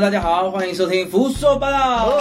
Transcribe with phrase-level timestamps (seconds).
[0.00, 2.18] 大家好，欢迎收听胡说八道，哦，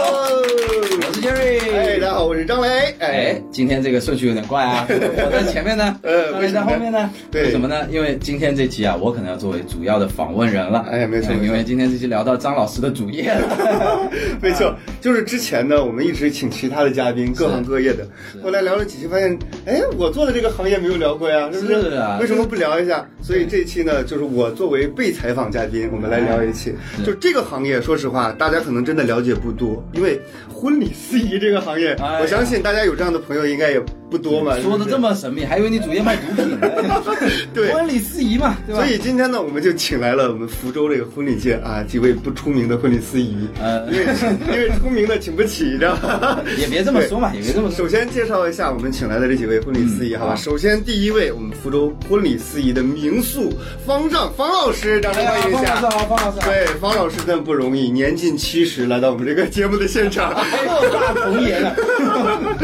[1.07, 1.59] 我是 Jerry。
[1.73, 2.69] 哎，大家好，我是张雷。
[2.99, 7.85] 哎哎，，今天这个顺序有点怪啊， 我在前面呢，呃张磊在后面呢，对为什么呢？
[7.91, 10.83] 因为今天这期啊，我可能要作为主要的访问人了。
[10.89, 14.09] 哎没错因为今天这期聊到张老师的主业了。
[14.41, 18.07] 没错，就是之前呢，我们一直请其他的嘉宾，各行各业的，
[18.43, 21.75] 后来聊了几期，发现，哎，我做的这个行业没有聊过呀，是不是？
[22.19, 23.07] 为什么不聊一下？
[23.21, 26.73] 所以这一期呢，就是我作为被采访嘉宾，我们来聊一期。
[27.05, 30.19] 就这个行业，说实话，大家可能真的了解不多，因为
[30.51, 33.79] 婚礼司仪这个行业，我相信大家有这样的朋友应该也
[34.09, 34.57] 不多嘛。
[34.61, 35.13] 说的这么。
[35.13, 36.67] 神秘，还以为你主业卖毒品呢。
[37.53, 38.81] 对婚礼司仪嘛，对吧？
[38.81, 44.05] 所以今天呢，我们就请来了我们福州这个婚礼界啊几位不出名的婚礼司仪，呃因为
[44.47, 46.41] 因为出名的请不起，知道吗？
[46.57, 47.77] 也别这么说嘛，也别这么说。
[47.77, 50.35] 首先介绍一下我们请来的这几位婚礼司仪，好吧？
[50.35, 53.53] 首先第一位，我们福州婚礼司仪的名宿
[53.85, 55.75] 方丈方老师，掌声欢迎一下。
[55.75, 56.49] 方老师好，方老师好。
[56.49, 60.33] 对，方老师真的不容易，年近七十来到我们这个节目的现场。
[60.63, 61.75] 六大红颜了。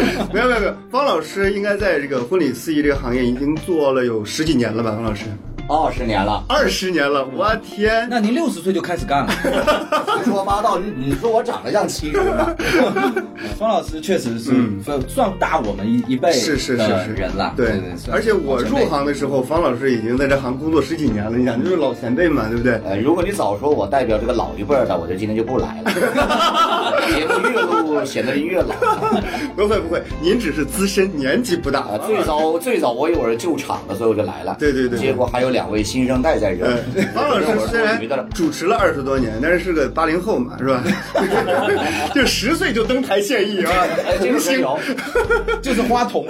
[0.34, 4.92] 没有没有没有，方老师应该在这个婚礼司仪这个行业已经做了有十几年了吧？
[4.92, 5.26] 方老师，
[5.70, 8.08] 二十年了，二十年了，我天！
[8.10, 9.32] 那您六十岁就开始干了。
[10.24, 10.80] 胡 说八道！
[10.80, 12.56] 你你说我长得像七十吗？
[13.56, 17.54] 方老师确实是嗯算算大我们一一辈是是是是人了。
[17.56, 22.82] 对对，算而且我入行的时候，方老师已经在这行工作十几年了，你想就是老前辈嘛，对不对？
[22.84, 25.92] 呃，如果你早说我代表这个老一辈儿的，我就今天就不来了。
[27.10, 28.76] 节目越录显得越老
[29.56, 32.00] 不会不会，您只是资深，年纪不大啊！
[32.06, 34.56] 最早最早我以为我是救场的，所以我就来了。
[34.60, 36.66] 对对对结果还有两位新生代在这。
[37.14, 38.00] 方老师虽然。
[38.34, 40.84] 主持了二十多年，但是是个八零后嘛，是吧？
[42.16, 43.72] 就十岁就登台献艺啊
[44.06, 44.80] 哎，这个真有，
[45.62, 46.26] 就是花童。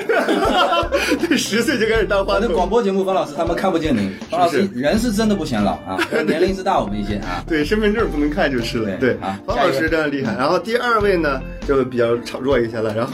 [1.27, 2.69] 对，十岁就开始当花反正广。
[2.69, 5.97] 播节目方老师他们看不见您，方老师是人是真的不显老啊，
[6.27, 7.43] 年龄是大我们一些啊。
[7.47, 8.95] 对，身份证不能看就是了。
[8.97, 10.35] 对方老师这样厉害。
[10.37, 12.93] 然后第二位呢，就比较炒弱一些了。
[12.93, 13.13] 然后，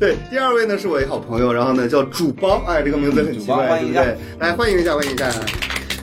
[0.00, 4.16] 对，第二位呢是我一好朋友，然后呢叫主帮，哎，这个名字很奇怪，对不对？
[4.38, 5.30] 来欢迎一下，欢迎一下。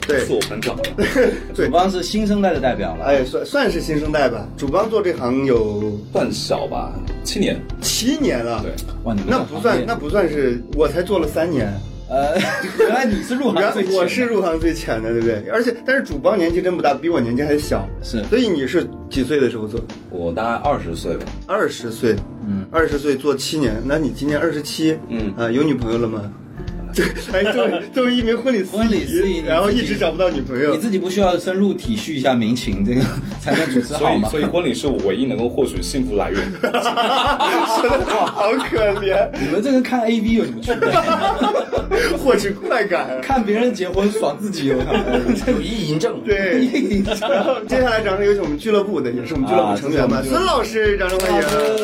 [0.06, 0.76] 对，自我膨胀。
[0.96, 4.46] 对主帮是新生代的代表了，哎，算算是新生代吧。
[4.56, 6.92] 主帮做这行有算小吧，
[7.24, 7.58] 七年。
[7.80, 8.62] 七年了。
[8.62, 8.70] 对，
[9.04, 11.72] 哇，你那不算那不算是，我才做了三年。
[12.06, 12.38] 呃，
[12.78, 15.42] 原来你是入行最浅的我是入行最浅的，对不对？
[15.50, 17.88] 而且，但是主帮年纪真不大，比我年纪还小。
[18.02, 19.80] 是所以你是几岁的时候做？
[20.10, 21.24] 我大概二十岁吧。
[21.46, 22.14] 二十岁，
[22.46, 26.30] 嗯，二十岁做七年，那你今年二十七，嗯啊，有女朋友了吗？
[26.94, 33.00] 对，哎，作为 作为一名婚礼司婚礼司仪然后一直找不到女朋友你，自己不需要深入体恤一下民情，这个
[33.40, 34.28] 才能主持所好吗？
[34.28, 36.40] 以，所以婚礼是我唯一能够获取幸福来源。
[38.26, 40.88] 好可怜，你们这跟看 A V 有什么区别？
[42.18, 43.20] 获取快感。
[43.22, 44.76] 看别人结婚爽自己有
[45.46, 46.20] 有一银证。
[46.24, 46.68] 对，
[47.20, 51.36] 然后接下来掌声有请我们俱乐部的，也是我们俱乐部成员嘛，啊孙老师，掌声欢迎。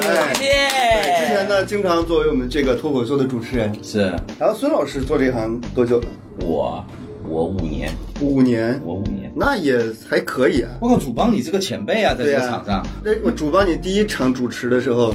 [0.03, 1.47] 哎，之前耶！
[1.49, 4.01] 呢，经常作为我们这个脱口秀的主持人，是
[4.39, 6.07] 然后孙老师做这行多久了？
[6.41, 6.85] 我
[7.29, 7.91] 我五年，
[8.21, 9.33] 五年，我五年。
[9.35, 9.79] 那也
[10.09, 10.71] 还可以啊。
[10.81, 12.87] 我靠，主帮你这个前辈啊，在这、个场上。
[13.05, 15.15] 那我主帮你第一场主持的时候，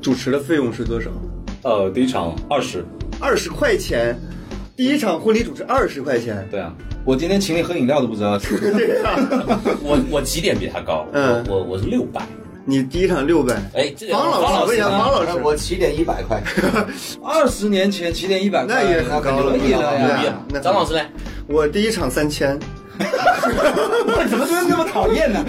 [0.00, 1.10] 主持的费用是多少？
[1.62, 2.84] 呃，第一场二十。
[3.20, 4.18] 二十块钱。
[4.76, 6.46] 第一场婚礼主持二十块钱。
[6.50, 8.38] 对啊，我今天请你喝饮料都不知道。
[9.82, 12.20] 我我几点比他高，嗯我我我是六百。
[12.68, 13.54] 你第一场六百。
[13.74, 16.42] 哎，这方老师，问一下呢方老师，我起点一百块，
[17.24, 20.34] 二十年前起点一百块，那也很高了，了呀。
[20.50, 21.00] 那张老师呢？
[21.46, 22.58] 我第一场三千。
[22.98, 25.44] 我怎么觉得那么讨厌呢？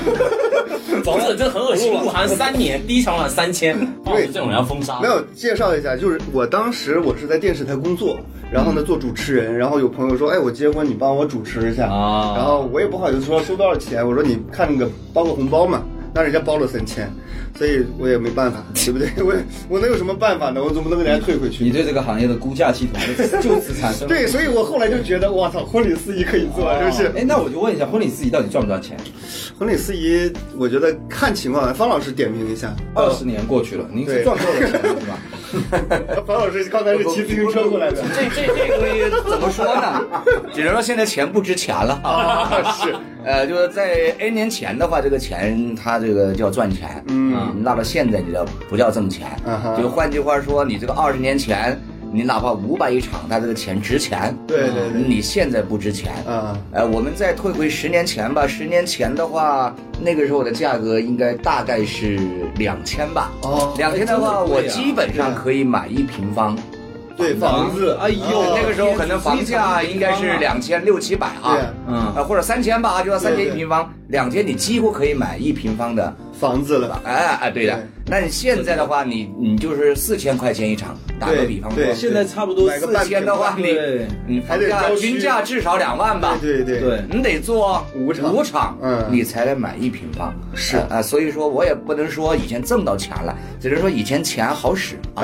[1.03, 4.99] 总之这很恶心，入行三年，第一场晚三千，方老师这种人要封杀。
[4.99, 8.19] 没有介绍一下，就是我当时我是在电视台工作，
[8.51, 15.81] 然后呢做主持人，然后有朋友说，哎，我结婚你帮我主持一下，啊然后我也不好意思说收多少钱，我说你看那个包个红包嘛，
[16.17, 17.07] 但人家包了三千，
[17.57, 19.09] 所以我也没办法，对不对？
[19.23, 19.33] 我
[19.67, 20.63] 我能有什么办法呢？
[20.63, 21.63] 我总不能给人家退回去。
[21.63, 24.07] 你对这个行业的估价系统就就此产生。
[24.09, 27.05] 对，所以我后来就觉得，我操，婚礼司仪可以做，是不是？
[27.17, 28.97] 哎，那我就问一下，婚礼司仪到底赚不赚钱？
[29.57, 32.75] 婚礼司仪，我觉得看情况，方老师点评一下。
[32.93, 36.23] 二十年过去了，您是对赚够了钱了 是吧？
[36.27, 38.03] 方老师刚才是骑自行车过来的。
[38.13, 40.03] 这这这个东西怎么说呢？
[40.53, 41.99] 只能说现在钱不值钱了。
[42.03, 42.93] 啊，是，
[43.25, 49.27] 呃，就是在 N 年前的话，这个钱它这个叫赚钱，嗯，那到现在你叫不叫挣钱？
[49.77, 51.79] 就换句话说，你这个二十年前，
[52.11, 54.35] 你哪怕五百一场，他这个钱值钱。
[54.47, 56.13] 对对对你现在不值钱。
[56.27, 62.19] 嗯，呃，我们再退回十年前吧，十年前的话，那个时候的价格应该大概是
[62.57, 63.31] 两千吧。
[63.43, 66.57] 哦两千的话，我基本上可以买一平方，
[67.17, 76.15] 对房子，哎呦哦那个时候可能房价应该是两千六七百啊对，嗯啊或者三千吧，就要三千一平方，两千你几乎可以买一平方的。
[76.39, 77.77] 房子了，哎哎，对的。
[78.09, 83.75] 那你现在的话，你你就是四千块钱一场，打个比方说，现在差不多四千的话，你
[84.25, 86.37] 你还得房价均价至少两万吧？
[86.41, 90.33] 对对对你得做五场五场，嗯你才能买一平方。
[90.55, 95.23] 是啊、所以说我也不能说以前挣到钱了，只能说以前钱好使 啊。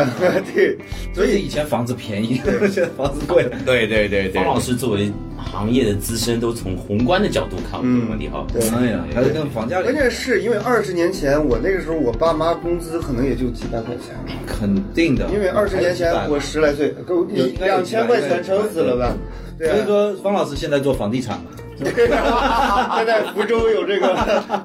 [0.54, 0.78] 对，
[1.14, 3.58] 所以以前房子便宜， 现在房子贵了。
[3.66, 5.10] 对对对方老师作为
[5.44, 8.46] 行业的资深，都从宏观的角度看这个问题哈。
[8.52, 8.62] 对。
[8.70, 14.16] 哎呀，还是跟房价关键是因为二十年前我那个时候我爸妈工资可能也就几百块钱，
[14.48, 17.26] 肯定的，因为二十年前我十来岁，够
[17.60, 19.16] 两千块钱撑死了吧？
[19.60, 21.46] 所以说方老师现在做房地产嘛，
[21.80, 24.16] 对啊，现在福州有这个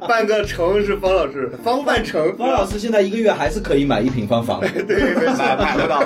[0.08, 2.36] 半个城是方老师，方半城。
[2.36, 4.60] 方老师现在一个月还是可以买一平方房。
[4.86, 6.02] 对，没错买买得到。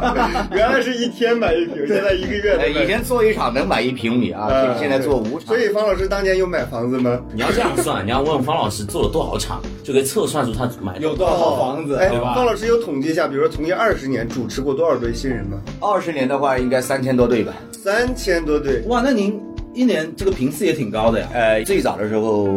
[0.54, 5.58] 原来是一天买一平，现在一个月以前做一场能买一平米啊，呃现在做五场所。
[5.58, 7.20] 以方老师当年有买房子吗？
[7.32, 11.96] 你要这样算，你要问方老师做了多少场，就可以测算出他买有多少套房子？
[11.96, 15.58] 哎，对吧方老师有统计一下，比如说从业二十年，主持过多少对新人吗？
[15.80, 17.52] 二十年的话，应该三千多对吧？
[17.72, 18.80] 三千多对。
[18.86, 19.40] 哇，那您
[19.76, 22.48] 一年这个频次也挺高的呀，呃，最早的时候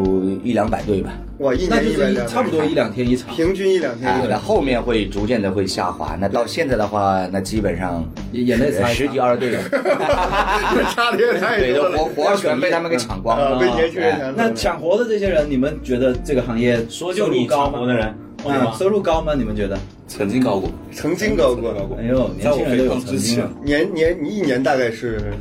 [0.42, 1.12] 一两百对吧？
[1.40, 4.30] 哇，一年一百两，差不多一两天一场，平均一两天啊，一场。
[4.30, 6.16] 那后面会逐渐的会下滑。
[6.18, 9.60] 那到现在的话，那基本上眼泪擦一擦十几二十对了，
[10.96, 11.98] 差的也太对，多了。
[11.98, 13.60] 对活活全被他们给抢光啊，了。
[13.60, 14.34] 被年轻人。
[14.38, 17.72] 那抢活的这些人，你们觉得这个行业说就你收入高吗？
[17.74, 18.76] 抢活的人，对啊，吧？
[18.80, 19.34] 收入高吗？
[19.38, 19.78] 你们觉得？
[20.08, 25.34] 曾经高过，曾经高过，高过哎呦，年轻人都有曾经啊，年年你一年大概是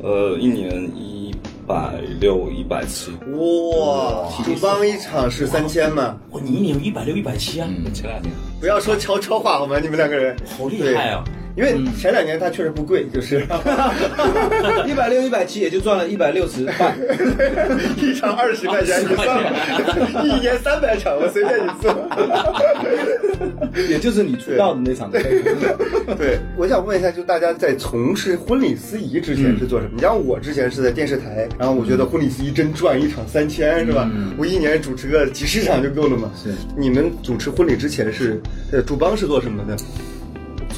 [0.00, 1.34] 呃，一年一
[1.66, 6.16] 百六、一百七，哇，主帮一场是三千嘛？
[6.30, 9.80] 哇，你一年有一百六、一百七啊，前两年不要说悄悄话好吗？
[9.80, 11.24] 你们两个人好厉害啊！
[11.58, 13.40] 因为前两年它确实不贵，就是
[14.86, 16.96] 一百六一百七也就赚了一百六十块，
[18.00, 21.96] 一场二十块钱，你算吧，一年三百场，我随便你算。
[23.90, 25.10] 也就是你出道的那场。
[25.10, 29.94] 对，我想问一下，就大家在从事婚礼司仪之前是做什么？
[29.96, 34.08] 你像我之前是在电视台，然后我觉得婚礼司仪真赚，一场三千是吧？
[34.36, 36.30] 我一年主持个几十场就够了嘛。
[36.40, 38.40] 是，你们主持婚礼之前是，
[38.70, 39.76] 呃，主帮是做什么的？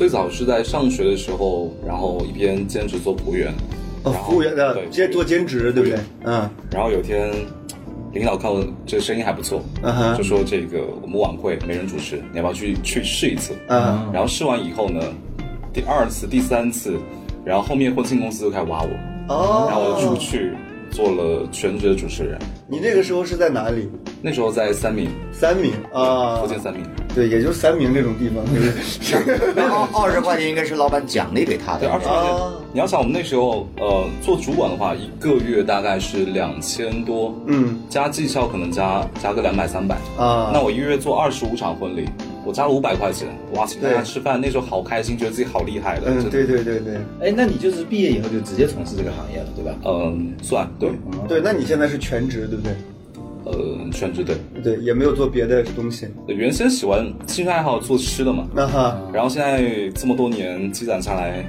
[0.00, 3.52] 最早是在上学的时候，然后一边兼职做服务员，
[4.02, 5.90] 哦，然后服务员的对兼做兼职，对不对？
[5.90, 6.00] 对？
[6.24, 6.50] 嗯。
[6.70, 7.30] 然后有天
[8.14, 10.16] 领导看我这个声音还不错，嗯哼。
[10.16, 13.52] 就说这个我们晚会没人主持，你要不要去去试一次？
[13.68, 15.02] 嗯，然后试完以后呢，
[15.70, 16.96] 第二次、第三次，
[17.44, 18.88] 然后后面婚庆公司就开始挖我，
[19.28, 20.54] 哦，然后我就出去
[20.90, 22.38] 做了全职的主持人。
[22.66, 23.88] 你那个时候是在哪里？
[24.22, 26.82] 那时候在三明，三明啊福，建三明。
[27.14, 29.54] 对，也就三明这种地方，对不对？
[29.56, 31.80] 那二二十块钱应该是老板奖励给他的。
[31.80, 32.68] 对，二十块哦钱。
[32.72, 39.96] 你要想我们那时候，呃，做主管的话，一个月大概是两千多，嗯加绩效可能加加个两百三百。
[40.16, 42.08] 啊，那我一个月做二十五场婚礼，
[42.44, 46.06] 我加了五百块钱，哇，请大家吃饭，那时候好开心，觉得自己好厉害的。
[46.06, 49.74] 嗯，对对对对哎，那你就是毕业以后就直接从事这个行业了，对吧？
[49.84, 50.90] 嗯，算对，
[51.28, 52.72] 对，那你现在是全职，对不对？
[53.44, 54.36] 呃，全职对。
[54.62, 56.06] 对，也没有做别的东西。
[56.26, 61.44] 原先喜欢兴趣爱好做吃的嘛，那哈，然后现在这么多年积攒下来，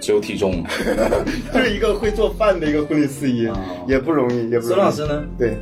[0.00, 0.62] 只有体重。
[1.52, 3.48] 就是一个会做饭的一个婚礼司仪，
[3.88, 4.68] 也不容易，也不容易。
[4.68, 5.24] 孙老师呢？
[5.36, 5.56] 对，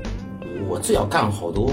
[0.69, 1.73] 我最早干好多，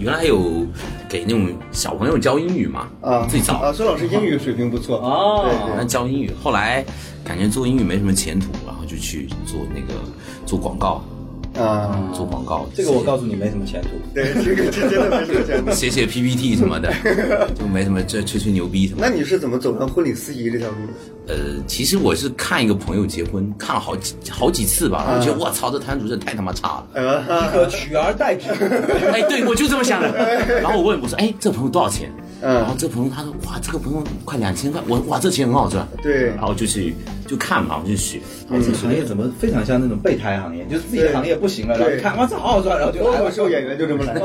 [0.00, 0.66] 原来有
[1.10, 3.58] 给那种小朋友教英语嘛，啊，最早。
[3.58, 4.96] 啊，孙老师英语水平不错。
[4.98, 6.82] 啊对原来教英语，后来
[7.22, 10.00] 感觉做英语没什么前途，然后就去做那个
[10.46, 11.19] 做广告，对
[11.58, 12.66] 啊，做广告。
[12.74, 13.88] 这个我告诉你没什么前途。
[14.14, 15.70] 对，这个这真的没什么前途。
[15.72, 16.92] 写写 PPT 什么的，
[17.58, 19.00] 就没什么这吹吹牛逼什么。
[19.02, 21.34] 那你是怎么走上婚礼司仪这条路的？
[21.34, 26.86] 呃，其实我是看一个朋友结婚，看了好几好几次吧，然后觉得我操，这摊主真的太他妈差了。
[26.94, 28.48] 呃，一个取而代之，
[29.12, 30.10] 哎，对，我就这么想的。
[30.60, 32.10] 然后我问我说，哎，这朋友多少钱？
[32.42, 35.86] 嗯然后这朋友他说，哇，这个朋友快两千块，我哇，这钱很好赚。
[36.02, 36.94] 对然后就去
[37.30, 38.18] 就看嘛，我就学。
[38.50, 40.64] 哎，这个行业怎么非常像那种备胎行业？
[40.64, 44.14] 就是自己的行业不行了，然后对看哇，这好好赚，然后就脱来口秀演员就这么来。
[44.14, 44.20] 这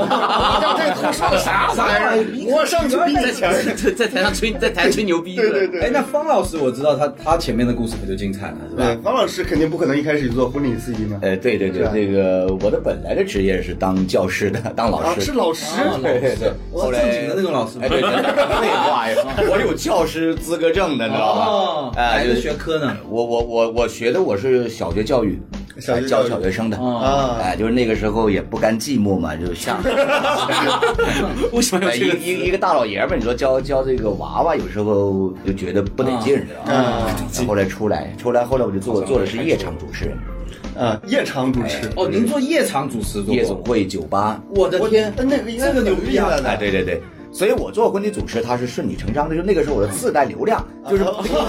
[0.95, 2.55] 头上啥玩意儿？
[2.55, 3.53] 我上去比你强。
[3.77, 5.35] 在在台上吹，在台上吹牛逼。
[5.35, 5.81] 对对对。
[5.81, 8.97] 哎，那方老师我知道他他前面的故事可就精彩了，是吧？
[9.03, 11.19] 方老师肯定不可能一开始就做婚礼司仪嘛。
[11.21, 15.21] 哎，对对对，这个我的本来的职业是当教师的，当老啊，师。
[15.21, 15.65] 是老师。
[16.01, 18.11] 对对对，后来正经的那种老师对对对，
[18.61, 19.15] 废话呀，
[19.51, 22.94] 我有教师资格证的，你知道哦吧？，哎，哪个就是学科呢？
[23.09, 25.39] 我我我我学的我是小学教育，
[25.79, 29.81] 小学教小学生的啊哎，就是那个时候也不甘寂寞嘛，就像
[31.51, 36.73] 为什么要哎这个一一一个大老爷们儿，你说教教这个娃娃，有时候就觉得不得劲，知道吗？
[36.75, 40.17] 然后后来出来，出来后来我就做做的是夜场主持人，
[40.77, 46.27] 啊，夜场主持，哦，您做夜场主持夜总会、酒吧，我的天，那那个应该这个牛逼啊！
[46.27, 47.01] 很厉害的哎，对对对。
[47.35, 49.35] 所以我做婚礼主持，他是顺理成章的。
[49.35, 51.39] 就那个时候我的自带流量，就是到时候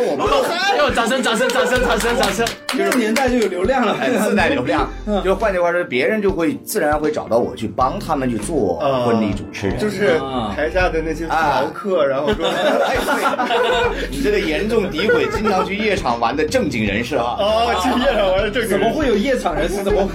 [0.00, 2.46] 我不用哎呦，掌声，掌声，掌声，掌声，掌声！
[2.78, 4.88] 那个年代就有流量了，还自带流量，
[5.22, 9.78] 就换句话说，别人就会自然会找到我去帮他们去做婚礼主持人。
[9.78, 17.36] 就是啊台下的那些嫖客，然后说，哎，对， 你这个严重诋毁经常去夜场玩的正经人士啊！
[17.38, 19.84] 哦，去夜场玩的正经人怎么会有夜场人士？
[19.84, 20.08] 怎么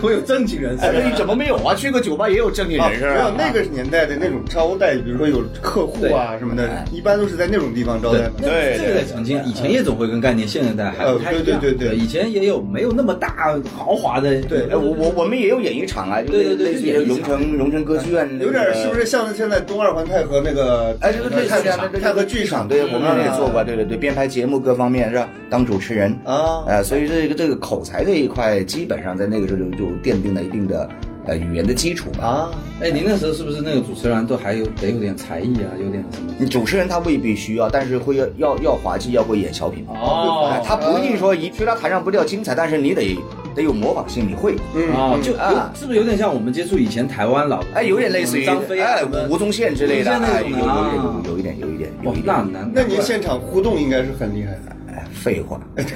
[0.00, 0.86] 会有正经人士？
[0.86, 1.74] 哎，你怎么没有啊？
[1.74, 8.34] 去个酒吧也有正经啊，人士没那个年代的那种招待，比如说有客户啊什么的，一般都是在那种地方招待嘛。
[8.40, 11.44] 对这个得澄清，以前夜总会跟概念现在还不太一样。
[11.44, 14.40] 呃对对对对以前也有没有那么大豪华的。
[14.42, 19.06] 对哎，我我我们也有演艺场啊，对对对类似于演艺场荣城荣城歌剧院，有点是不是？
[19.06, 20.96] 像现在东二环太和那个？
[21.00, 25.28] 哎，就是类似于太和太和剧场，对，我们也做过，对对对，编排节目各方面是吧？
[25.50, 30.88] 当主持人啊呃，所以这个这个口才这一块，基本上在那个时候就就奠定了一定的
[31.26, 32.24] 呃语言的基础吧。
[32.26, 32.50] 啊，
[32.80, 35.70] 哎，您那时候是不是那个主持人都还有得有点才艺啊？
[35.78, 36.32] 有点什么？
[36.38, 39.84] 你主持人他未必需要，但是会要要要滑稽，要会演小品。
[39.88, 43.18] 哦哎他不一定说一去到台上不掉精彩，但是你得
[43.54, 44.56] 得有模仿性，你会。
[44.74, 52.70] 嗯啊，就有啊是不是有点像我们接触以前台湾老哎，有点类似于张飞啊哎吴宗宪之类的，有那种的啊有一点有有一点有哦一点，那难。
[52.74, 54.76] 那您现场互动应该是很厉害的。
[54.92, 55.60] 哎废话。
[55.76, 55.88] 哎呀，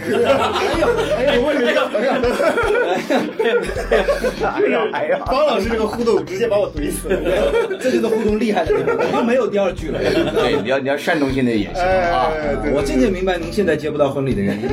[1.18, 1.80] 哎呦，我问你个，
[4.46, 7.20] 哎呀哎呀，方老师这个互动直接把我怼死了。
[7.78, 10.00] 这就是互动厉害的地方，我就没有第二句了。
[10.00, 12.30] 对，你要你要煽动性的也行啊。
[12.72, 14.68] 我渐渐明白您现在接不到婚礼的原因。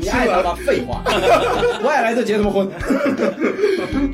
[0.00, 1.02] 你爱他妈废话，
[1.82, 2.66] 我爱来就结什么婚？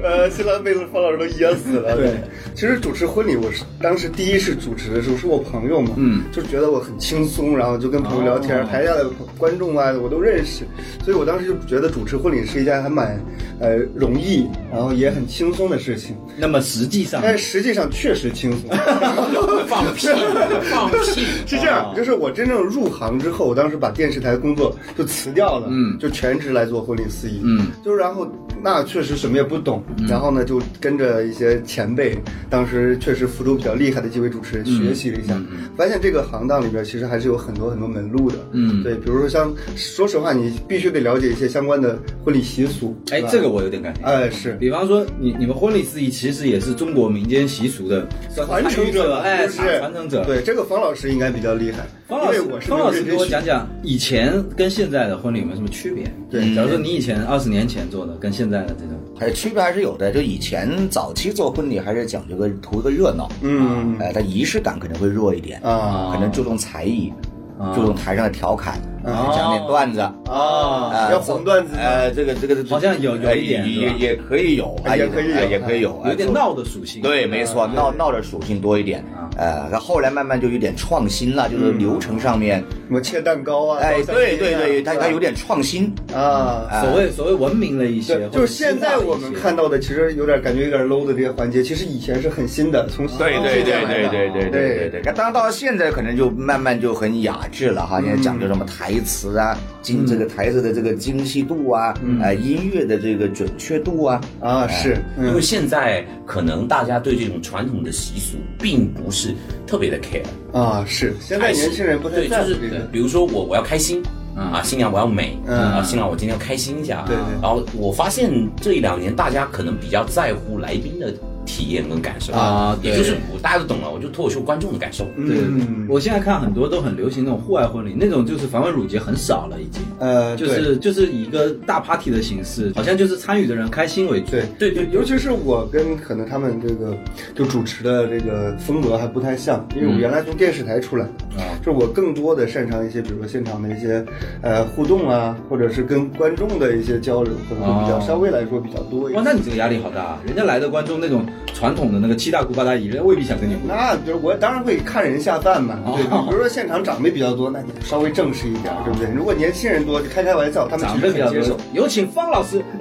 [0.02, 1.97] 呃，新郎被方老师都噎死了。
[1.97, 2.12] 对，
[2.54, 8.66] 其实主持婚礼，我是当时第一次主持的时候，是我朋友嘛，嗯，就觉得我很轻松，然后就跟朋友聊天，哦。
[8.70, 9.08] 台下的
[9.38, 10.64] 观众啊，我都认识，
[11.04, 13.18] 所以我当时就觉得主持婚礼是一件还蛮
[13.60, 16.16] 呃容易，然后也很轻松的事情。
[16.37, 18.70] 那么实际上，但实际上确实轻松。
[19.68, 20.08] 放屁，
[20.70, 21.25] 放屁！
[21.46, 25.96] 是这样，就是我真正入行之后，我当时把电视台工作就辞掉了，嗯。
[25.99, 28.26] 就全职来做婚礼司仪，嗯，就然后
[28.62, 32.16] 那确实什么也不懂，然后呢就跟着一些前辈，
[32.49, 35.38] 当时确实福州比较厉害的几位主持人学习了一下，
[35.76, 44.00] 发现这个行当里边其实还是有很多很多门路的，嗯对，比如说像说实话，你必须得了解一些相关的婚礼习俗，哎这个我有点感觉。
[44.02, 44.54] 哎是。
[44.54, 50.24] 比方说，你你们婚礼司仪其实也是中国民间习俗的传承者，哎，是传承者。
[50.24, 56.12] 对这个方老师应该比较厉害，方老师方老师给我讲讲以前跟现在的婚礼有没有什么区别？
[56.29, 60.11] 对假如说你以前二十年前做的，跟现在的这种，还是区别还是有的。
[60.11, 67.12] 就以前早期做婚礼还是讲究个图个热闹，嗯哎，它仪式感可能会弱一点，啊可能注重才艺，
[67.61, 70.00] 啊注重台上的调侃，讲点段子。
[70.00, 77.00] 啊，啊，要黄段子吗呃，这个这个好像有有呃一点也也也可以有，啊也可以有哎也可以有，有点哎闹的属性。
[77.02, 79.05] 对，没错，闹闹的属性多一点。
[79.37, 83.80] 呃，那后后来慢慢就有点创新了，就是流程上面，什么切蛋糕啊？
[83.82, 85.92] 哎，对对对，它它有点创新。
[86.14, 86.80] 啊。
[86.80, 95.02] 所谓所谓文明了一些就是现在我们看到的，其实有点感觉有点 low 的这些环节，其实以前是很新的，从对对对对对对对对对。
[95.04, 98.00] 那当然到了现在，可能就慢慢就很雅致了哈。
[98.00, 109.19] 现在讲究什么台词啊，精这个台词的这个精细度啊，呃，音乐的这个准确度啊，啊，是，嗯因为现在可能大家对这种传统的习俗并不是
[109.66, 110.22] 特别的 care，
[110.52, 114.02] 啊是，现在年轻人不太对，就是在乎这个，比如说我我要开心。
[114.36, 121.12] 啊，新娘我要美，嗯啊，新郎我今天要开心一下，对对然后我发现这一两年大家可能比较在乎来宾的
[121.50, 129.83] 体验跟感受啊也就是我大家都懂了，我就脱口秀观众的感受，对，嗯我现在看很多都很流行那种户外婚礼，那种就是繁文缛节很少了，已经。
[129.99, 134.30] 呃，就是就是以一个大 party 的形式，好像就是参与的人开心为主。
[134.30, 136.97] 对对对尤其是我跟可能他们这个
[137.35, 141.04] 就主持的这个风格还不太像，因为我原来从电视台出来，
[141.37, 144.04] 啊就是我更多的擅长一些，比如说现场的一些
[144.40, 149.25] 呃互动啊，或者是跟观众的一些交流，可能会比较哦稍微来说比较多一哇，点。
[149.25, 150.19] 那你这个压力好大啊！
[150.26, 153.76] 人家来的观众那种传统的那个七大姑八大姨，人家未必想跟你互动。
[153.76, 159.09] 那就是我当然会看人下饭嘛，对，比如说现场长辈比较多，那你稍微正式一点，对不对？
[159.14, 162.62] 如果年轻人多，就开开玩笑，他们其长辈比较实很接受。，有请方老师。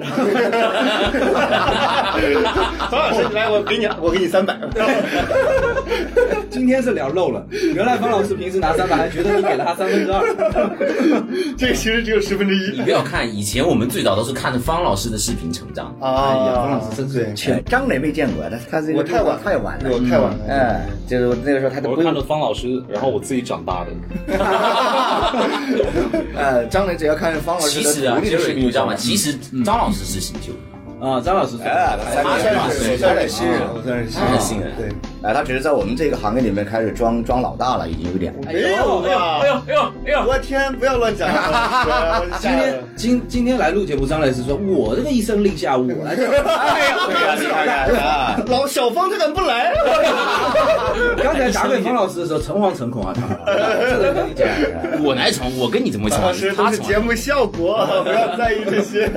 [2.90, 4.58] 方老师，来，我给你，我给你三百。
[6.50, 10.20] 今天是聊漏了，原来方老师平时拿三百，还觉得你给了他三分之二。
[11.56, 15.94] 这个其实只有十分之一你不要看，以前我们最早都是看着方老师的视频成长。
[16.00, 16.62] 哎呀，啊。
[16.62, 17.62] 方老师真是。
[17.66, 20.38] 张磊没见过，他他这个我太晚太晚了，我太晚了。
[20.48, 23.90] 哎，就是那个时候他都看着，方老师，然后我自己长大的。
[26.36, 28.94] 呃，张磊只要看着方老师的其实啊，杰瑞，独立的视频，你知道吗？
[28.94, 30.52] 其实张老师是新秀，
[31.04, 34.30] 啊，张老师，哎，他是我算是新人，我算是新人。
[34.30, 34.70] 他是新人。
[34.76, 34.88] 对，
[35.22, 38.34] 哎，他只是在我们这个行业里面开始装装老大了，已经有点。
[38.46, 39.40] 没有吧？
[39.42, 40.24] 哎呦哎呦哎呦！
[40.26, 42.22] 我天，不要乱讲啊！
[42.40, 46.16] 今天今今天来录节目，张磊是说，我这个一声令下，我来
[48.46, 49.72] 老小芳他敢不来？
[51.22, 53.14] 刚才打给方老师的时候，诚惶诚恐啊，
[55.02, 56.50] 我来宠，我跟你怎么宠老师？
[56.52, 59.10] 都他是节目效果，不要在意这些。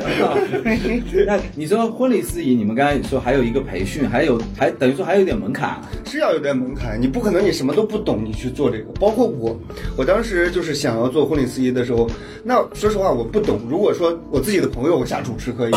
[1.26, 5.82] 那你说婚礼司仪，你们刚才说还有一个培训，还有还等于说还有一点门槛啊。
[6.06, 8.86] 是要有点门槛，你不可能你什么都不懂，你去做这个。
[9.00, 9.58] 包括我，
[9.98, 12.10] 我当时就是想要做婚礼司仪的时候，
[12.44, 13.60] 那说实话我不懂。
[13.70, 15.74] 如果说我自己的朋友我瞎主持可以，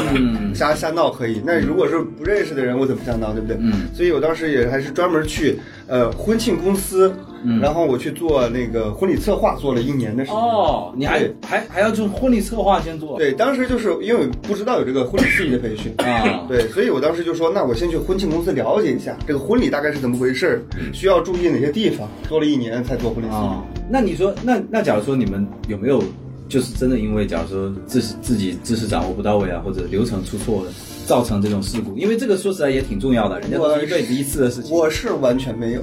[0.54, 3.56] 瞎瞎闹可以，那如果是不认识的人，我怎么瞎闹，对不对？
[3.60, 5.58] 嗯所以我当时也还是专门去
[5.88, 7.12] 呃婚庆公司，
[7.44, 10.40] 嗯然后我去做那个婚礼策划，做了一年的时间。
[10.40, 13.16] 哦，你还还还要做婚礼策划先做。
[13.18, 20.62] 对，当时就是因为不知道有这个婚礼司仪的培训啊对，所以我当时就说，那我先去婚庆公司了解一下这个婚礼大概是怎么回事儿，
[20.92, 22.08] 需要注意哪些地方。
[22.28, 23.36] 做了一年才做婚礼司仪。
[23.36, 26.02] 啊，那你说，那那假如说你们有没有
[26.48, 30.70] 就是真的因为假如说自自己知识掌握不到位啊，或者流程出错了，
[31.06, 31.96] 造成这种事故？
[31.96, 34.76] 因为这个说实在也挺重要的，人家都是一辈子一次的事情。
[34.76, 35.80] 我是完全没有，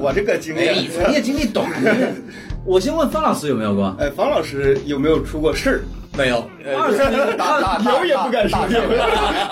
[0.00, 0.74] 我这个经验。
[0.74, 1.70] 哎，你也经历短。
[2.64, 3.94] 我先问方老师有没有过？
[3.98, 5.80] 哎，方老师有没有出过事儿？
[6.16, 6.46] 没有，
[6.78, 8.58] 二十年，二有也不敢说，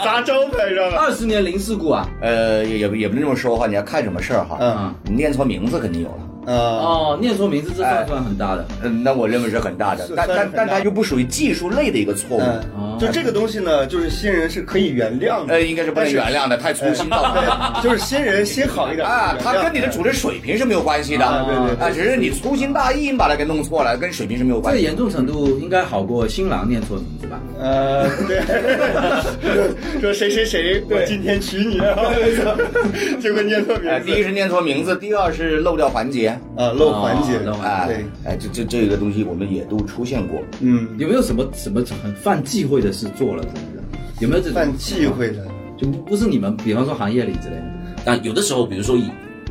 [0.04, 0.96] 砸招牌上了。
[0.98, 2.06] 二十年零事故啊！
[2.20, 4.58] 呃，也也也不能这么说话，你要看什么事儿哈。
[4.60, 6.29] 嗯你念错名字肯定有了。
[6.50, 8.66] 啊，哦，念错名字这算算很大的。
[8.82, 12.42] 嗯，那我认为是很大的，但但但它又不属于技术类的一个错误，
[12.76, 15.54] 嗯，就这个东西呢，就是新人是可以原谅的。
[15.54, 17.78] 呃，应该是不能原谅的，太粗心了。
[17.84, 24.80] 就是新人心好一点啊，他跟你的主主持水平是没有关系的，啊对对对啊，只是你粗心大意把它给弄错了，跟水平是没有关系。
[24.80, 27.38] 这严重程度应该好过新郎念错名字吧？
[27.60, 28.40] 呃，对，
[30.00, 31.78] 说谁谁谁，我今天娶你，
[33.20, 34.06] 结果念错名呃，字。
[34.06, 40.40] 第一是念错名字，第二是漏掉环节，啊，漏环节哦漏，环哎对，哎，这这这个东西我们也都出现过。
[40.60, 43.42] 嗯，有没有什么什么很犯忌讳的事做了？
[43.44, 43.82] 真的
[44.20, 45.46] 有没有这种犯忌讳的。
[45.76, 47.64] 就不不是你们，比方说行业里之类的。
[48.04, 49.04] 但有的时候，比如说以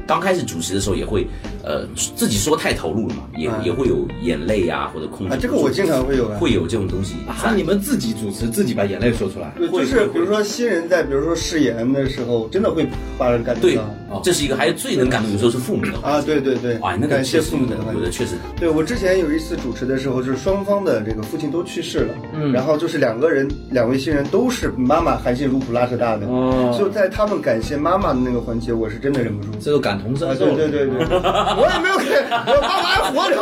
[0.09, 1.27] 刚开始主持的时候，也会
[1.63, 3.53] 呃自己说太投入了嘛，也、嗯。
[3.63, 6.37] 也会有眼泪啊或者控制啊，这个我经常会有啊。
[6.39, 7.13] 会有这种东西。
[7.27, 9.53] 啊，你们自己主持，自己把眼泪说出来。
[9.57, 13.77] 对就是比如说新人在比如说誓言的时候，真的会把人感动对
[14.23, 16.09] 这是一个，还有最能感动，有时候是父母的话。
[16.09, 18.35] 啊，对对对，啊，那个感谢确实父母的话有的确实。
[18.57, 22.51] 对我之前有一次主持的时候，就是双方的这个父亲都去世了，嗯。
[22.51, 26.75] 然后就是两个人，两位新人都是妈妈含辛茹苦拉扯大的，哦。
[26.79, 29.49] 就在他们感谢妈妈的那个环节，我是真的忍不住。
[29.59, 30.95] 这都感同身啊，对对对对，
[31.59, 33.37] 我也没有看，我妈妈还活着，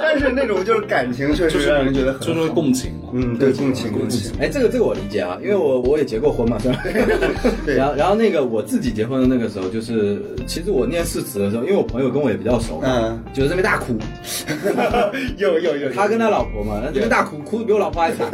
[0.00, 2.48] 但是那种就是感情确实让人觉得很就是。
[2.52, 3.08] 共情嘛。
[3.14, 4.30] 嗯，对，共情共情。
[4.38, 6.78] 哎，这个这个我理解啊，因为我我也结过婚嘛，对吧？
[7.64, 13.96] 对然后然后那个我自己结婚的那个时候，就是其实我念誓词的时候，因为我朋友跟我也比较熟，嗯，就在那边大哭，
[15.38, 18.28] 有有有，他跟他老婆嘛，在那边大哭，哭的比我老婆还惨。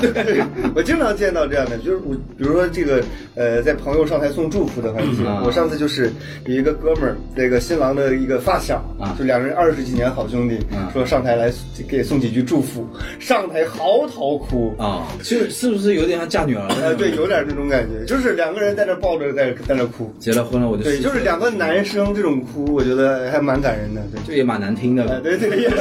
[0.00, 0.42] 对，
[0.74, 3.02] 我经常见到这样的，就是我，比如说这个，
[3.34, 5.42] 呃，在朋友上台送祝福的环节，嗯。
[5.44, 6.10] 我上次就是
[6.46, 10.88] 有一个哥们儿，那个新郎的一个发小，啊就两人二十几年好兄弟，嗯。
[10.92, 11.52] 说上台来
[11.86, 12.86] 给送几句祝福，
[13.20, 14.74] 上台嚎啕哭。
[14.78, 16.66] 啊，是是不是有点像嫁女儿？
[16.82, 25.20] 呃，对，有点那种感觉，就是两个人在那抱着在在那哭，结了婚了我就对，就是两个男生这种哭，我觉得还蛮感人的，对，就也蛮难听的。
[25.20, 25.76] 对对，也是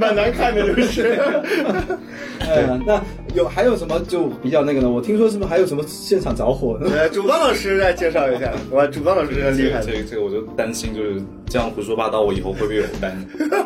[0.00, 1.18] 蛮难看的，就是。
[2.40, 3.02] 呃，那
[3.34, 4.88] 有还有什么就比较那个呢？
[4.88, 6.78] 我听说是不是还有什么现场着火？
[6.82, 13.16] 呃，主帮老师再介绍一下，哇，主帮老师真这个厉害这个这个，我就担心就是这样胡说八道，我以后会不会有担？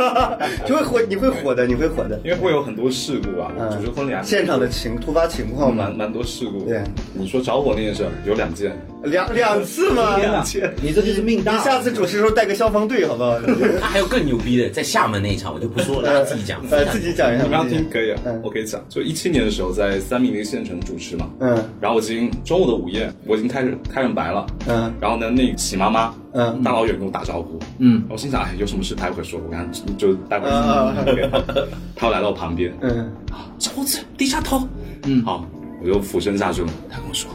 [0.66, 2.21] 就会火，你会火的，你会火的。
[2.25, 6.61] 因为会有很多事故啊，嗯主持婚礼啊，现场的情突发情况嘛蛮，蛮多事故。
[6.64, 8.73] 对，你说着火那件事有两件，
[9.05, 10.16] 两两次吗？
[10.18, 11.53] 两件，你这就是命大。
[11.53, 13.38] 你下次主持的时候带个消防队好不好？
[13.81, 16.61] 他 还有更牛逼的，在厦门那一场我就不说了，他 自己讲。
[16.71, 17.42] 呃，自己讲一下。
[17.42, 18.81] 你们要听可以啊嗯，我可以讲。
[18.88, 29.66] 就一七年的时候，在三明那个县城主持嘛，嗯然后我已经中午的午宴，我已经开始开始白了，嗯然后呢，那个喜妈妈，嗯大老远跟我打招呼，嗯，我心想，哎，有什么事他也会说，我刚
[29.99, 31.68] 就待会啊儿。
[31.95, 33.12] 他又来到我旁边，嗯
[33.59, 34.66] 小伙子，低下头。
[35.05, 35.45] 嗯好，
[35.83, 36.68] 我就俯身下去了。
[36.90, 37.31] 他跟我说，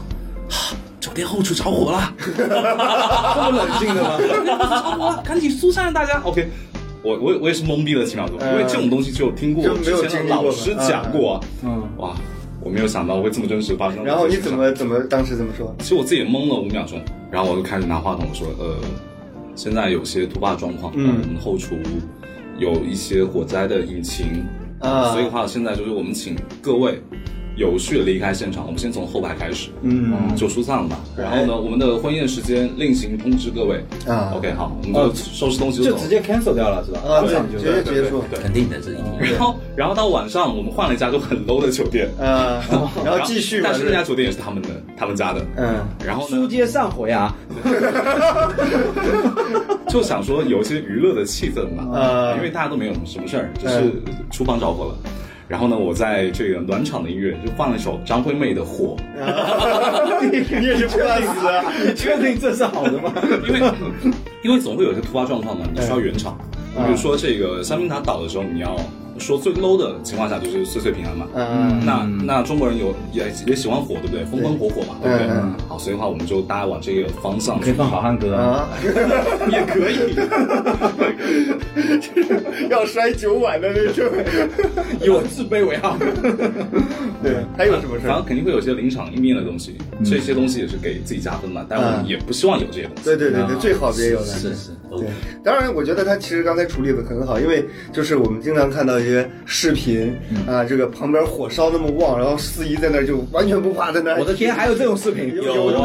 [0.50, 4.16] 啊，酒店后厨着火了， 这么冷静的吗？
[4.18, 6.20] 着火了，赶紧疏散大家。
[6.24, 6.48] OK，
[7.02, 11.40] 我我我也是懵逼了几秒钟，因为这种东西只有听过之前老师讲过啊。
[11.62, 12.16] 嗯，哇，
[12.60, 14.04] 我没有想到会这么真实发生。
[14.04, 14.52] 然后你怎？
[14.52, 15.74] 么怎么当时怎么说？
[15.78, 18.76] 其实我自己也懵了五秒钟，然后我就开始拿话筒说，呃，
[19.54, 21.20] 现在有些突发状况，嗯。
[21.22, 21.76] 我们后厨
[22.58, 24.44] 有一些火灾的引擎，
[24.80, 25.12] 啊。
[25.12, 27.02] 所以的话现在就是我们请各位
[27.58, 30.98] 有序的离开现场，我们先从后排开始，嗯就疏散了吧。
[31.16, 33.84] 然后呢，我们的婚宴时间另行通知各位。
[34.06, 35.82] 啊 OK，好，我们就收拾东西。
[35.82, 37.00] 就直接 cancel 掉了是吧？
[37.00, 38.24] 啊，对，直接直接说。
[38.40, 39.04] 肯定的，这一定。
[39.20, 42.62] 然后，然后到晚上，我们换了一家就很 low 的酒店，啊，
[43.04, 45.44] 然后继续，但是那家酒店也是他们的，他们家的。
[45.56, 45.74] 嗯
[46.06, 47.34] 然后呢书，接上回啊，
[49.88, 53.92] 就想说有一些娱乐的气氛嘛，呃因为大家都没有什么事儿，就是
[54.30, 54.94] 厨房着火了。
[55.48, 58.96] 然后呢，我在这个暖场的音乐就放了一首张惠妹的《火
[60.30, 61.64] 你 你也是不要死啊？
[61.86, 63.10] 你确定这是好的吗？》，
[63.46, 63.72] 因为
[64.42, 66.36] 因为总会有一些突发状况嘛，你需要圆场。
[66.76, 68.76] 你比如说这个三明塔倒的时候，你要
[69.18, 71.26] 说最 low 的情况下就是岁岁平安嘛。
[71.34, 74.24] 嗯那那中国人有也也喜欢火，对不对？
[74.24, 75.54] 风风火火嘛，对不对嗯？
[75.68, 78.42] 好，所以的话我们就大家往这个方向可以放好汉歌啊。
[78.42, 78.68] 啊，
[79.50, 80.16] 也可以。
[82.70, 84.04] 要摔酒碗的那种。
[85.00, 85.96] 以我自卑为傲。
[87.22, 88.08] 对，还有什么事儿？
[88.08, 91.64] 反正肯定会有些临场应变的东西，这些东西也是给自己加分嘛。
[91.68, 93.04] 但我们也不希望有这些东西。
[93.04, 94.26] 对对对对，最好别有的。
[94.26, 95.06] 是是，对，
[95.44, 100.14] 当然，我觉得他其实刚才处理的很好，因为就是我们经常看到一些视频
[100.46, 105.34] 啊，这个旁边火烧那么旺，然后司仪在那儿就完全不怕，在那儿我的天，还有这种视频？
[105.34, 105.84] 有有的没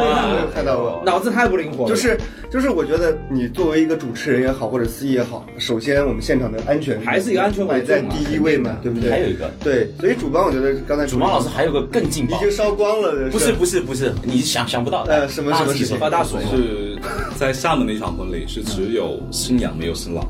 [0.54, 1.02] 看到过。
[1.04, 1.90] 脑子太不灵活了。
[1.90, 2.16] 就是
[2.50, 9.10] 就是，我觉得你作为一个主持人也好，或者司仪也好，首先我们现场的安全还是一个安全为摆在第一位嘛，对不对？
[9.10, 15.14] 还有一个对，所以主办我觉得刚才主办老师还有个更劲爆已，经烧光了的，不是不是不是，你想想不到的。
[15.14, 16.40] 呃什么什么事情发大水？
[16.50, 16.98] 是
[17.36, 20.26] 在厦门的一场婚礼，是只有新娘没有新郎。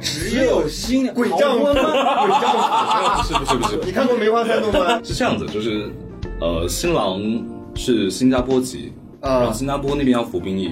[0.00, 1.72] 只有新鬼丈夫吗？
[2.22, 5.00] 鬼丈夫，不是不是不是，你看过《梅花三弄》吗？
[5.02, 5.90] 是这样子，就是
[6.40, 7.20] 呃，新郎
[7.74, 10.70] 是新加坡籍，啊然后新加坡那边要服兵役，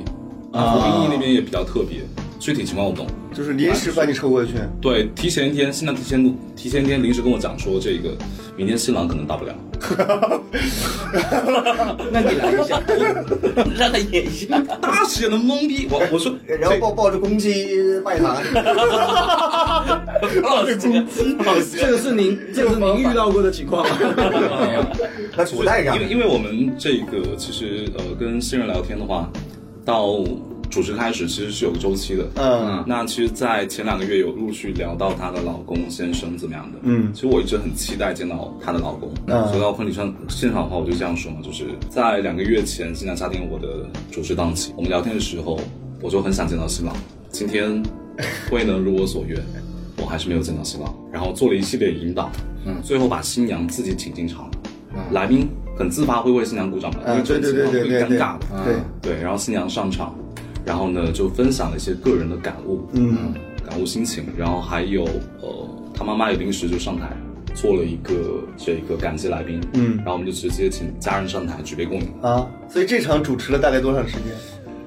[0.53, 2.01] 啊，服兵役那边也比较特别，
[2.39, 3.07] 具体情况我不懂。
[3.35, 4.53] 就是临时把你抽过去。
[4.81, 8.17] 对，提前一天，新娘提前提前一天临时跟我讲说，这个
[8.57, 9.55] 明天新郎可能到不了。
[12.13, 12.81] 那你来一下。
[13.77, 14.59] 让他演一下。
[14.81, 18.37] 大写的懵逼，我我说， 然后抱抱着公鸡拜堂，
[20.43, 21.37] 抱着公鸡，
[21.77, 23.97] 这个是您，这个是您遇到过的情况吗？
[25.37, 29.29] 那古代这样因为因为我们这个其实呃跟新人聊天的话，
[29.85, 30.25] 到
[30.75, 32.27] 主持开始其实是有个周期的。
[32.35, 32.83] 嗯。
[32.85, 37.13] 那其实，在前两个月有陆续聊到她的老公先生怎么样的，嗯。
[37.15, 39.47] 其实我一直很期待见到她的老公，嗯。
[39.47, 45.61] 所以到婚礼上现场的话，我就这样说嘛，就是在两个月前，新娘下定我的主持档期，我们聊天的时候，
[46.03, 46.93] 我就很想见到新郎，
[47.31, 47.81] 今天
[48.51, 49.41] 未能如我所愿，
[49.99, 52.29] 我还是没有见到新郎，然后做了一系列引导，
[52.67, 54.51] 嗯，最后把新娘自己请进场，
[55.13, 60.15] 来宾很自发会为新娘鼓掌嘛，因为这种情况会尴尬的，对，对，然后新娘上场，
[60.65, 63.35] 然后呢就分享了一些个人的感悟，嗯，
[63.69, 65.05] 感悟心情，然后还有
[65.41, 67.11] 呃，他妈妈也临时就上台
[67.55, 72.09] 做了一个这个感激来宾，嗯然后我们就直接请家人上台举杯共饮。
[72.23, 74.35] 啊，所以这场主持了大概多长时间？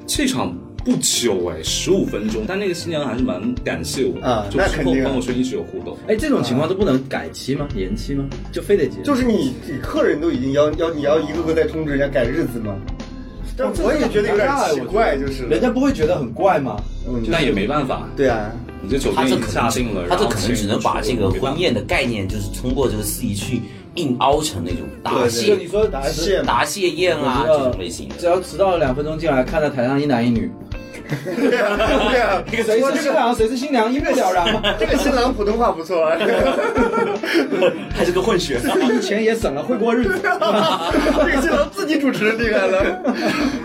[0.05, 5.97] 这场不久哎，十五分钟，但那个新娘还是蛮感谢我啊就之后朋友圈一直有互动。
[6.07, 7.67] 哎，这种情况都不能改期吗？
[7.75, 8.25] 延期吗？
[8.53, 9.01] 就非得结？
[9.03, 12.75] 就是你你客人都已经要要你要一个个再通知人家改日子吗？
[13.57, 16.79] 但我也觉得有点奇怪，就是人家不会觉得很怪吗？
[17.07, 18.51] 嗯，那也没办法，对啊，
[18.83, 23.61] 你这酒店已经他这可能下定了，他这可能只能把这个婚宴的概念，就是通过这个司仪去
[23.95, 28.15] 硬凹成那种答谢你说答谢，答谢宴啊这种类型的。
[28.19, 30.51] 只要迟到了两分钟进来，看到台上一男一女，
[31.07, 31.77] 对啊，
[32.09, 34.61] 对啊，谁是新郎谁是新娘一目了然嘛。
[34.79, 36.17] 这个新郎普通话不错啊，
[37.93, 38.59] 还是个混血，
[39.01, 40.19] 钱也省了，会过日子。
[40.21, 42.83] 这个新郎自己主持厉害了。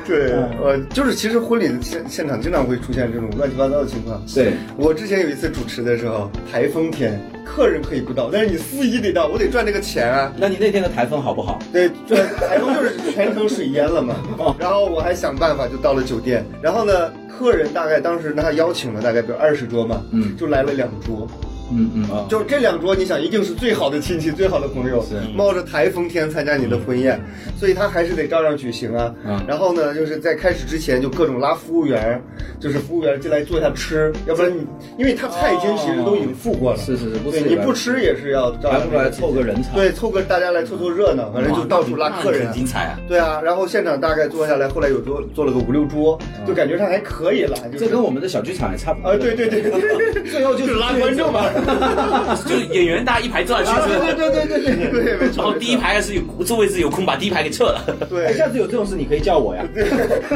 [0.06, 4.22] 对，呃，就是其实婚礼的现现场经常会出现这种乱七八糟的情况。
[4.34, 10.32] 对，我之前有一次主持的时候，台风天，客人可以不到，但是你司仪得到，我得赚这个钱啊。
[10.36, 11.58] 那你那天的台风好不好？
[11.72, 14.14] 对，这台风就是全程水淹了嘛。
[14.58, 21.28] 然后我还想办法就到了酒店，然后呢，客人大概当时他邀请了大概比如二十桌嘛，嗯就来了两桌。
[21.42, 27.20] 嗯嗯嗯啊，就这两桌，你想一定是最好的亲戚、最好的朋友，是冒着台风天参加你的婚宴，
[27.58, 29.14] 所以他还是得照样举行啊。
[29.26, 32.22] 嗯然后呢，就是在开始之前就各种拉服务员，
[32.60, 34.64] 就是服务员进来坐下吃，要不然你
[34.96, 39.74] 因为他菜金其实都已经付过了，是是是，不对，你不吃也是要照样来不来凑个人才？
[39.74, 42.52] 对，凑个大家来凑凑热闹，反正就到处拉客人很。
[42.52, 42.98] 精彩啊！
[43.08, 47.56] 对啊，然后现场大概坐下来，后来有坐坐了个五六桌，就感觉上还可以了。
[47.72, 49.08] 就是这跟我们的小剧场也差不多。
[49.08, 51.44] 啊，对对对对， 最后就是拉观众嘛。
[52.46, 53.88] 就是演员大家一排坐下去？
[53.88, 55.42] 对对对对对对，没错。
[55.44, 57.84] 然后第一排要是有座位置有空，把第一排给撤了。
[58.00, 59.64] 哎，对，下次有这种事你可以叫我呀。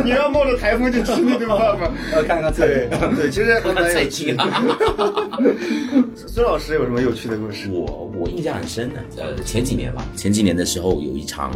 [0.04, 1.90] 你要冒着台风去吃那顿饭吗？
[2.14, 4.44] 要， 看看菜对对，其实还蛮再有趣见的。
[6.26, 7.68] 孙老师有什么有趣的故事？
[7.70, 11.50] 我我印象很深的，呃，前几年吧，前几年的时候有一场，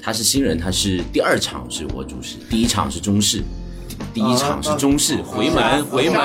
[0.00, 3.42] 他是新人，他是第二场是我主持，第一场是中式，
[4.14, 6.18] 第一场是中式，回门回门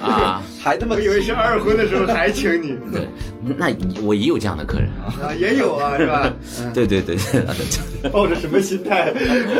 [0.00, 3.08] 啊，还那么我以为是二婚的时候还请你对，
[3.56, 6.30] 那我也有这样的客人，啊，也有啊， 是吧？
[6.74, 7.16] 对对对
[8.02, 9.10] 对， 抱着什么心态？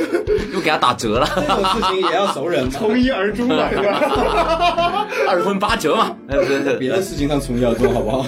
[0.52, 2.70] 又给他打折了，这种事情也要熟人嘛。
[2.72, 5.06] 从一而终啊，是吧？
[5.30, 8.26] 二婚八折嘛，对对对别的事情上从一而终，好不好？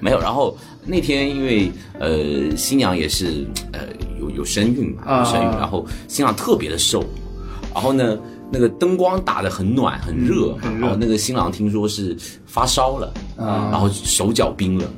[0.00, 1.70] 没有，然后那天因为
[2.00, 3.80] 呃新娘也是呃
[4.20, 7.04] 有有身孕嘛，有身孕，啊然后新娘特别的瘦，
[7.72, 8.18] 然后呢
[8.50, 10.80] 那个灯光打得很暖很热，很热。
[10.80, 13.68] 然后那个新郎听说是发烧了，啊。
[13.70, 14.88] 然后手脚冰冷，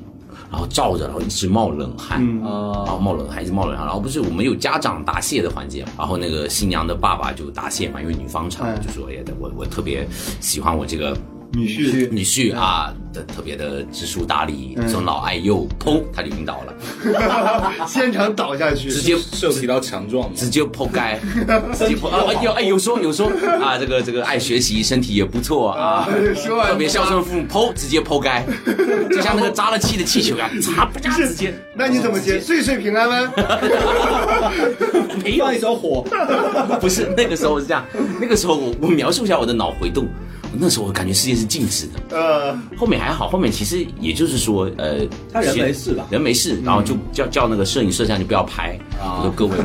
[0.51, 2.21] 然后照着，然后一直冒冷汗。
[2.43, 10.07] 然后冒冷汗，一直冒冷汗，然后不是我们有家长答谢的环节嘛，然后那个新娘的爸爸就答谢嘛，因为女方场哎就说，哎呀，我我特别
[10.41, 11.17] 喜欢我这个
[11.53, 12.09] 女婿。
[12.11, 12.55] 女婿。
[12.57, 14.87] 啊的特别的知书达理、嗯。
[14.87, 16.75] 尊老爱幼，砰，他就晕倒了，
[17.89, 20.31] 现场倒下去，直接是有提到强壮？
[20.35, 21.19] 直接剖开，
[21.73, 22.31] 直接剖啊！
[22.43, 23.33] 有哎有说有说
[23.63, 26.07] 啊，这个这个爱学习，身体也不错啊，
[26.67, 28.45] 特别孝顺父母，剖直接剖开，
[29.11, 31.55] 就像那个扎了气的气球一样，嚓不嚓直接。
[31.75, 32.39] 那你怎么接？
[32.39, 33.33] 岁岁平安吗？
[35.25, 35.47] 没有。
[35.47, 36.05] 放一首火，
[36.79, 37.83] 不是那个时候是这样，
[38.21, 40.07] 那个时候我我描述一下我的脑回动，
[40.53, 45.01] 那时候我感觉世界是静止的，呃，后面还好，后面其实也就是说，呃，
[45.33, 46.07] 他人没事吧？
[46.11, 49.57] 人没事，然后就叫叫那个摄影摄像就不要拍，我说 各位，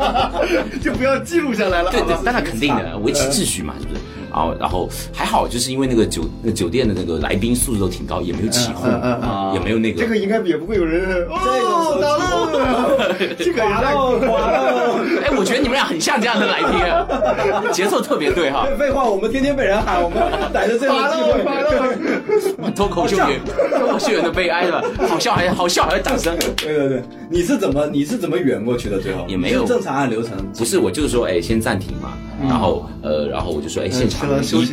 [0.80, 1.90] 就不要记录下来了。
[1.90, 4.00] 对对那那肯定的，维持秩序嘛，是不是？
[4.34, 14.98] 然后然后还好，就是因为那个酒那酒店的那个来宾素质都挺高，也没有起哄嗯嗯嗯啊，也没有那个这个应该也不会有人哦，倒了，这个也滑太喽滑喽。
[15.22, 18.66] 哎，我觉得你们俩很像这样的来宾啊， 节奏特别对哈。
[18.76, 20.18] 废话，我们天天被人喊，我们
[20.52, 21.44] 逮着这种滑机会。
[21.44, 23.40] 了，脱口秀演
[23.78, 24.82] 脱口秀演的悲哀是吧？
[25.08, 28.98] 好笑还好笑还有掌声，对对对，你是怎么你是怎么圆过去的？
[28.98, 30.32] 最后也没有正常按流程。
[30.58, 34.28] 不是我就是说哎先暂停嘛，然后呃然后我就说哎现场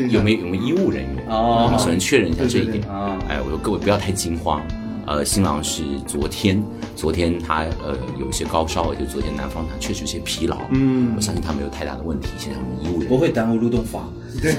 [0.10, 1.64] 有没有有没有医务人员哦。
[1.66, 2.82] 我们首先确认一下这一点对对。
[2.82, 3.18] 对啊。
[3.30, 4.62] 哎我说各位不要太惊慌。
[5.08, 6.64] 呃，新郎是昨天，
[6.96, 11.12] 昨天他呃有一些高烧，就昨天男方他确实有些疲劳，嗯。
[11.16, 12.30] 我相信他没有太大的问题。
[12.38, 14.02] 现在我们医务人不会耽误入洞法。
[14.42, 14.56] 员，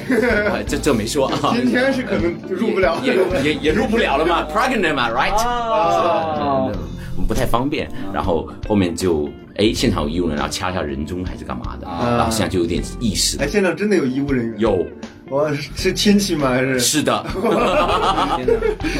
[0.53, 2.99] 哎这这没说啊，今天是可能就入不了。
[3.05, 5.33] 也也也入不了了嘛，pregnant 嘛，right？
[5.33, 6.71] 哦。
[6.75, 6.79] 是
[7.15, 12.17] 我们不太方便，然后后面就哎现场有医务人员，然后掐一下人中还是干嘛的，啊。
[12.17, 14.87] 然后现在就有点意识哎，，现场真的有医务人员？，有。
[15.31, 16.51] 我是是亲戚吗？
[16.51, 16.79] 还是？
[16.79, 17.17] 是的，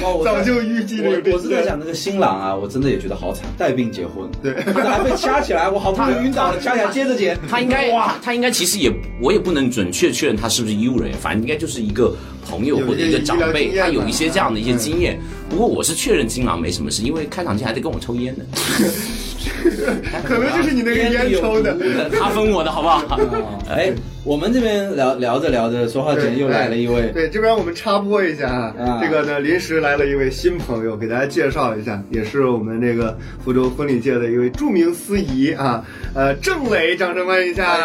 [0.01, 4.55] 哦，我早就预计了我我是在想那个新郎啊，我真的也觉得好惨，带病结婚，对。
[4.73, 12.17] 他还被掐起来，我好不容易晕倒了，掐起来接着剪， 他应该哇，他应该其实也我也不能准确确认他是不是医务人员，反正应该就是一个
[12.49, 15.21] 朋友或者一个长辈，他有一些这样的一些经验。
[15.51, 18.45] 不过我是确认新郎没什么事，因为开场前还得跟我抽烟呢，
[20.25, 21.77] 可能就是你那个烟抽的。
[22.19, 23.19] 他分我的好不好？
[23.69, 23.93] 哎，
[24.25, 37.77] 我们这边聊聊着聊着，说话间又来了一位，对，这边我们插播一下啊，啊这个呢临时来了一位新朋友，给大家介绍一下，也是我们这个福州婚礼界的一位著名司仪啊，呃，郑磊，掌声欢迎一下。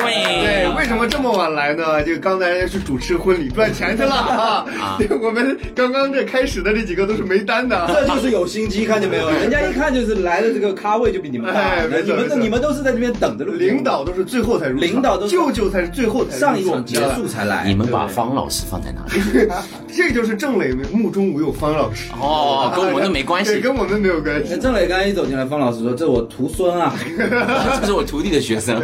[0.00, 2.02] 对，为什么这么晚来呢？
[2.02, 4.66] 就刚才是主持婚礼赚钱去了啊！
[5.22, 7.88] 我们刚刚这开始的这几个都是没单的啊。
[8.06, 9.30] 这就是有心机，看见没有？
[9.40, 19.48] 人家一看就是来的这个咖位就比你们大哎，你们错没错你们都是在这边等着领导都是最后才入场，领导都是舅舅才是最后才上一场结束才来，你们把方老师放在哪里？
[19.94, 22.10] 这就是郑磊目中无有方老师。
[22.20, 24.58] 哦，跟我们没关， 系，跟我们没有关系哎。
[24.58, 26.92] 郑磊刚才一走进来，方老师说：“这我徒孙啊。
[27.80, 28.82] 这是我徒弟的学生。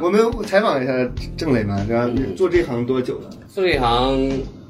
[0.00, 0.92] 我们采访一下
[1.36, 3.30] 郑磊嘛，然后做这行多久了？
[3.52, 4.16] 做这行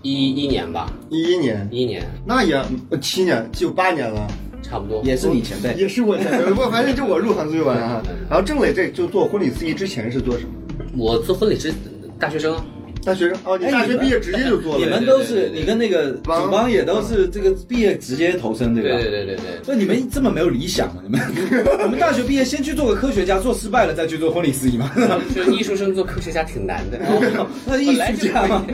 [0.02, 2.54] 一一年吧，一一年，一一年那也
[2.90, 4.26] 呃七年，就八年了。
[4.62, 5.00] 差不多。
[5.04, 5.74] 也是你前辈。
[5.74, 8.02] 也是我前辈，我反正就我入行最晚啊。
[8.28, 10.50] 然后郑磊这就做婚礼司仪之前是做什么？
[10.96, 11.72] 我做婚礼是
[12.18, 12.64] 大学生啊，
[13.04, 14.84] 大学生哦，你哎大学毕业直接就做了。
[14.84, 18.96] 你们都是你跟那个主帮也都是这个毕业直接投身，对吧？
[18.96, 19.64] 对对对对对。
[19.64, 21.02] 所以你们这么没有理想吗？
[21.04, 21.20] 你们
[21.82, 24.90] 我们大学毕业先去做个科学家，做失败了再去做婚礼司仪嘛？
[25.34, 26.98] 就艺术生做科学家挺难的，
[27.66, 28.64] 那艺术家吗？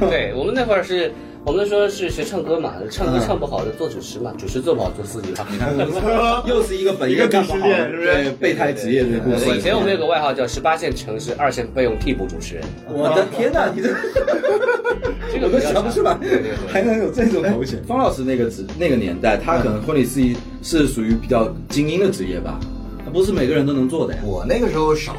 [0.00, 1.10] 对我们那会儿是。
[1.44, 5.26] 我们那时候是学唱歌嘛，唱歌唱不好的做主持嘛，主持做不好做司仪。
[5.26, 5.74] 你看，
[6.46, 9.46] 又是一个本一个干不好，对备胎职业的故事。
[9.56, 12.62] 以前我们有个外号叫“十八线城市二线备用替补主持人”。
[12.88, 13.88] 我的天哪，你这
[15.32, 17.82] 这个我都想不出来，对对对，还能有这种头衔。
[17.82, 22.60] 方老师那个职那个年代，他可能婚礼司仪是属于比较精英的职业吧，
[23.04, 24.20] 他不是每个人都能做的呀。
[24.24, 25.16] 我那个时候少，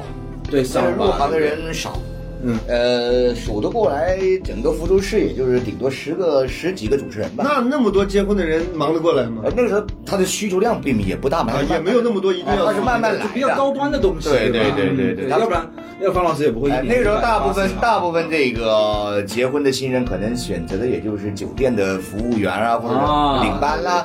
[0.49, 1.99] 对，少入行的人少。
[2.43, 7.43] 嗯，呃，数得过来，整个福州市也就是顶多十个、十几个主持人吧。
[7.47, 9.43] 那那么多结婚的人忙得过来吗？
[9.45, 14.29] 呃，那个时候他的需求量并也不大嘛，也没有那么多，一定要他是慢慢来，比较高端的东西。
[14.29, 15.65] 对对对对对，要不然，
[16.01, 16.69] 要方老师也不会。
[16.69, 22.95] 那个时候大部分大部分这个结婚的新人可能选择的也就是酒店的服务员啊，或者
[23.43, 24.03] 领班啦，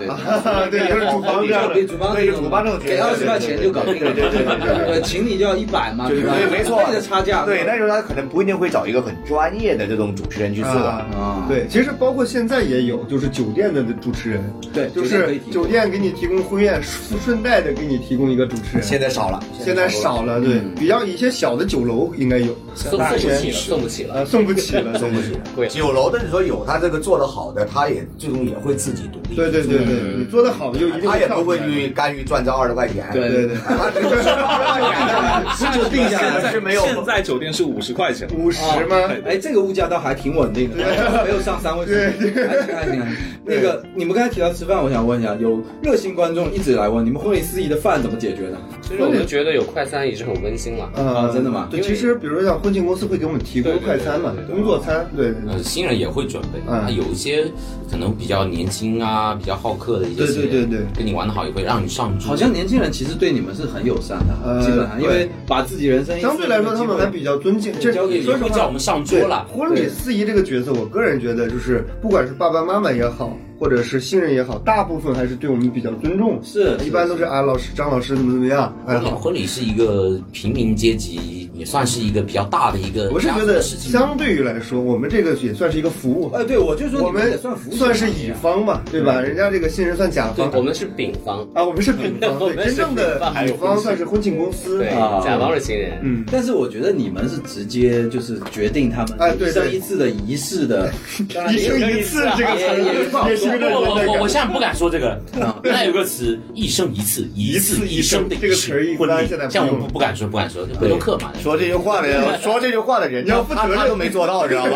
[0.71, 7.45] 对，就是主房这样，对主房对主房这种，给二十块钱就搞定了，对对对对，请你就要一百嘛，对对，没错，的差价。
[7.45, 8.99] 对，那时候他可能不一定会找一个。
[9.09, 16.83] 很专业的这种主持人去做啊，对，其实包括现在也有，就是酒店的主持人，对，就是酒店给你提供婚宴，
[17.25, 18.83] 顺带的给你提供一个主持人。
[18.83, 25.67] 现在少了，现在少了，对，比较一些小的酒楼应该有，送不起了，送不起了， 送不起了，送不起了。
[25.71, 29.37] 酒楼的你说有他这个做的好的，他也最终也会自己独立。
[29.37, 33.07] 对对对对，你做的好就一定他也不会去甘于赚这二十块钱。
[33.13, 33.57] 对对对，
[35.73, 36.83] 就定下来是没有。
[36.83, 38.97] 现在酒店是五十块钱，五十吗？
[39.27, 40.77] 哎，这个物价倒还挺稳定的，
[41.25, 43.03] 没有上三位数，还行还行。
[43.45, 48.59] 那个你们刚才提到吃饭，我想问一下，有热心观众一直来问，你们婚礼司仪的饭怎么解决的？
[48.83, 50.85] 其实我们觉得有快餐也是很温馨了。
[50.95, 51.69] 啊，真的吗？
[51.71, 55.29] 对，其实比如说像婚庆公司会给我们提供快餐嘛，工作餐，对。
[55.47, 57.45] 呃，新人也会准备，啊，有一些
[57.91, 62.29] 可能比较年轻啊，比较好客的一些，对对对对，跟你玩的好也会让你上桌。
[62.29, 69.45] 好像年轻人其实对你们是很友善的，基本上，因为把自己人生相对来说他们还比较尊敬，这交给说会叫我们上桌了。
[69.53, 73.37] 婚礼司仪这个角色，我个人觉得就是不管是爸爸妈妈也好。
[73.61, 78.73] 或者是新人也好，大部分还是对我们比较尊重，是一般都是啊，老师张老师怎么怎么样。
[78.87, 83.11] 哎，好婚礼是一个平民阶级，也算是一个比较大的一个。
[83.11, 86.31] 我是觉得相对于来说，我们这个也算是一个服务。
[86.35, 89.21] 哎，对，我就说我们算服务，算是乙方嘛，对吧？
[89.21, 94.91] 人家这个新人算甲方，我们是丙方啊，我们是丙方， 对，真正的乙方算是婚庆公司，对，
[95.25, 95.99] 甲方是新人。
[96.03, 100.93] 嗯，但是我觉得你们是直接就是决定他们哎，对，一生一次的仪式的，
[101.51, 104.19] 一生一次这个词也是个我我。
[104.19, 105.21] 我现在不敢说这个，
[105.63, 111.33] 那有个词“一生一次，一次一生”的这个词儿，婚礼， 像我不不敢说，不敢说，回头客嘛。
[111.49, 114.73] 说这句话的，说这句话的人，要负责任都没做到，知道吗？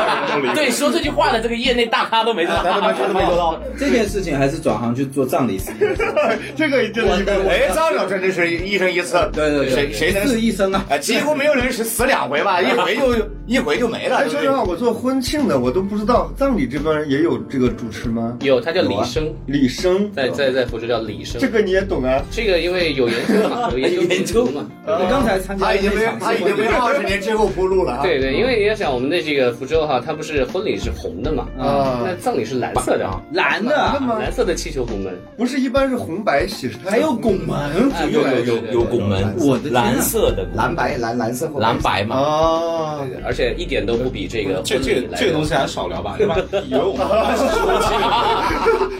[0.54, 3.60] 对，说这句话的这个业内大咖都没做到，他都没做到。
[3.78, 5.74] 这件事情还是转行去做葬礼司仪。
[6.56, 10.82] 这个真的，哎，张老师这是一生一次，对对对，谁谁是一生啊？
[10.98, 13.02] 几乎没有人是死两回吧， 一回就
[13.46, 14.16] 一回就没了。
[14.16, 18.38] 哎，说实话，我做婚庆的，我都不知道葬礼这边也有这个主持吗？
[18.40, 21.38] 有，他叫李生，李生在在在福州叫李生。
[21.38, 22.22] 这个你也懂啊？
[22.30, 24.64] 这个因为有研究嘛，有研究嘛。
[24.86, 28.00] 我刚才参加，他已经为他已经为二十年之后铺路了。
[28.02, 31.46] 对对，因为你要想我们的这个福州哈，它不是婚礼是红的嘛？
[31.58, 33.74] 啊，那葬礼是蓝色的啊，蓝的
[34.18, 42.16] 蓝色的气球拱门，不是一般是红白喜事，还有拱门，有有有有拱门，我的蓝色的蓝白蓝蓝色蓝白嘛。
[42.16, 46.36] 哦，而且一点都不比这个这这个这个东西还少聊吧，对吧？
[46.66, 47.42] 以为我们还是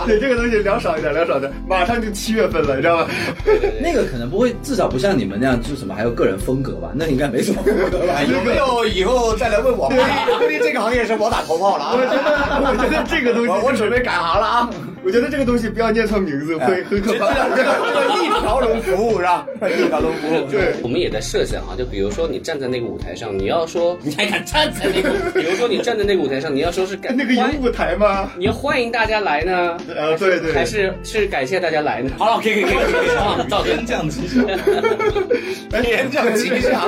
[0.07, 3.07] 对这个东西聊少一点，聊少点，马上就七月份了，你知道吗？
[3.81, 6.92] 那个可能不会，至少不像你们那样，就什么还有个人风格吧？
[6.94, 7.60] 那应该没什么？
[7.66, 9.88] 有没有以后再来问我？
[9.88, 11.92] 估计这个行业是我打头炮了啊！
[11.94, 14.70] 我觉得，我觉得这个东西，我准备改行了啊！
[15.04, 17.30] 我觉得这个东西不要念错名字，会很可怕。
[18.14, 19.46] 一条龙服务是吧？
[19.62, 20.50] 一条龙服务。
[20.50, 28.30] 对，我们也在设想啊，就比如说你站在那个舞台上，你要说你还敢站在那个，比如说你站在那个舞台上，你要说是感 那个有舞台吗？
[28.36, 29.76] 你要欢迎大家来呢？
[29.94, 32.10] 呃，对对，还是是感谢大家来呢？
[32.18, 34.44] 好了，可以可以可以，到天降吉祥，
[35.82, 36.80] 天降吉祥。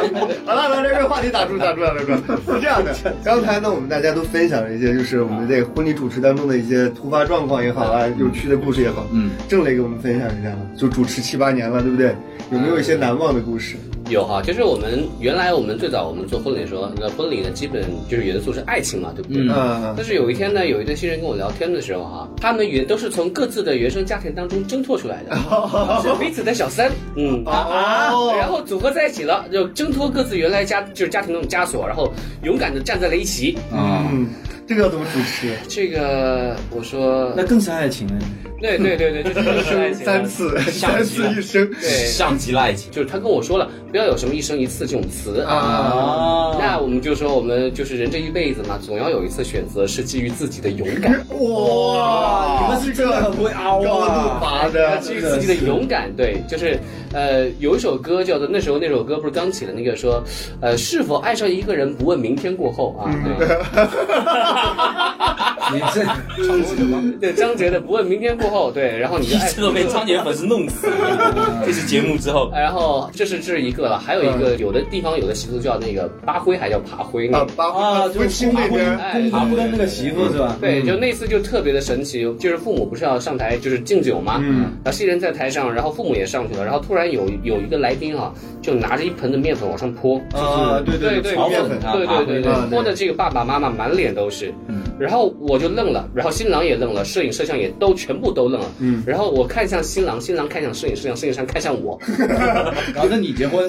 [0.45, 2.07] 好了，把这个话题打住打住打住。
[2.07, 9.07] 是这样的，刚才呢，我们大家都分享了一些，就是我们在婚礼主持当中的一些突发状况也好啊，有趣的故事也好。
[9.13, 12.15] 嗯，郑磊给我们分享一下，就主持七八年了，对不对？
[12.53, 13.77] 有没有一些难忘的故事？
[14.09, 19.43] 有哈，就是我们原来我们最早我们做婚礼的时候，那婚礼的基本就是元素是爱情嘛，对不对？
[19.51, 25.35] 嗯但是有一天呢，有一对新人跟我聊天的时候哈，他们原都是从各自的原生家庭当中挣脱出来的，
[26.05, 32.09] 是彼此的小三，嗯啊，然后组合在一起了，就挣脱各自原来家就是家庭那种枷锁，然后
[32.45, 33.59] 勇敢的站在了一起。
[33.73, 34.29] 啊，嗯，
[34.67, 35.55] 这个要怎么主持？
[35.69, 38.15] 这个我说，那更是爱情了。
[38.61, 42.91] 对对对对，就是这个是爱情三次，三次一生对，像极了爱情。
[42.91, 45.55] 就是他跟我说了，不要有什么一生一次这种词啊！
[45.55, 54.39] 啊，那我们就说，我们就是人这一辈子嘛，总要有一次选择是基于自己的勇敢， 哇，你们是真的很会凹啊！
[54.41, 56.11] 拔的，基于自己的勇敢。
[56.17, 56.79] 对，就是
[57.13, 60.23] 呃，有一首歌叫做那时候那首歌不是刚起的那个说，
[60.61, 63.13] 呃，是否爱上一个人不问明天过后啊？
[63.39, 63.47] 对，
[65.73, 71.63] 你 这对，张杰的不问明天过后，对，然后你就爱 这个被张杰粉丝弄死了。
[71.67, 77.47] 这是节目之后，然后这是这是一个了，还有一个有的地方有的习俗叫那个扒灰，还叫爬灰呢啊，。
[77.57, 80.57] 八啊，就是亲那边，哎公公跟那个媳妇是吧？
[80.61, 94.53] 对，就那次就特别的神奇，就是父母不是要上台就是敬酒嘛，嗯，然后新人在台上，然后父母也上去了，然后突然有有一个来宾啊，就拿着一盆的面粉往上泼，啊，对对对，炒面粉，对对对对啊，泼的这个爸爸妈妈满脸都是，
[94.99, 101.99] 然后我就愣了，然后新郎也愣了，摄影摄像也都全部都愣了，嗯然后我看向新郎，新郎看向摄影摄像，摄影师看向我，
[102.95, 103.69] 然后跟你结婚？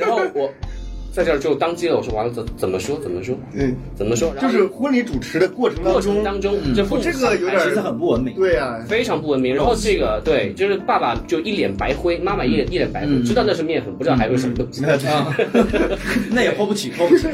[0.00, 0.50] 然后我
[1.12, 8.34] 在这儿就当机了，我说完了怎怎么说怎么说嗯，怎么说，就是婚礼主持的过程当过程中，当中，这父母这个有点其实很不文明。
[8.34, 9.54] 对呀，非常不文明。
[9.54, 14.84] 然后这个对，就是爸爸就一脸白灰，妈妈一脸一脸白灰，嗯知道那是面粉，不知道还有什么东西。
[14.84, 15.34] 啊，
[16.30, 17.28] 那也泼不起，泼不起。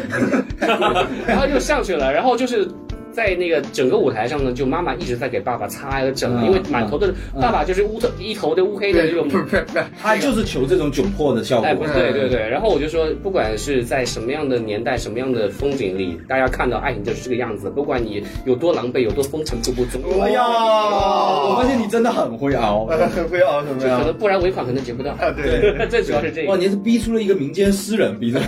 [1.27, 2.69] 然后就上去了，然后就是。
[3.13, 9.65] 在那个整个舞台上呢，就妈妈一直在给爸爸擦呀整因为满头的嗯爸爸就是乌头一头的乌黑的这种不是不是，
[10.01, 11.93] 他 就是求这种窘迫的效哎，果不。
[11.93, 17.71] 对对对，然后我就说，不管是在什么样的年代、什么样的风景里，大家看到爱情就是这个样子。
[17.71, 22.87] 不管你有多狼狈、有多风尘仆仆，总哎呀， 我发现你真的很会熬。
[22.87, 25.13] 很会熬，很会熬可能不然尾款可能结不到。
[25.13, 25.87] 啊，对。
[25.89, 26.63] 最主要是这个哇，个。
[26.63, 28.41] 你是逼出了一个民间诗人，逼的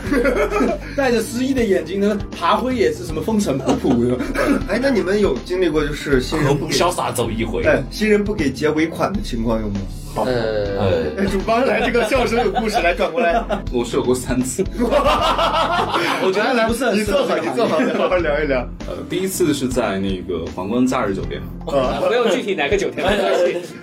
[0.96, 4.16] 带着诗意的眼睛呢，爬灰也是什么风尘仆仆的。
[4.68, 7.62] 哎，那你们有经历过就是新人不给潇洒走一回？
[7.64, 9.80] 哎新人不给结尾款的情况有吗？
[10.14, 13.44] 好，呃，主帮来这个笑声有故事，来转过来。
[13.72, 18.60] 我是有过三次 我觉得来不是很你坐好，你坐好，好好聊一聊。
[18.86, 23.04] 呃，第一次是在那个皇冠假日酒店，啊，不用具体哪个酒店，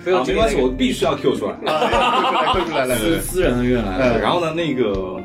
[0.02, 1.52] 不用啊，没关系，具体哪个我必须要 Q 出来。
[1.70, 5.20] 啊，快出来，来，来私私人恩怨来然后呢，那个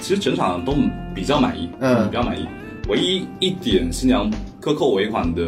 [0.00, 0.74] 其实整场都
[1.14, 2.48] 比较满意，嗯比较满意。
[2.88, 4.28] 唯一一点新娘
[4.60, 5.42] 克扣尾款的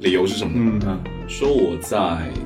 [0.00, 0.80] 理由是什么呢？
[0.84, 0.98] 嗯
[1.28, 1.98] 说我在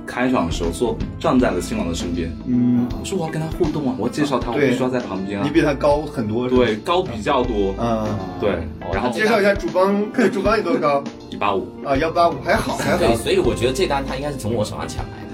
[0.07, 5.53] 开场的时候坐站在了新郎的身边，嗯，我说我要跟他互动啊，我要介绍他，我必须要在旁边啊你。
[5.53, 8.09] 比他高很多，对，高比较多，嗯。
[8.41, 10.03] 对，然后介绍一下主帮，
[10.33, 11.05] 主帮有多高？
[11.29, 13.15] 一八五，啊，幺八五，还好，还好对，。
[13.17, 15.30] 所以我觉得这单他应该是从我手上抢来的。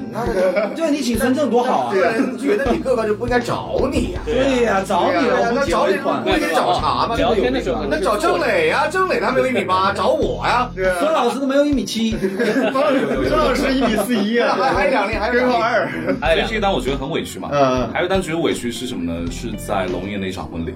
[0.75, 1.93] 对，你请深圳多好啊！
[1.93, 6.09] 个人觉得你个个就不应该找你呀、对呀，找你了，我那找你不。
[6.31, 7.17] 应该找茬吗？
[7.17, 15.89] 聊天的时候那找郑磊呀、郑磊他没有一米八，找我呀、啊，孙老师都没有一米七， 孙老师一米四一啊，还还两厘还有两厘根号二。
[16.21, 17.51] 哎所以这一单我觉得很委屈嘛。
[17.53, 19.31] 嗯还有一单觉得委屈是什么呢？
[19.31, 20.73] 是在龙岩那场婚礼，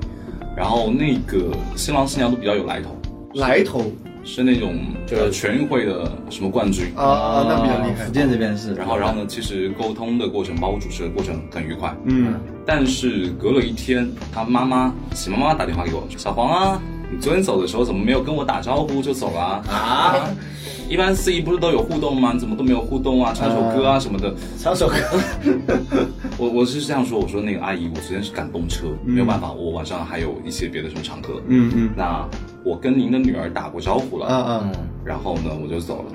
[0.56, 2.96] 然后那个新郎新娘都比较有来头，
[3.34, 3.84] 来头
[4.22, 6.86] 是那种就是全运会的什么冠军。
[6.96, 8.12] 啊，那比较厉害福。
[8.12, 8.74] 建这边是。
[8.74, 9.26] 然后，然后呢？
[9.26, 11.94] 其实沟通的过程，包括主持的过程很愉快。
[12.04, 12.34] 嗯，
[12.66, 19.64] 但是隔了一天，他妈妈喜妈妈打电话给我，小黄啊，你昨天走的时候怎么没有跟我打招呼就走了啊？
[19.68, 20.28] 啊，
[20.90, 22.32] 一般司仪不是都有互动吗？
[22.34, 23.32] 你怎么都没有互动啊？
[23.32, 24.34] 唱首歌啊什么的。
[24.58, 24.96] 唱首歌。
[26.36, 31.40] 我我是这样说，我说那个阿姨，我昨天是赶动车，没有办法，我晚上还有一些别的什么场合。
[31.46, 32.26] 嗯嗯那
[32.64, 34.72] 我跟您的女儿打过招呼了，嗯嗯，
[35.04, 36.12] 然后呢我就走了。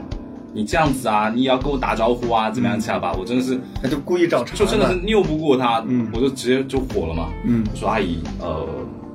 [0.53, 3.13] 你这样子啊，你也要跟我打招呼啊，怎么样下吧？
[3.17, 7.29] 我真的是他就故意找茬，就真的是拗不过他，嗯我就直接就火了嘛。
[7.45, 8.67] 嗯我说阿姨，呃，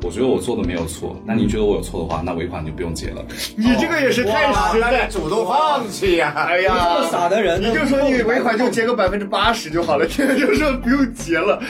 [0.03, 3.25] 我觉得我做的没有错，那你觉得我有错的话，那尾款就不用结了。
[3.57, 11.63] 你这个也是太实在，主动放弃呀、哎这么，傻的人，你就说你尾款就结个百分之八十就好了， 现在就说不用结了，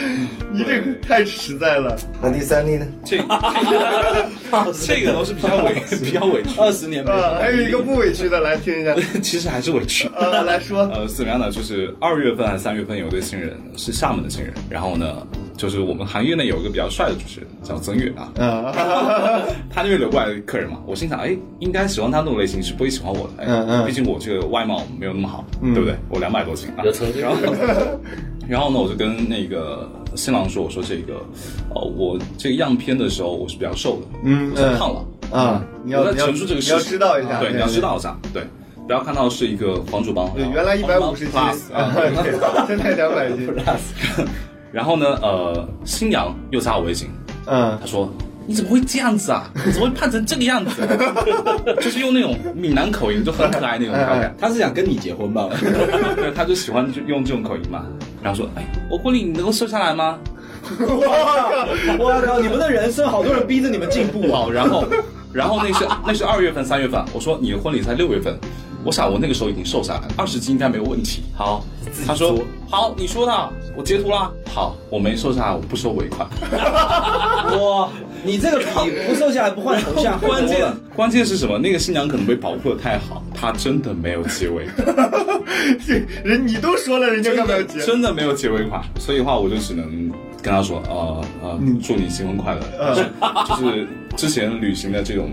[0.53, 1.97] 你这个太实在了。
[2.23, 2.87] 那第三例呢？
[3.05, 3.17] 这
[4.87, 8.95] 这个都是比较委比较委屈，二十年没啊，还有一个不委屈的，来听一下。
[9.23, 10.09] 其实还是委屈。
[10.17, 11.51] 呃，来说，呃，怎么样呢？
[11.51, 15.27] 就是二月份还是三月份有一对新人是厦门的新人，然后呢，
[15.61, 18.73] 就是我们行业内有一个比较帅的主持人叫曾越啊，啊，
[19.69, 23.85] 他那边留过来的客人嘛，我心想，哎，应该喜欢他那种类型是不会喜欢我的，哎，嗯嗯。
[23.85, 25.75] 毕竟我这个外貌没有那么好，嗯。
[25.75, 25.95] 对不对？
[26.09, 26.83] 我两百多斤啊。
[27.21, 27.37] 然后
[28.49, 29.87] 然后呢，我就跟那个
[30.17, 31.23] 新郎说，我说这个，
[31.75, 35.05] 呃，我这个样片的时候我是比较瘦的，嗯我是胖了。
[35.31, 38.43] 啊，你要在你要陈述这个事实，你要知道一下，对，你要知道一下，对，
[38.87, 41.39] 不要看到是一个黄主帮，对，原来一百五十斤，
[42.67, 43.47] 现在两百斤，
[44.73, 47.09] 然后呢，呃，新娘又加我微信，
[47.47, 48.13] 嗯她说
[48.47, 49.51] ：“你怎么会这样子啊？
[49.67, 50.71] 你怎么会胖成这个样子？”
[51.81, 54.35] 就是用那种闽南口音，就很可爱那种调侃。
[54.39, 55.49] 他是想跟你结婚吧？
[56.17, 57.85] 对，他就喜欢就用这种口音嘛。
[58.23, 60.19] 然后说：“哎，我婚礼你能够瘦下来吗
[60.79, 62.39] 我靠！
[62.39, 64.47] 你们的人生好多人逼着你们进？”步啊！
[64.53, 64.85] 然后，
[65.33, 67.03] 然后那是那是二月份、三月份。
[67.13, 68.39] 我说你的婚礼才六月份，
[68.85, 71.23] 我想我那个时候已经瘦下来了，二十斤应该没有问题。
[71.35, 71.65] 好，
[72.07, 74.31] 他说好，你说的，我截图啦。
[74.53, 76.29] 好，我没瘦下来，我不收尾款。
[77.61, 77.89] 哇，
[78.25, 80.67] 你这个比不瘦下来不换头像 关键
[80.97, 81.59] 关键是什么？
[81.59, 85.41] 那个新娘可能被保护的太好，她真的没有结尾款。
[86.25, 87.81] 人你都说了，人家干嘛要结？
[87.81, 90.11] 真的没有结尾款，所以的话我就只能
[90.43, 92.61] 跟他说，呃呃，祝你新婚快乐。
[93.47, 95.31] 就是之前旅行的这种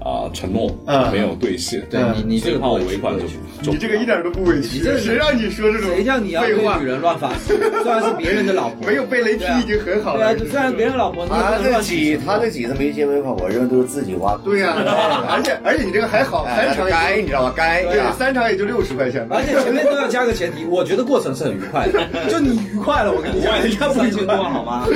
[0.00, 3.24] 啊、承诺嗯没有兑现，对你你这个尾款就
[3.62, 6.86] 就你这个一点都不委屈，这谁让你说这种谁叫你要对废话女？
[6.86, 7.56] 人乱发誓？
[7.82, 10.38] 虽然是别人的老婆，没有被雷劈已经很好对啊，了。
[10.38, 14.38] 虽然别人老婆，他这几他这几次没结尾款，我认为都是自己花。
[14.44, 14.74] 对呀，
[15.28, 17.52] 而且而且你这个还好，哎三场该你知道吧？
[17.56, 19.44] 该就对，三场也就六十块钱吧而。
[19.44, 24.86] 且前面都要加个前提，我觉得过程是很愉快的，就你愉快了，我跟你讲，人家不愉快好吗？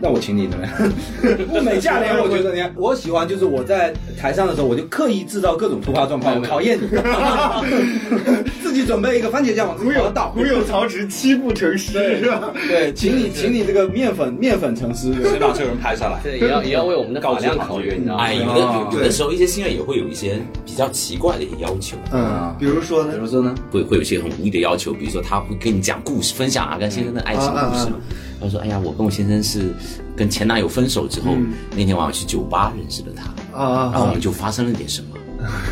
[0.00, 0.74] 那我请你怎么样？
[1.52, 6.88] 物美价廉，我觉得你看，我喜欢就是我在台上的时候，我就刻意制造各种突发状况，我考验你，
[8.62, 9.84] 自己准备一个番茄酱往己
[10.14, 12.52] 倒，古有曹植七步成诗是吧？
[12.68, 16.20] 对，请你请你这个面粉面粉成诗，先把这个人拍下来。
[16.22, 18.24] 对也要也要为我们的告法量考虑，你知道吗？
[18.24, 23.12] 哎，有的有有的时候一些新人也会有一些比较奇怪的一些要求，嗯，比如说呢？
[23.12, 23.18] 比？
[23.18, 23.54] 如说呢？
[23.70, 27.96] 会会有一些很无理的要求，比如说他会跟你讲故事，分享阿甘先生的爱情故事嘛。
[28.40, 29.72] 他说：“哎呀，我跟我先生是
[30.14, 31.34] 跟前男友分手之后，
[31.74, 35.08] 那天晚上去酒吧认识的他，啊然后我们就发生了点什么。”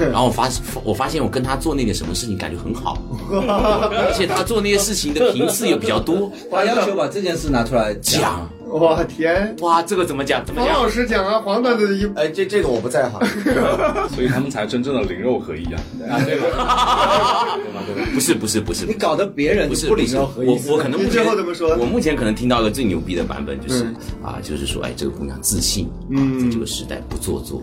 [0.00, 0.48] 然后我发
[0.84, 2.98] 我发现我跟他做那点什么事情感觉很好，
[3.32, 6.30] 而且他做那些事情的频次也比较多。
[6.50, 9.54] 他要求把这件事拿出来讲，我天！
[9.60, 10.42] 哇，这个怎么讲？
[10.46, 10.88] 怎么讲黄老？
[10.88, 13.20] 师讲啊，黄段子一哎，这这个我不在行。
[14.14, 15.80] 所以他们才真正的灵肉合一啊！
[16.08, 17.58] 啊，对吧？
[18.14, 27.62] 不是不是不是你，搞得别人不是不领肉合一，我我可能目你最后怎么说我目前可能听到一个最牛逼的版本就是、嗯啊，就是说，哎，这个姑娘自信，嗯在这个时代不做作，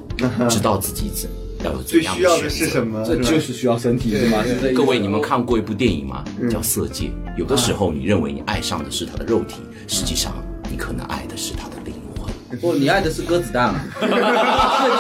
[0.50, 1.30] 知道自己怎
[1.64, 3.04] 要有怎样最需要的选择是什么？
[3.06, 4.44] 这就是需要身体是吗？
[4.46, 6.24] 是这意思各位，你们看过一部电影吗？
[6.40, 7.06] 嗯叫《色戒》。
[7.38, 9.56] 有的时候，你认为你爱上的是他的肉体，
[9.88, 10.34] 实际上
[10.70, 12.32] 你可能爱的是他的灵魂。
[12.60, 13.74] 不，你爱的是鸽子蛋？
[14.00, 14.22] 确定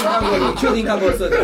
[0.03, 0.37] 看过？
[0.37, 1.37] 你确定看过《设定》？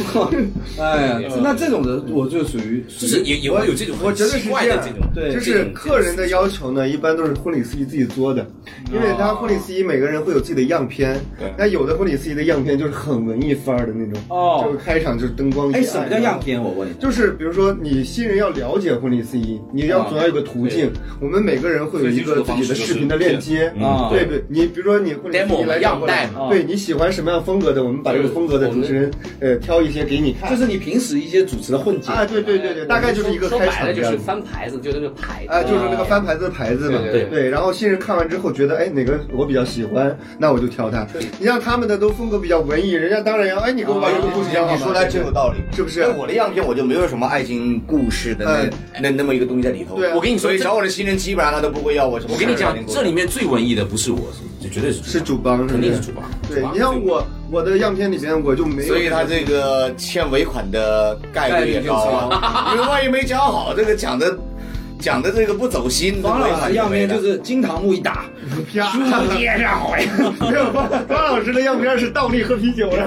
[0.78, 8.46] 哎呀，那这种人我就属于就是也也会有这种我觉得是这样的，对就是客人的要求呢，一般都是婚礼司仪自己做的，
[8.92, 16.40] 因为他婚礼司仪每个人会有自己的样片，对那有的婚礼司仪的样片就是很文艺范儿的那种，哦就是开场就是灯光一哎，暗什么叫样？
[16.40, 16.62] 片？
[16.62, 16.92] 我问你。
[16.94, 20.90] 就是比如说你新人要了解婚礼司仪，你要总要有个途径。
[21.20, 30.50] 我们每个人会有一个自己的视频的链接啊对对，你比如说你婚礼司 demo 仪来样找过来带嘛对你喜欢什么样风格的，我们把这个风格的主持人呃挑一些给你看。
[30.50, 34.18] 就是你平时一些主持的混剪啊，对对对对，大概就是一个开说白了就是。
[34.22, 37.48] 翻牌子，就是那个牌子啊，就是那个翻牌子的牌子嘛，对对对。
[37.50, 41.06] 然后新人看完之后觉得，哎，哪个我比较喜欢，那我就挑它。
[41.40, 49.96] 你像他们的都风格比较文艺，人家当然要，哎，你给我把这个故事讲好吧你说的真有道理，是不是在我的样片我就没有什么爱情故事的那那那么一个东西在里头。
[50.14, 52.34] 我跟你说这所以找我的新人基本上他都不会要我什么。
[52.34, 54.20] 我跟你讲，这里面最文艺的不是我，
[54.62, 56.30] 这绝对是是主帮，肯定是不主帮。
[56.48, 64.34] 对你像我我的样片里边我就没有，所以他这个欠尾款的概率也高啊，因为万一没讲好，这个讲的
[64.98, 68.24] 讲的这个不走心，方老师样片就是金堂木一打，
[68.72, 69.04] 啪，没
[70.56, 73.04] 有方方老师的样片是倒立喝啤酒的，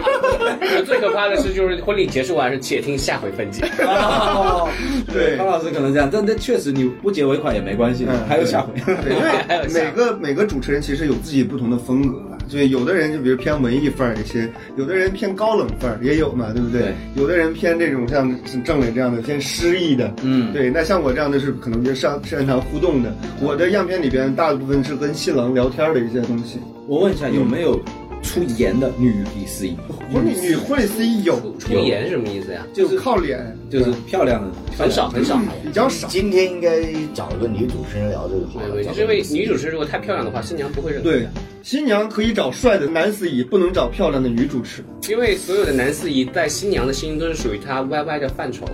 [0.86, 3.66] 最可怕的是，就是婚礼结束完是且听下回分解。
[3.80, 4.66] 哦，
[5.12, 5.36] 对。
[5.36, 8.72] 方老师可能这样，但但确实你不结尾款也没关系，还有下回。
[9.02, 12.18] 对，因为 每个每个主持人其实有自己不同的风格
[12.48, 16.80] 吧，所以有的人就比如偏文艺范儿一些，有的人偏高冷范儿也有嘛，对不对？
[16.80, 18.34] 对有的人偏这种像
[18.64, 20.70] 郑磊这样的偏诗意的，嗯对。
[20.70, 26.58] 那像我这样的是可能就擅擅长互动的，我的样片里边大部分是跟新郎聊天的一些东西。
[26.86, 27.78] 我问一下，有没有
[28.22, 29.76] 出颜的女礼司仪，
[30.12, 32.66] 婚礼女婚礼司仪有，出颜是什么意思呀？
[32.72, 35.38] 就是靠脸，就是漂亮的，很少很少。
[35.62, 36.06] 比较少。
[36.08, 36.82] 今天应该
[37.14, 41.26] 找一个女主持人聊这个话对，对，就是因为女主持人如果太漂亮的话，新娘不会认对。，
[41.62, 44.84] 新娘可以找帅的男司仪，不能找漂亮的女主持。
[45.08, 48.64] 因为所有的男司仪在新娘的心中都是属于她 YY 的范畴。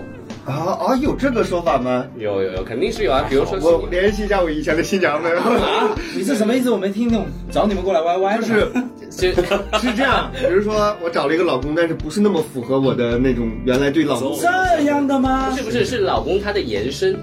[0.45, 2.05] 啊啊，有这个说法吗？
[2.17, 3.25] 有有有，肯定是有啊。
[3.29, 5.31] 比如说我，联系一下我以前的新娘们。
[6.15, 6.69] 你是什么意思？
[6.69, 8.67] 我没听懂，找你们过来 YY 就是
[9.09, 9.33] 是
[9.79, 15.57] 是这样，比如说我找了一个老公，但是不是那么符合我的那种原来对老公这样的吗不？
[15.57, 17.17] 是不是是老公他的延伸。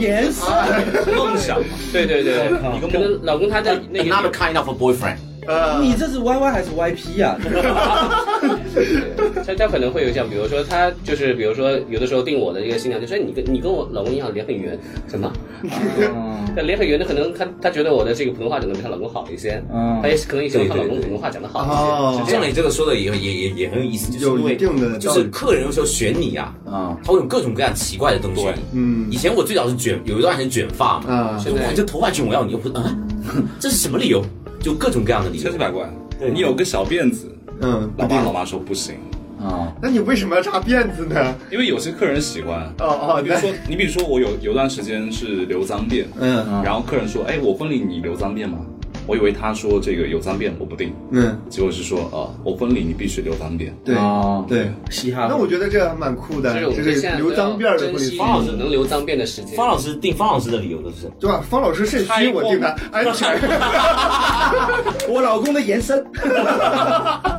[0.00, 0.44] 延伸
[1.14, 2.48] 梦想嘛，对对对，
[2.90, 5.14] 可能老公他的那 Another，kind of a boyfriend。
[5.46, 7.36] 呃，你这是 YY 还是 YP 呀？
[9.46, 14.78] 他他可能会有像，比如说他就是，比如说有的时候定我的一个新娘，就说你跟你跟我老公一样脸很圆，
[15.08, 15.32] 什么？
[16.56, 22.54] 那脸很圆的，可能他他觉得我的这个普通话讲的比他老公好一些，嗯他也可能也希望她对对对老公普通话讲的好一哦些，是这样像你。
[22.56, 24.56] 这个说的也也也也很有意思，就是因为
[24.98, 28.46] 就是客人有时候选你啊，啊，他会有各种各样奇怪的东西。
[28.72, 32.84] 嗯以前我最早是卷，有一段时间卷发嘛，啊，现在哇，你这头发卷我要你，又不啊，
[33.60, 34.24] 这是什么理由？
[34.60, 35.58] 就各种各样的理由千奇。
[35.58, 35.88] 百怪。
[36.18, 37.30] 对你有个小辫子，
[37.60, 38.94] 嗯，老爸老妈说不行，
[39.38, 41.34] 啊，那你为什么要扎辫子呢？
[41.50, 42.72] 因为有些客人喜欢。
[42.78, 42.86] 哦
[43.18, 48.58] 哦，比如说，你比如说，我有有段时间是留脏辫，嗯然后客人说，哎，我婚礼你留脏辫吗？
[49.06, 53.70] 我以为他说这个有脏辫我不定，嗯，结果是说，啊，我婚礼你必须留脏辫。
[53.84, 54.70] 对啊对。
[54.90, 55.26] 嘻哈。
[55.28, 59.56] 那我觉得这还蛮酷的，就是留脏辫的婚礼方老师能留脏辫的时间。
[59.56, 61.42] 方老师定方老师的理由都是，对吧？
[61.48, 63.38] 方老师肾虚，我定的安全。
[65.08, 66.04] 我老公的延伸，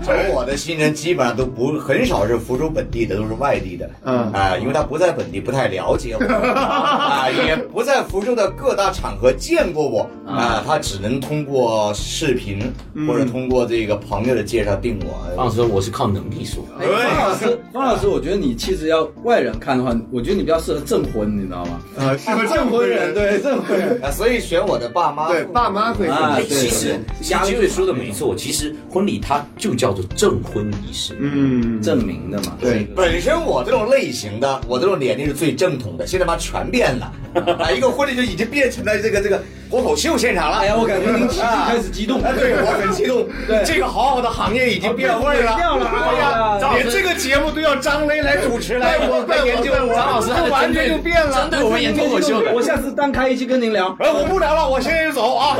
[0.04, 3.90] 找我的新人基本上都不很少是福州本地的，都是外地的。
[4.04, 11.57] 嗯啊、因为他不在本地，不太了解我 啊、也不在福州的各大场合见过我啊、他只能通过
[11.94, 12.60] 视频、
[13.08, 15.36] 或者通过这个朋友的介绍定我。
[15.36, 21.80] 方老师我是靠能力说，哎方老师，方老师，我觉得你其实要外人看的话，我觉得你比较适合证婚，你知道吗？
[21.98, 24.02] 啊，适合证婚人，对证婚人。
[24.04, 27.00] 啊，所以选我的爸妈，对，爸妈会啊对其实
[27.30, 31.16] 压力其实说的没错，其实婚礼它就叫做证婚仪式。
[31.20, 32.58] 嗯，证明的嘛。
[32.60, 37.12] 对，本身我这种类型的，我这种年龄是最正统的，现在妈全变了，
[37.60, 40.58] 啊，一个婚礼就已经变成了这个这个脱口秀现场了。
[40.58, 42.22] 哎呀，我感觉您起开始激动。
[42.22, 43.26] 啊，对 我很激动。
[43.48, 51.42] 对这个好好的行业已经变味了，变了哎呀，连这个节目都要张雷来主持来，我来研究，张老师还完全就变了。
[51.42, 55.58] 针对我们演脱口秀的我下次单开一期跟您聊，哎，我不聊了，我现在就走啊。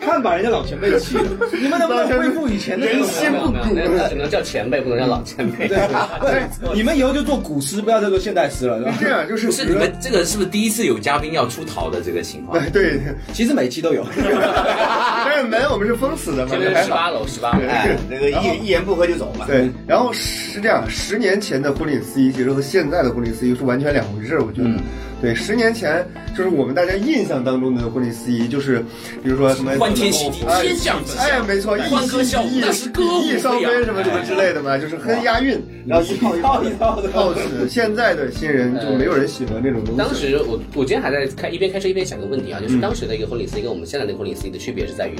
[0.00, 1.22] 看把人家老前辈气的。
[1.52, 5.68] 你们能不能恢复以前的人心没有没有，那那只能叫前辈，不能叫老前辈。
[5.68, 6.42] 对，
[6.74, 8.94] 你们以后就做古诗，不要再做现代诗了，是吧？
[9.00, 12.58] 这样就是不是你们这个是不是第一次有嘉宾要出逃的这个情况？
[12.58, 13.00] 哎，对，
[13.32, 14.04] 其实每期都有。
[15.24, 17.66] 但是门我们是封死的嘛，十八楼，十八楼。
[17.68, 19.44] 哎，这个一一言不合就走嘛。
[19.46, 24.68] 对，然后是这样，十年前的婚礼司仪其实和现在的婚礼司仪是完全两回事，我觉得。
[24.68, 24.80] 嗯
[25.20, 26.06] 对，十年前
[26.36, 28.78] 就是我们大家印象当中的婚礼司仪，就是
[29.22, 31.26] 比如说什么欢天喜地，哎天降吉祥。
[31.26, 37.40] 哎，没错，欢歌笑舞一那是歌舞一双飞扬什么什么之类的嘛，就是很押韵，然后一套一套一套的套曲。
[37.68, 39.98] 现在的新人就没有人喜欢这种东西。
[39.98, 45.14] 当时我我今天还在开一边开车一边想个问题啊，就是当时的一个婚礼司仪跟我们现在的婚礼司仪的区别是在于，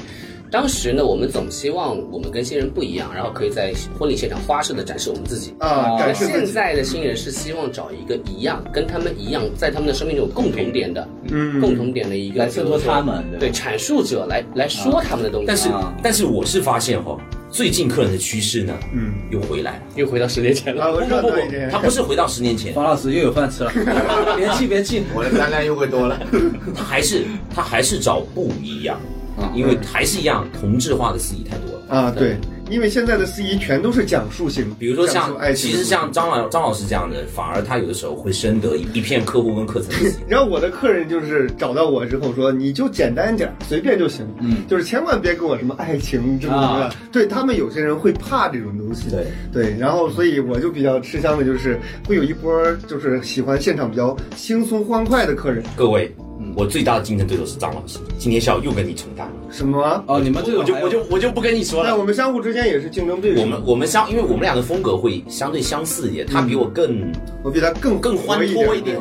[0.51, 5.55] 当时呢我们总希望我们跟新人不一样，然后可以在婚礼现场花式的展示我们自己。
[5.59, 6.53] 啊，而现展示自己。
[6.53, 15.47] 在的新人是希望找一个一样，跟他们一样，在他们的生命中有共同点的，嗯共同点的一个来衬托他们对对阐述者来来说他们的东西。
[15.47, 17.18] 但是啊但是我是发现哈，
[17.51, 19.82] 最近客人的趋势呢，嗯，又回来了。
[19.97, 20.95] 又回到十年前啊，了。
[20.95, 23.72] 我不不不他不是回到十年前，方老师又有饭吃了，
[24.36, 25.03] 别气别气。
[25.14, 26.18] 我的单量又会多了。
[26.74, 27.24] 他还是
[27.55, 28.99] 他还是找不一样
[29.36, 31.80] 啊，因为还是一样同质化的司仪太多了。
[31.88, 32.36] 啊，对，
[32.71, 44.59] 因为现在的司仪全都是讲述型，比如说像，爱情其实像张老张老师这样的，反而他有的时候会深得一一片客户跟客层的喜然后我的客人就是找到我之后说，你就简单点儿，随便就行，嗯。
[44.68, 46.85] 就是千万别跟我什么爱情这么什么的。
[46.85, 46.95] 啊。
[47.11, 49.27] 对他们有些人会怕这种东西，对。
[49.53, 52.51] 对，然后所以我就比较吃香的就是会有一波
[52.87, 55.62] 就是喜欢现场比较轻松欢快的客人。
[55.77, 56.14] 各位，
[56.57, 60.03] 我最大的竞争对手是张老师，今天下午又跟你重谈了，什么啊？
[60.07, 61.91] 哦，你们这个我就我就我就不跟你说了。
[61.91, 63.41] 那我们相互之间也是竞争对手。
[63.41, 69.01] 我们我们相，因为我们俩的风格会相对相似一点，他比我更我比他更更欢脱一点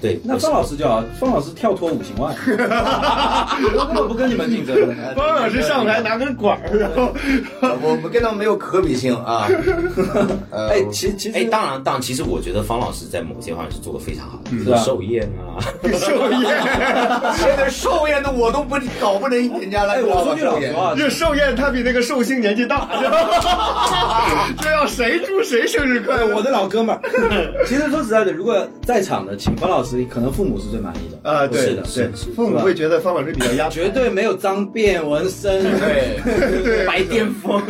[0.00, 4.76] 对那方老师就好，方老师跳脱五行外， 我根本不跟你们竞争。
[5.14, 7.12] 方老师上台拿根管儿，然后
[7.82, 9.48] 我们跟他们没有可比性啊。
[10.50, 15.58] 呃哎，其其实哎，当然，当然，其实我觉得方老师在某些方面是做的非常好的，寿宴啊，
[15.98, 16.62] 寿宴，
[17.36, 22.88] 现在寿宴的我都不搞不能人家来哎，搞我说句老实话，这寿宴他比那个寿星年纪大，
[24.60, 26.36] 这要谁祝谁生日快乐？
[26.36, 27.00] 我的老哥们儿。
[27.66, 36.18] 其实说实在的，如果在场的请方老师，可能父母是最满意的啊，对是的，对是，父母会觉得方老师比较压绝对没有脏辫纹身，对。
[36.64, 37.60] 对白癜风，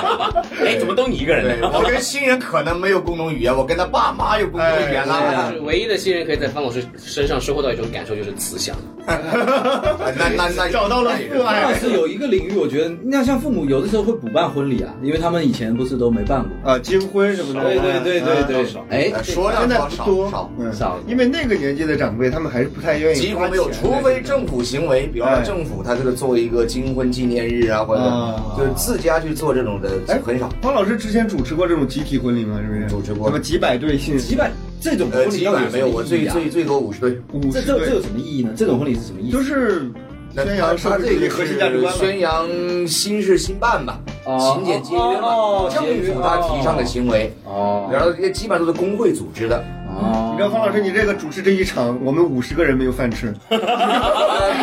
[0.64, 1.70] 哎，怎么都你一个人对，呢？
[1.74, 5.50] 我跟新人可能没有共同语言，我跟他爸妈有共同语言了啊。
[5.50, 8.74] 就是唯一的新人可以在方老师身上收获到一种感受，就是慈祥。
[9.08, 11.74] 那那那找到了父方老爱。
[11.74, 16.72] 师有一个领域，我觉得那像父母有的时候会补办婚礼啊，因为他们以前不是都没办过。
[16.72, 20.30] 啊，结婚什么的，对对对对对，哎呃，说在少少不多
[20.72, 20.98] 少？
[21.06, 30.48] 因为那个年纪的长辈，他们还是不太愿意几乎没有，除非政府行为，比方说哎政府他这个做一个金婚纪念日啊，或者啊就是自家去做这种的哎很少。
[30.62, 32.58] 方老师之前主持过这种集体婚礼吗？
[32.62, 32.86] 是不是？
[32.86, 34.50] 主持过什么几百对信，几百
[34.80, 37.18] 这种呃，婚礼要有几百没有，我最最最多五十对。
[37.32, 38.52] 五十这这这有，什么意义呢？
[38.56, 39.30] 这种婚礼是什么意义？
[39.32, 39.90] 就是
[40.34, 41.98] 宣扬他这个核心价值观嘛。
[41.98, 42.46] 宣扬
[42.86, 49.64] 新事新办吧，哦勤俭节约嘛哦，政府他提倡的行为，哦然后也基本上都是工会组织的。
[50.00, 53.34] 哦你知道方老师，你这个主持这一场，我们五十个人没有饭吃。
[53.50, 53.56] 哎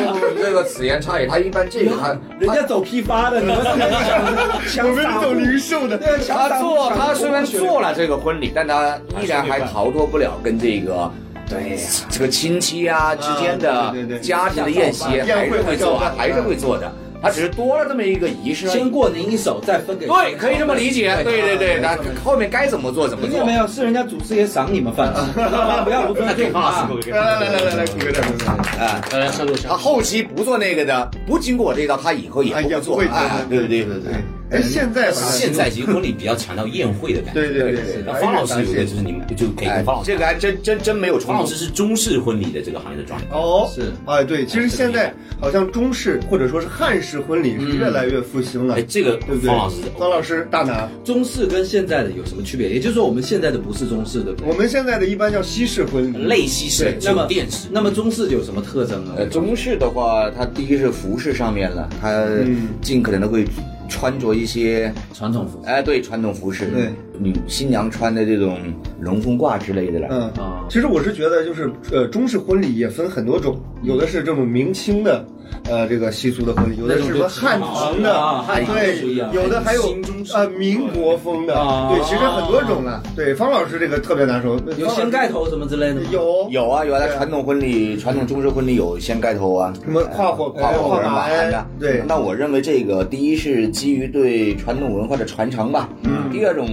[0.05, 1.27] 不不，这个此言差矣。
[1.27, 11.11] 他一般这个他人家走批发的， 我们是走零售的，他做抢他虽然做了这个婚礼，但他依然还逃脱不了跟这个。
[11.47, 11.77] 对
[12.09, 16.91] 这个亲戚啊之间的对对对家庭的宴席还是会做的，还是会做的。
[17.21, 18.67] 他只是多了这么一个仪式。
[18.67, 21.15] 先过您一手，再分给对，可以这么理解。
[21.23, 23.53] 对对对，那后面该怎么做怎么做听见没。
[23.59, 23.67] 有？
[23.67, 25.21] 是人家祖师爷赏你们饭吃，
[25.83, 28.57] 不要不来来来来来来，鼓个掌，鼓个掌。
[28.79, 33.01] 哎，呃，上路上他后期不做那个的，不经过我这一道，他以后也哎不会做。
[33.01, 34.13] 也不会做哎，对对对对对。
[34.51, 37.41] 哎，现在好像现在其实婚礼比较强调宴会的感觉。
[37.41, 41.55] 对对对对那方老师有一个就是你们就可以哎跟方老，师，这个还真真真没有冲突方老师。
[41.55, 43.27] 是中式婚礼的这个行业的专业。
[43.31, 49.47] 哦，是哎，对，其实现在好像中式或者说是汉式婚礼是越来越复兴了哎，，这个对不对？
[49.47, 52.69] 方老师，方老师大拿，中式跟现在的有什么区别？
[52.69, 54.47] 也就是说，我们现在的不是中式，对不对？
[54.47, 59.13] 我们现在的一般叫西式婚礼，类西式对，那么酒店式，那么中式有什么特征呢？
[59.17, 63.43] 呃，中式的话，它第一是服饰上面了，它嗯尽可能的会
[63.87, 65.67] 穿着一些，传统服饰。
[65.67, 68.57] 哎，对，传统服饰，对，女新娘穿的这种
[68.99, 70.07] 龙凤褂之类的了。
[70.11, 75.23] 嗯啊其实我是觉得，就是呃，中式婚礼也分很多种，有的是这种明清的，
[75.69, 78.97] 呃，这个习俗的婚礼，有的是什么汉唐的，啊汉唐对
[79.31, 79.81] 有的还有
[80.33, 83.01] 呃民国风的，啊对，其实很多种啊。
[83.15, 86.07] 对，方老师这个特别拿手，有掀盖头什么之类的吗？
[86.11, 91.63] 有有啊原来，传统婚礼、传统中式婚礼有掀盖头啊，什么跨火跨火马鞍的。
[91.79, 96.67] 对那我认为这个第一是基于对传统文化的传承吧，嗯，第二种。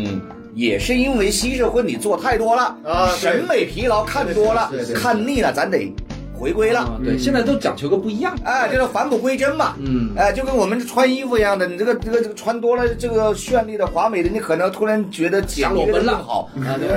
[0.54, 5.92] 也是因为西式婚礼做太多了啊审美疲劳看多了看腻了，咱得
[6.42, 6.80] 回归了。
[6.80, 8.36] 啊，对，现在都讲究个不一样。
[8.42, 16.88] 哎，这个返璞归真嘛，嗯哎，就跟我们穿衣服一样的，你这个这个这个穿多了，这个绚丽的、华美的，你可能突然觉得简约的更好，啊，对，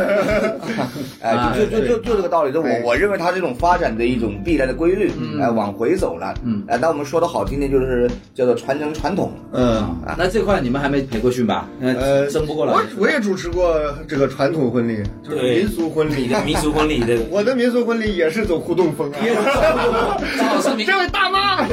[1.22, 2.52] 哎，就就就就就这个道理。
[2.52, 9.86] 就我我认为它这种发展的一种必然的规律，哎，往回走了，嗯哎，那我们说的好听点就是叫做传承传统，嗯。
[10.18, 11.68] 那这块你们还没培过训吧？
[11.82, 12.82] 呃呃，争不过来我。
[13.00, 16.22] 我也主持过这个传统婚礼，就是民俗婚礼。
[16.24, 19.18] 你的民俗婚礼这个， 我的民俗婚礼也是走互动风啊。
[20.38, 21.66] 张老师你这位大妈，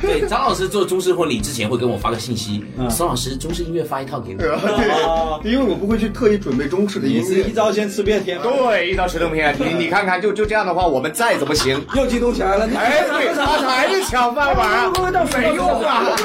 [0.00, 4.38] 对张老师做中式婚礼之前会跟我发个信息嗯，孙老师中式音乐发一套给我。
[5.42, 7.54] 对，因为我不会去特意准备中式的音乐你是一。
[7.54, 9.54] 招先吃遍天，对，一招吃遍天。
[9.58, 11.80] 你你看看，就就这样的话，我们再怎么行？
[11.94, 12.68] 又激动起来了。
[12.76, 14.92] 哎，对，他还是抢饭碗啊，
[15.38, 16.16] 没用啊。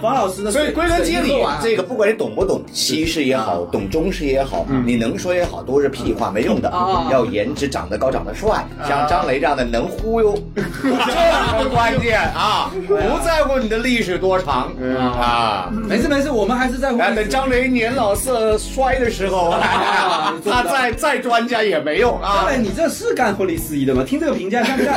[0.00, 6.70] 方老师的，所以归根结底这个不管你懂不懂，西式也好，懂中式也好，你能说也好，都是屁话，没用的。
[7.10, 12.68] 要颜值长得高，长得帅，像张雷这样的能忽悠，这是关键啊！
[12.88, 15.70] 不在乎你的历史多长啊。
[15.88, 16.98] 没事没事，我们还是在乎。
[16.98, 19.54] 哎，等张雷年老色衰的时候，
[20.44, 22.50] 他再再专家也没用啊张。
[22.50, 24.02] 磊，你这是干婚礼司仪的吗？
[24.04, 24.92] 听这个评价像不像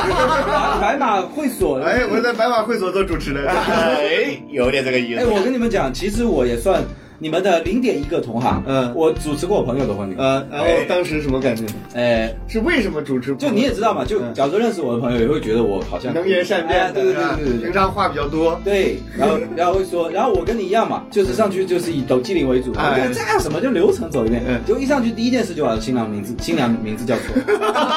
[0.82, 1.78] 白马会所？
[1.86, 3.48] 哎，我在白马会所做主持的。
[3.48, 6.82] 哎，有点这个意思哎，我跟你们讲，其实我也算
[7.20, 8.92] 你们的零点一个同行，嗯。
[8.96, 11.66] 我主持过我朋友的婚礼，呃，然后当时什么感觉？
[11.94, 13.36] 哎，是为什么主持？
[13.36, 14.34] 就你也知道嘛，就嗯。
[14.34, 17.64] 假如说认识我的朋友也会觉得我好像能言善辩对对对对。
[17.66, 18.60] 平常话比较多。
[18.64, 27.36] 对，然后然后会说，然后我跟你一样嘛，就是上去就是以抖机灵为主，我哎这样什么就流程走一遍嗯，就一上去第一件事就把新郎名字新娘名字叫错，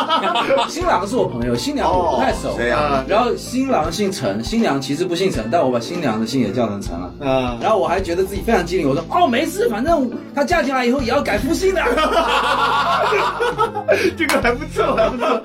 [0.69, 3.05] 新郎是我朋友，新娘我不太熟，这样啊？
[3.09, 7.13] 然后新郎姓陈，新娘其实不姓陈，但我把新娘的姓也叫成陈了。
[7.21, 11.83] 啊，然后我还觉得自己非常机灵，我说哦没事，反正她嫁进来以后也要改夫姓的。
[14.17, 15.43] 这个还不错，还不错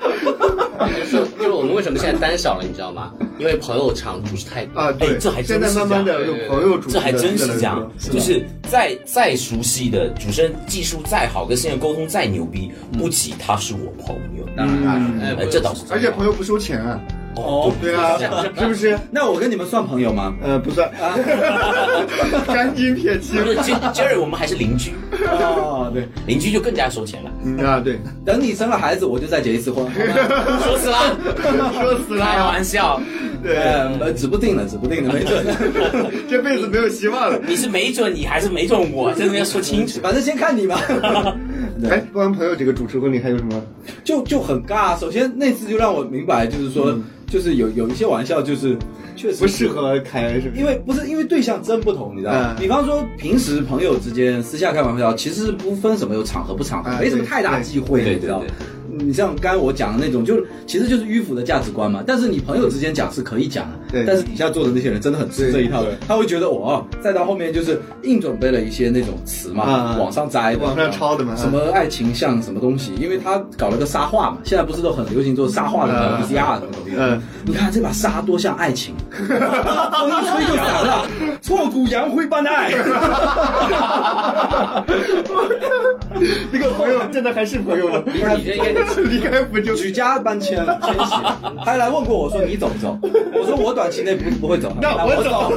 [0.98, 3.12] 就是就是我们为什么现在单少了，你知道吗？
[3.38, 4.80] 因为朋友场不是太多。
[4.80, 4.90] 啊！
[4.92, 14.44] 对，哎这还真是现在慢慢的有朋友主这还真是这样，就是再再熟悉的主持人技术再好，跟新人沟通再牛逼，不及他是我朋友。
[14.56, 16.98] 嗯哎哎，这倒是而且朋友不收钱啊，
[17.42, 18.18] 哦，对啊，
[18.58, 18.98] 是不是？
[19.10, 20.34] 那我跟你们算朋友吗？
[20.42, 20.90] 呃，不算，
[22.46, 24.92] 赶紧撇 清不是 Jerry，我们还是邻居，
[25.26, 27.30] 哦，对，邻居就更加收钱了。
[27.44, 29.86] 嗯啊，对，等你生了孩子，我就再结一次婚。
[30.62, 31.16] 说死了，
[31.80, 33.00] 说死了开了，玩笑，
[33.42, 35.44] 对，呃，指不定了，指不定了，没准。
[36.28, 37.38] 这辈子没有希望了。
[37.46, 40.00] 你是没准你还是没准我，真的要说清楚。
[40.00, 40.80] 反正先看你吧。
[41.88, 43.62] 哎，不完朋友这个主持婚礼还有什么？
[44.04, 44.98] 就就很尬。
[44.98, 46.96] 首先那次就让我明白，就是说，
[47.28, 48.76] 就是有有一些玩笑，就是
[49.14, 50.60] 确实不适，合开，是不是？
[50.60, 52.54] 因为不是因为对象真不同，你知道吗？
[52.56, 58.54] 嗯比方说平时朋友之间私下开玩笑，其实是不分什么有场合不场合，哎没什么太大忌讳，你知道对对。
[58.98, 62.02] 你像刚刚我讲的那种，就是其实就是迂腐的价值观嘛。
[62.06, 64.04] 但是你朋友之间讲是可以讲的，对。
[64.06, 65.84] 但是底下坐的那些人真的很吃这一套。
[66.06, 76.92] 他会觉得我哦再到后面就是硬准备了一些那种词嘛，啊网上摘的，网上抄的嘛什么爱情像什么东西，因为他搞了个沙画嘛，现在不是都很流行做沙画的嗯 VCR 什么东西。
[76.96, 77.20] 嗯。
[77.46, 79.30] 你看这把沙多像爱情，风一
[80.26, 81.06] 吹就散了，
[81.40, 82.70] 挫骨扬灰般的爱。
[86.52, 88.72] 这个朋友 真的还是朋友了，不是你这应该
[89.04, 91.14] 离开不就举家搬迁了，迁徙。
[91.64, 92.98] 他还来问过我说你走不走？
[93.02, 94.76] 我说我短期内不不会走。
[94.80, 95.52] 那我走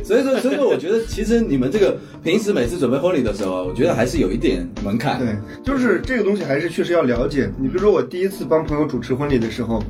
[0.04, 5.18] 所以说，所以说，我觉得其实你们这个平时每次准备婚礼的时候，我觉得还是有一点门槛。
[5.18, 5.28] 对，
[5.64, 7.50] 就是这个东西还是确实要了解。
[7.58, 9.82] 你比如说我第一次帮朋友主持婚礼的时候，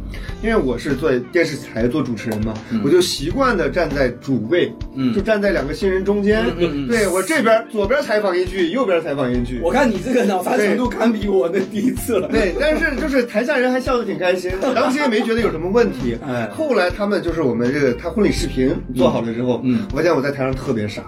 [0.42, 6.44] 因为我是做电视台做主持人嘛，我就习惯的站在主位，嗯就站在两个新人中间。
[6.88, 9.60] 对我这边左边采访一句，右边采访一句。
[9.62, 12.28] 我看你这个脑残程度堪比我的第一次了。
[12.28, 16.16] 对，但是就是台下人还笑得挺开心，当时也没觉得有什么问题。
[16.26, 21.02] 哎后来他们就是我们这个他婚礼视频做好了之后，嗯我发现我在台上特别傻，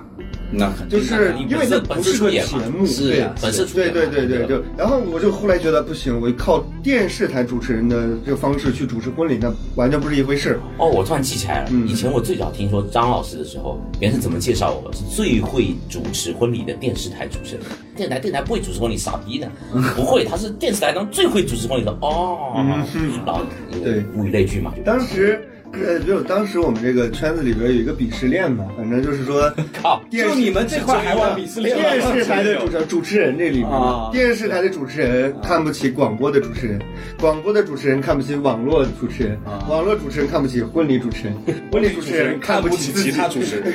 [0.55, 10.61] 那肯定就是因为这不本是个节目，对是呀本色出对对对对，就然后我就后来觉得不行，我靠电视台主持人的这个方式去主持婚礼，那完全不是一回事。
[10.78, 14.92] 哦，我突然记起来了，嗯以前我最早听说张老师的时候，别人是怎么介绍我？
[14.92, 17.64] 是最会主持婚礼的电视台主持人。
[17.96, 19.50] 电台电台不会主持婚礼，傻逼的？
[19.96, 21.90] 不会，他是电视台当中最会主持婚礼的。
[22.00, 22.80] 哦，然
[23.26, 23.42] 后
[23.82, 25.48] 对物以类聚嘛，当时。
[25.72, 29.50] 呃，就当时我们这个圈子里边有一个鄙视链嘛，反正就是说，
[29.82, 36.78] 靠，电视就你们这块还玩鄙视链电视台的 主持人主持人这里面啊，电视台的主持人看不起广播的主持人，
[37.18, 41.34] 广播的主持人看不起网络主持人，啊网络主持人看不起婚礼主持人，
[41.72, 43.74] 婚礼主持人看不起其他主持人。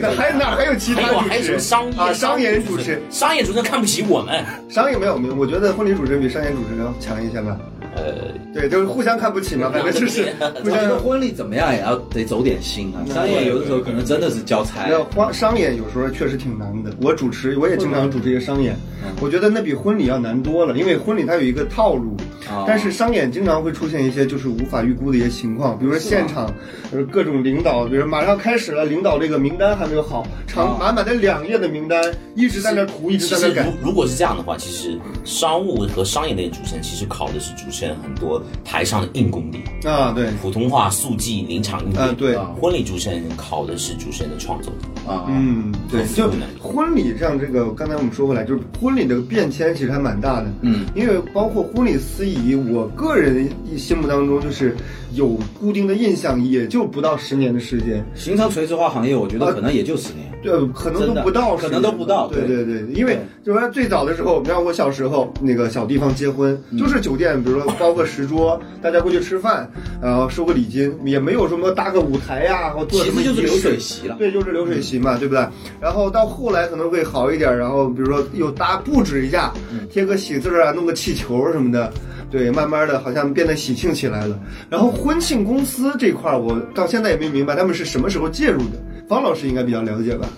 [0.00, 2.12] 那还哪还有其他还有什么商业啊？
[2.12, 4.44] 商演主持人，商业主持人看不起我们。
[4.68, 7.56] 商业没有没有，我觉得婚礼主持人比商演主持人要强一些吧。
[7.94, 10.98] 呃，对，就是互相看不起嘛，反正就是互我觉得相。
[11.00, 13.02] 婚礼怎么样也要得走点心啊。
[13.12, 14.88] 商演有的时候可能真的是交差。
[14.88, 18.76] 要花商演有时候确实挺难的，我主持我也经常主持一些商演，
[19.20, 22.16] 我觉得那比婚礼要难多了，因为婚礼它有一个套路，
[22.48, 26.52] 哦但是商演经常会出现一些就是无法预估的一些情况，比如说现场，
[26.92, 32.02] 呃各种领导，比如马上开始了，领导这个名单还没有好，长哦满满的两页的名单，
[32.34, 33.88] 一直在那涂，一直在那改如。
[33.88, 39.58] 如果是这样的话，其实商务和商业类的主持人其实考的是主持人很多台上的硬功底，
[39.88, 42.02] 啊，对，普通话、速记、临场应变。
[42.02, 42.36] 啊对。
[42.60, 44.72] 婚礼主持人考的是主持人的创作。
[44.72, 45.10] 力。
[45.10, 50.46] 啊，嗯，对，就婚礼上这个，刚才我们说回来，就是婚礼的变迁其实还蛮大的。
[50.60, 54.76] 嗯，因为包括婚礼司仪，我个人心目当中就是
[55.14, 58.04] 有固定的印象，也就不到十年的时间。
[58.14, 60.30] 形成垂直化行业，我觉得可能也就十年。
[60.42, 62.46] 对，可能都不到10年，可能都不到对。
[62.46, 66.78] 对对对，因为就是说最早的时候，你像我小时候那个小地方结婚，嗯。
[66.78, 69.70] 就是酒店，比如说包个石桌，大家过去吃饭，
[70.02, 74.16] 然后收个礼金，也没有什么搭个舞台呀，或做什么其实就是流水席了。
[74.18, 75.46] 对，就是流水席嘛，对不对？
[75.80, 79.52] 然后到后来可能会好一点，然后比如说又搭布置一下，
[79.90, 81.92] 贴个喜字儿啊，弄个气球什么的，
[82.30, 84.38] 对，慢慢的好像变得喜庆起来了。
[84.68, 88.80] 然后婚庆公司这块儿，我到现在也没明白他们是什么时候介入的。
[89.08, 90.28] 方老师应该比较了解吧？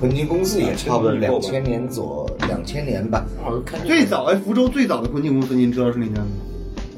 [0.00, 3.24] 婚庆公司也差不多两千年左两千年吧。
[3.84, 6.26] 最早哎，福州最早的婚庆公司，您知道是哪家吗？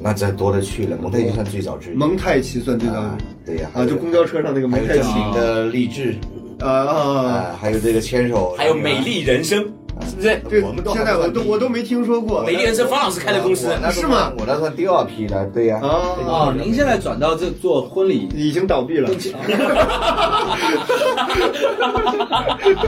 [0.05, 1.95] 那这多了去了，蒙太奇算最早之一。
[1.95, 6.13] 蒙太奇算最早啊，对呀，啊，就公交车上那个蒙太奇的励志
[6.59, 9.65] 啊啊，还有这个牵手，还有美丽人生，
[10.01, 10.41] 是不是？
[10.49, 10.61] 这
[10.93, 12.43] 现在我都我都没听说过。
[12.43, 14.31] 美丽人生方老师开的公司，是吗？
[14.37, 15.79] 我那算第二批的，对呀。
[15.81, 19.09] 哦，您现在转到这做婚礼，已经倒闭了。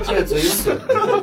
[0.03, 0.75] 这嘴损，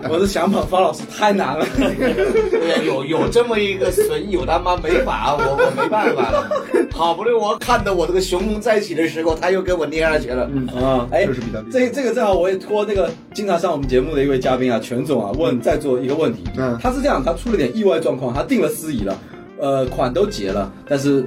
[0.09, 1.66] 我是想跑方老师太难了。
[1.76, 6.49] 对呀，有有这么一个损友，他妈没法，我我没办法了。
[6.93, 10.49] 好不容易我看到我这个雄风再起的时候，他又给我捏上去了。
[10.53, 11.26] 嗯啊，哎，
[11.72, 16.45] 这这个正好我也托那个经常上我们节目的一位嘉宾啊，全总啊，问在座一个问题。
[16.57, 19.18] 嗯，他是这样，他出了点意外状况，他订了司仪了，
[19.59, 21.26] 呃，款都结了，但是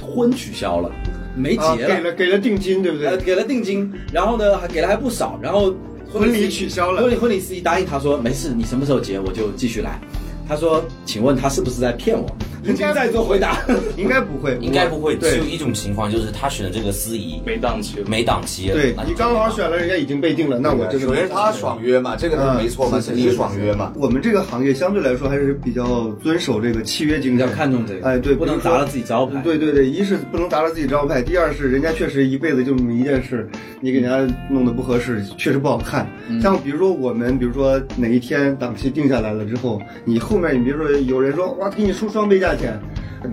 [0.00, 0.90] 婚取消了，
[1.36, 3.06] 没结了，给了给了定金，对不对？
[3.06, 5.74] 呃，给了定金，然后呢还给了还不少，然后
[6.10, 10.00] 婚礼取消了，婚礼婚礼司仪答应他说没事，你什么时候结我就继续来。
[10.48, 12.26] 他说：“请问他是不是在骗我？”
[12.64, 13.58] 应该在做回答，
[13.96, 15.16] 应该不会，应该不会。
[15.16, 18.70] 只有一种情况，就是他选的这个司仪没档期，没档期。
[18.72, 23.92] 对你刚好选了，人家已经被定了，那我这个首先他爽约嘛，这个没错嘛，是你爽约嘛。
[23.96, 28.06] 我们这个行业相对来说还是比较遵守这个契约精神，比较看重这个。
[28.06, 29.40] 哎，对，不能砸了自己招牌。
[29.42, 33.48] 对对对，一是不能砸了自己招牌，第二是人家确实一辈子就这么一件事，
[33.80, 36.08] 你给人家弄得不合适，确实不好看。
[36.40, 42.80] 像比如说我们，比如说哪一天档期定下来了之后，你后面你比如说有人说哇，给你出双倍价钱。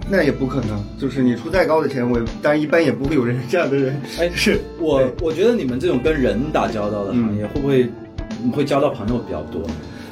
[0.07, 3.99] 那也不可能，就是你出再高的钱，我当然一般也不会有人这样的人。
[4.19, 7.89] 哎， 是我我觉得你们这种跟人打交道的行业，会不会
[8.43, 9.63] 你会交到朋友比较多？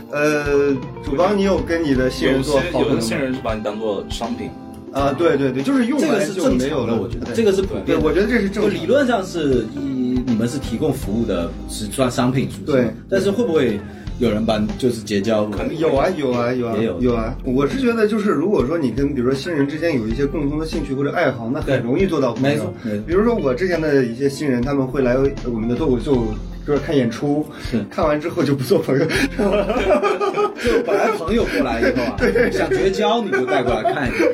[0.10, 0.74] 呃，
[1.06, 4.50] 主帮你有跟你的新人做好有的新人是把你当做商品
[4.92, 7.86] 啊，对对对，就是用这个是正常的，我觉得这个是普遍。
[7.86, 8.74] 对，我觉得这是正常。
[8.74, 12.66] 理论上是一你们是提供服务的，是算商品属性。
[12.66, 13.80] 对，但是会不会？
[14.20, 17.36] 有人把就是结交，有啊有啊有啊也有有啊。
[17.44, 22.50] 我是觉得就是如果说你跟比如说新人之间有一些共同的兴趣或者爱好，那很容易做到朋友。
[22.50, 22.74] 没错，
[23.06, 25.16] 比如说我之前的一些新人，他们会来
[25.46, 26.24] 我们的脱口秀。
[26.68, 27.82] 就是看演出，是。
[27.90, 29.06] 看完之后就不做朋友，
[30.62, 32.18] 就本来朋友过来以后啊，
[32.52, 34.26] 想绝交你就带过来看一下。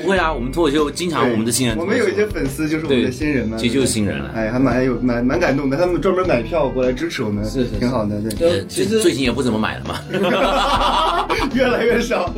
[0.00, 4.30] 不会啊，我们脱口秀经常我们的新人，我们有一些粉丝就是我们的新人嘛，其实就是新人了。
[4.36, 8.20] 哎，还蛮有蛮蛮感动的，他们专门买票过来支持我们，是挺好的。
[8.38, 12.32] 对，其实最近也不怎么买了嘛， 越来越少。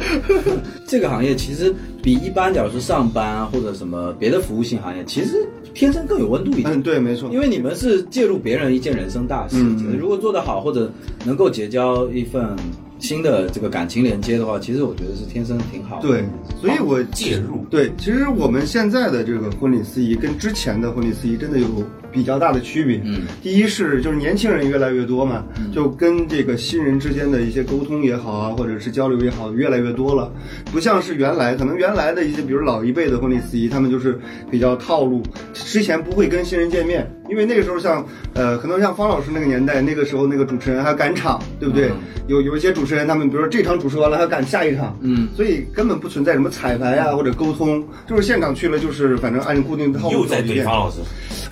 [0.86, 1.74] 这个行业其实
[2.08, 6.72] 比一般，假如是上班啊或者什么别的服务性行业，其实天生更有温度一点。
[6.72, 9.62] 嗯，对，没错，因为你们是介入别人一件人生大事，
[9.98, 10.90] 如果做得好或者
[11.26, 12.56] 能够结交一份。
[13.00, 16.08] 新的这个感情连接的话，其实我觉得是天生挺好的。
[16.08, 16.24] 对，
[16.60, 17.64] 所以我介入。
[17.70, 21.68] 对，其实我们现在的这个婚礼司仪跟之前的婚礼司仪真的有
[22.10, 23.00] 比较大的区别。
[23.04, 30.32] 嗯，第一是就是年轻人越来越多嘛，就跟这个新人之间的一些沟通也好啊，或者是交流也好，越来越多了。
[30.72, 34.18] 不像是原来，可能原来的一些比如老一辈的婚礼司仪，他们就是
[34.50, 35.22] 比较套路，
[35.54, 38.04] 之前不会跟新人见面，因为那个时候像
[38.34, 41.90] 呃，可能像方老师那个年代，那个时候那个主持人还要赶场，对不对？
[42.26, 42.88] 有有一些主。
[42.88, 51.00] 持人他们比如说这场主持完了，还赶下一场，嗯，所以根本不存在什么彩排啊或者沟通，就是现场去了，就是反正按固定套路又在怼方老师，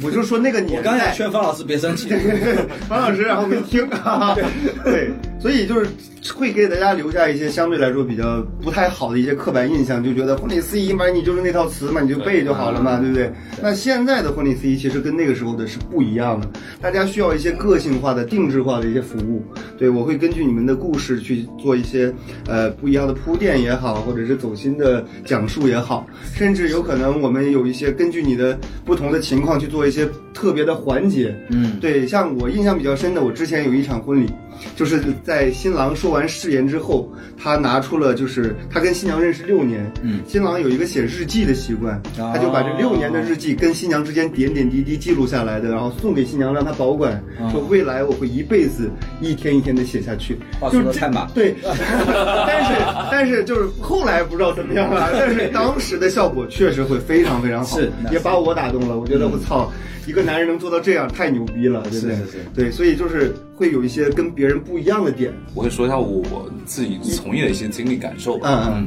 [0.02, 2.08] 我就说那个年代，我刚才劝方老师别生气，
[2.88, 4.34] 方老师然后没听啊，
[4.84, 5.86] 对，所以就是。
[6.34, 13.30] 会给大家留下一些相对来说比较不太好的一些刻板印象，就觉得婚礼司仪嘛，你就是那套词嘛，你就背就好了嘛，对不对？
[13.62, 16.48] 那现在的婚礼司仪其实跟那个时候的是不一样的，
[16.80, 19.42] 大家需要一些个性化的、定制化的一些服务。
[19.78, 22.12] 对我会根据你们的故事去做一些
[22.46, 31.36] 呃不一样的铺垫也好，或者是走心的讲述也好，甚至有可能我们有一些根据你的不同的情况去做一些特别的环节。
[31.50, 34.26] 嗯，对，像我印象比较深的，我之前有一场婚礼。
[34.74, 48.90] 就是在新郎说完誓言之后，他拿出了，就是他跟新娘认识六年，嗯，新郎有一个写日记的习惯，他就把这六年的日记跟新娘之间点点滴滴记录下来的，然后送给新娘让她保管，说未来我会一辈子
[49.20, 50.38] 一天一天的写下去，
[50.72, 52.74] 就是太满，对， 但是
[53.10, 59.70] 但是就是后来不知道怎么样了，但是当时的效果确实会非常非常好，是也把我打动了，我觉得我操。
[60.06, 62.16] 一个男人能做到这样，太牛逼了，对不对？
[62.54, 65.32] 对，所以就是会有一些跟别人不一样的点。
[65.54, 66.22] 我会说一下我
[66.64, 68.68] 自己从业的一些经历感受吧。
[68.68, 68.86] 嗯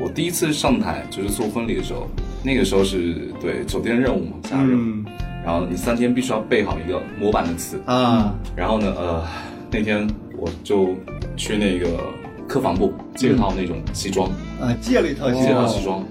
[0.00, 2.08] 我第一次上台就是做婚礼的时候，
[2.42, 5.04] 那个时候是对酒店任务嘛，加任。
[5.44, 8.34] 然后你三天必须要背好一个模板的词啊。
[8.56, 9.24] 然后呢，呃，
[9.70, 10.94] 那天我就
[11.36, 11.88] 去那个
[12.46, 14.30] 客房部借了套那种西装
[14.60, 16.04] 啊，借了一套借了套西装。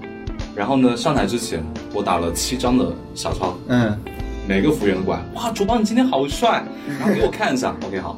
[0.55, 3.57] 然后呢，上台之前我打了七张的小抄。
[3.67, 3.97] 嗯。
[4.47, 6.63] 每个服务员都过来，哇，主播你今天好帅，
[6.99, 8.17] 然后给我看一下， OK 好，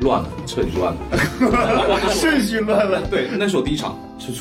[0.00, 0.98] 乱了，彻底乱了。
[2.10, 3.96] 顺序乱了，对，那是我第一场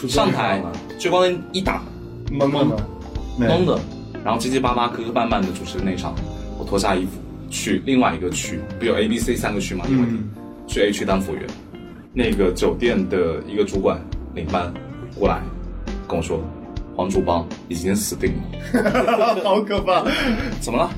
[0.10, 0.62] 上台，
[0.98, 1.84] 聚光灯一打，
[2.32, 2.76] 懵懵的，
[3.40, 3.80] 懵的，
[4.26, 6.16] 然后结结巴巴、磕磕绊绊的主持那场，
[6.58, 7.12] 我脱下衣服
[7.52, 9.86] 去另外一个区，不有 A、B、C 三个区嘛？
[9.88, 10.08] 因为
[10.66, 11.44] 去 A 区当服务员，
[12.14, 14.02] 那个酒店的一个主管
[14.34, 14.74] 领班
[15.16, 15.40] 过来
[16.08, 16.42] 跟我说，
[16.96, 18.34] 黄主帮已经死定
[18.74, 20.04] 了， 好可怕！
[20.60, 20.90] 怎么了？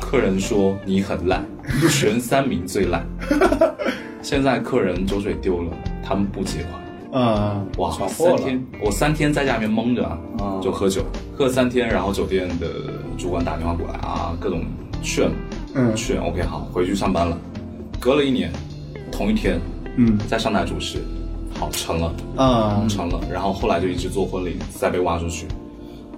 [0.00, 1.44] 客人说你很烂，
[1.90, 3.06] 全三名最烂。
[4.22, 5.70] 现在客人酒水丢了，
[6.02, 7.22] 他们不结款。
[7.22, 11.02] 啊，哇，三天，我三天在家里面蒙着啊，啊就喝酒，
[11.36, 12.66] 喝三天，然后酒店的
[13.18, 14.62] 主管打电话过来啊，各种
[15.02, 15.28] 劝，
[15.74, 17.36] 嗯劝，OK 好，回去上班了。
[17.98, 18.52] 隔了一年，
[19.10, 19.60] 同一天，
[19.96, 20.98] 嗯再上台主持，
[21.58, 25.46] 好成了，啊，成了，然后后来就一直做婚礼，再被挖出去。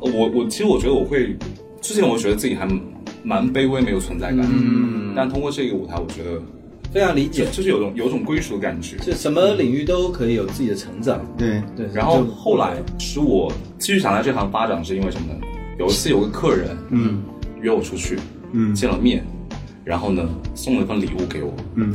[0.00, 1.36] 呃我我其实我觉得我会，
[1.80, 2.66] 之前我觉得自己还
[3.22, 6.40] 蛮卑微，没有存在感，嗯，但通过这个舞台，我觉得
[6.92, 8.96] 非常理解，就就是有种有种归属的感觉。
[8.98, 11.20] 就什么领域都可以有自己的成长。
[11.38, 15.40] 对，对，然后后来使我继续想在这行发展，是因为什么呢？
[15.78, 17.22] 有一次有个客人，嗯。
[17.60, 18.18] 约我出去，
[18.52, 18.74] 嗯。
[18.74, 19.24] 见了面，
[19.84, 21.94] 然后呢送了一份礼物给我，嗯，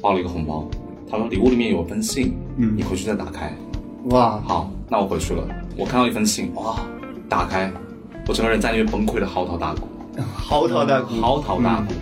[0.00, 0.68] 包了一个红包。
[1.10, 2.74] 他说礼物里面有封信，嗯。
[2.74, 3.54] 你回去再打开。
[4.04, 5.46] 哇，好，那我回去了，
[5.76, 6.80] 我看到一封信，哇，
[7.28, 7.70] 打开，
[8.26, 9.86] 我整个人在那边崩溃的嚎啕大哭，
[10.22, 11.92] 嚎啕大哭，嚎啕大哭。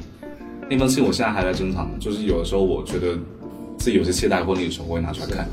[0.68, 3.16] 那封信我现在还在珍藏，就是有的时候我觉得
[3.78, 5.48] 自己有些懈怠婚礼的时候，我会拿出来看。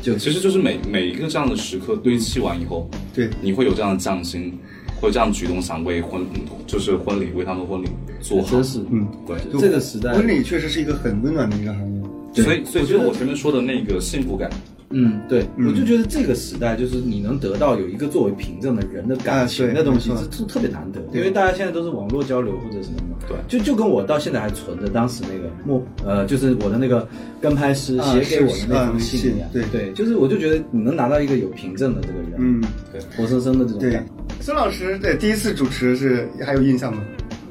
[0.00, 4.56] 就其实就是每每一个这样的时刻堆砌完以后，对，你会有这样的匠心，
[5.00, 6.24] 会这样的举动，想为婚
[6.66, 7.88] 就是婚礼为他们婚礼
[8.20, 8.48] 做好。
[8.48, 12.44] 真是，嗯，对，就这个时代婚礼确实是一个很温暖的一个行业。
[12.44, 14.48] 所以所以就是我前面说的那个幸福感，
[14.90, 23.16] 嗯，对，嗯我就觉得这个时代就是你能得到有一个作为凭证的人的感情的东西，没错这这特别难得，对因为大家现在都是网络交流或者什么嘛。
[23.28, 27.06] 对就就跟我到现在还存着当时那个莫呃，就是我的那个
[27.40, 29.48] 跟拍师啊写给我的那封啊信一样。
[29.52, 34.12] 信对对，就是我就觉得你能拿到一个有凭证的这个人，嗯，对活生生的这种感觉。。
[34.40, 37.02] 孙老师对第一次主持是还有印象吗？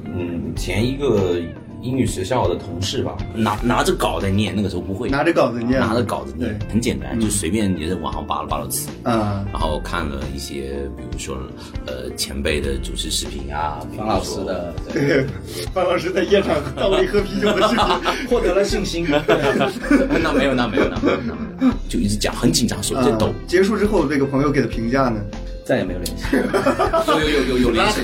[0.06, 1.36] 嗯，前一个
[1.80, 8.88] 英语学校的同事吧，拿拿着稿在念，那个时候不会，拿着稿子念，拿着稿子念，很简单，就随便你在网上扒拉扒拉词。
[9.04, 11.38] 嗯，然后看了一些，比如说，
[11.86, 15.24] 呃，前辈的主持视频啊，方老师的 对，
[15.72, 17.84] 方老师在夜场倒立喝啤酒的视频，
[18.28, 19.06] 获得了信心。
[20.20, 23.34] 那没有，那没有，那没有，那没有，就一直讲，很紧张，手在抖啊。
[23.46, 25.20] 结束之后，这个朋友给的评价呢？
[25.68, 26.24] 再也没有联系。
[27.12, 28.02] 有有有有有联系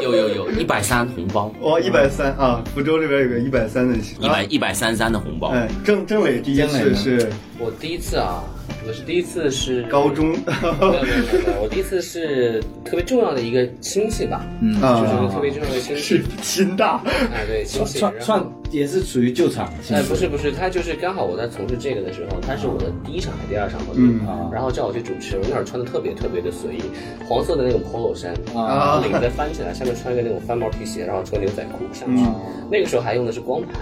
[0.00, 5.48] 有有有一百三红包，哦，一百三啊，福州这边有个一百三的，一百一百三三的红包。
[5.48, 7.28] 哎，郑郑磊第一次是
[7.58, 8.42] 我第一次啊，
[8.86, 10.28] 我是第一次是高中。
[10.30, 10.36] 没
[10.68, 14.80] 有没有没有，我第一次是特别重要的一个亲戚吧，嗯。
[14.80, 17.02] 啊就是特别重要的亲是戚，心大，
[17.34, 19.68] 哎对亲戚，算算也是属于救场。
[19.90, 24.28] 哎，不是不是，他就是刚好我在从事这个的时候，他是我的第一场还是第二场婚礼，嗯。
[24.28, 24.48] 啊。
[24.52, 26.82] 然后叫我去主持，我那会儿穿的特别特别的随意，
[27.28, 29.02] 黄色的那种 polo 衫，啊。
[29.02, 32.34] 领子翻起来，下面穿一个那种翻毛皮鞋，然后穿牛仔裤上去，嗯。
[32.70, 33.72] 那个时候还用的是光盘，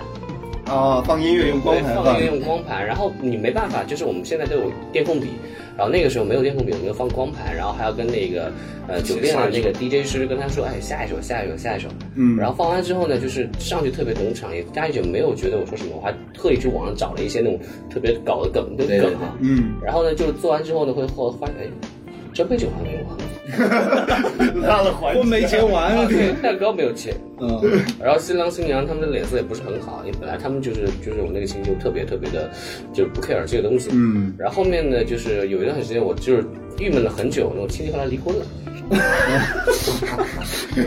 [0.67, 2.15] 啊，放音乐用光盘，放。
[2.15, 5.29] 音乐用光盘，然后你没办法，就是我们现在都有电控笔，
[5.77, 8.51] 然后那个时候没有电控笔，我们就放光盘，然后还要跟那个
[8.89, 17.59] 呃酒店的那个 DJ 师跟他说，哎，下一首，下一首，下一首，嗯然后放完之后呢，就是上去特别懂场，也大家也没有觉得我说什么，我还特意去网上找了一些那种
[17.91, 18.99] 特别搞的梗跟对？
[18.99, 19.11] 对。
[19.11, 21.67] 梗啊，嗯，然后呢，就做完之后呢，会后发现，哎，
[22.35, 23.17] 这杯酒还没有喝。
[24.67, 27.61] 拉了环我没结完啊，对，蛋糕没有切，嗯，
[28.03, 32.51] 然后新郎新娘他们的脸色也不是很好，因为本来他们就是就是我那个亲戚就特别特别的，
[32.93, 33.91] 就是不 care 这个东西。
[33.93, 36.45] 嗯，然后后面呢，就是有一段时间我就是
[36.81, 38.45] 郁闷了很久，我亲戚后来离婚了。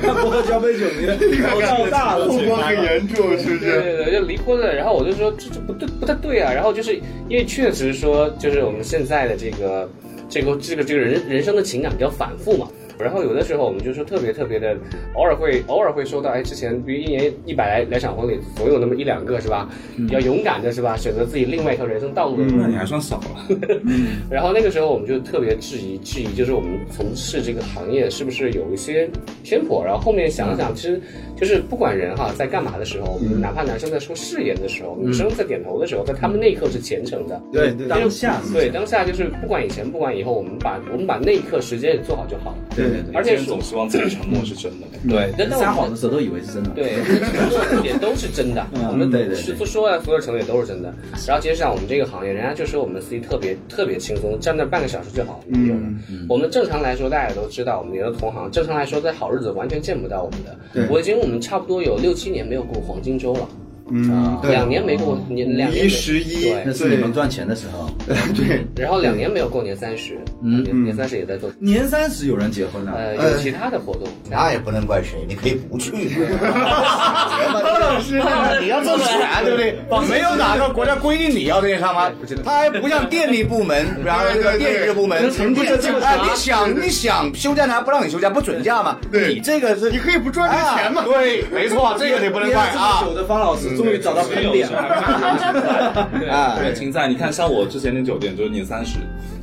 [0.03, 3.81] 他 不喝交杯酒， 你口罩大了，后果很严重，是不对是？
[3.81, 4.73] 对对，就离婚了。
[4.73, 6.51] 然后我就说这这不对不太对啊。
[6.53, 6.95] 然后就是
[7.29, 9.89] 因为确实说，就是我们现在的这个
[10.29, 12.67] 这个这个这个人人生的情感比较反复嘛。
[12.99, 14.75] 然后有的时候我们就说特别特别的，
[15.13, 19.69] 偶尔会偶尔会收到，哎，之前比如一年一百来来场婚礼，总有那么一两个是吧？
[19.95, 20.95] 比较勇敢的是吧？
[20.97, 22.57] 选择自己另外一条人生道路的人。
[22.57, 23.57] 那你还算少了。
[24.29, 29.09] 然后那个时候我们就特别质疑质疑，就是我们从事这个行业是不是有一些
[29.43, 29.83] 偏颇？
[29.83, 31.01] 然后后面想想，其实
[31.35, 37.41] 就是不管人哈在干嘛的时候，哪怕男生在说誓言的时候，女生在点头的时候，在他们那一刻是虔诚的。
[37.51, 42.57] 对当下对当下就是不管以前不管以后，我们把我们把那一刻时间也做好就好了。
[42.75, 44.87] 对对对而且总希望自己承诺是真的。
[45.07, 46.69] 对，撒谎的时候都以为是真的。
[46.71, 48.65] 对，承诺也都是真的。
[48.73, 50.93] 嗯我们对对对是说啊，所有承诺也都是真的。
[51.27, 55.41] 然后其实像我们这个行业，人家就说我们司机特别特别轻松，站那半个小时就好。
[55.47, 55.81] 没有的。
[56.29, 58.49] 我们正常来说，大家也都知道，我们有的同行。
[58.51, 60.57] 正常来说，在好日子完全见不到我们的。
[60.73, 63.47] 对我已经我们差不多有六七年没有过黄金周了。
[63.89, 67.89] 嗯，对，两年没过年，两年一十一，那是你们赚钱的时候。
[68.35, 70.63] 对，然后两年没有过年三十，嗯。
[70.63, 75.91] 年年三十也在做，年三十有人结婚了，呃，有其他的活动，那也不能怪谁，你可以不去。
[75.91, 75.97] 高
[77.79, 78.21] 老师，
[78.61, 79.75] 你要挣钱，对不对？
[80.09, 82.13] 没有哪个国家规定你要这些上班，
[82.43, 88.97] 他还不像电力部门，然后那个电力部门，哎，你想你想休假他，不让你休假，不准假嘛？
[89.11, 89.33] 对。
[89.33, 91.03] 你这个是你可以不赚这钱嘛？
[91.05, 93.03] 对，没错，这个你不能怪啊。
[93.03, 94.79] 久的方老师终于找到喷点了。
[96.29, 98.97] 啊，对，青菜你看，像我之前那酒店，就是年三十，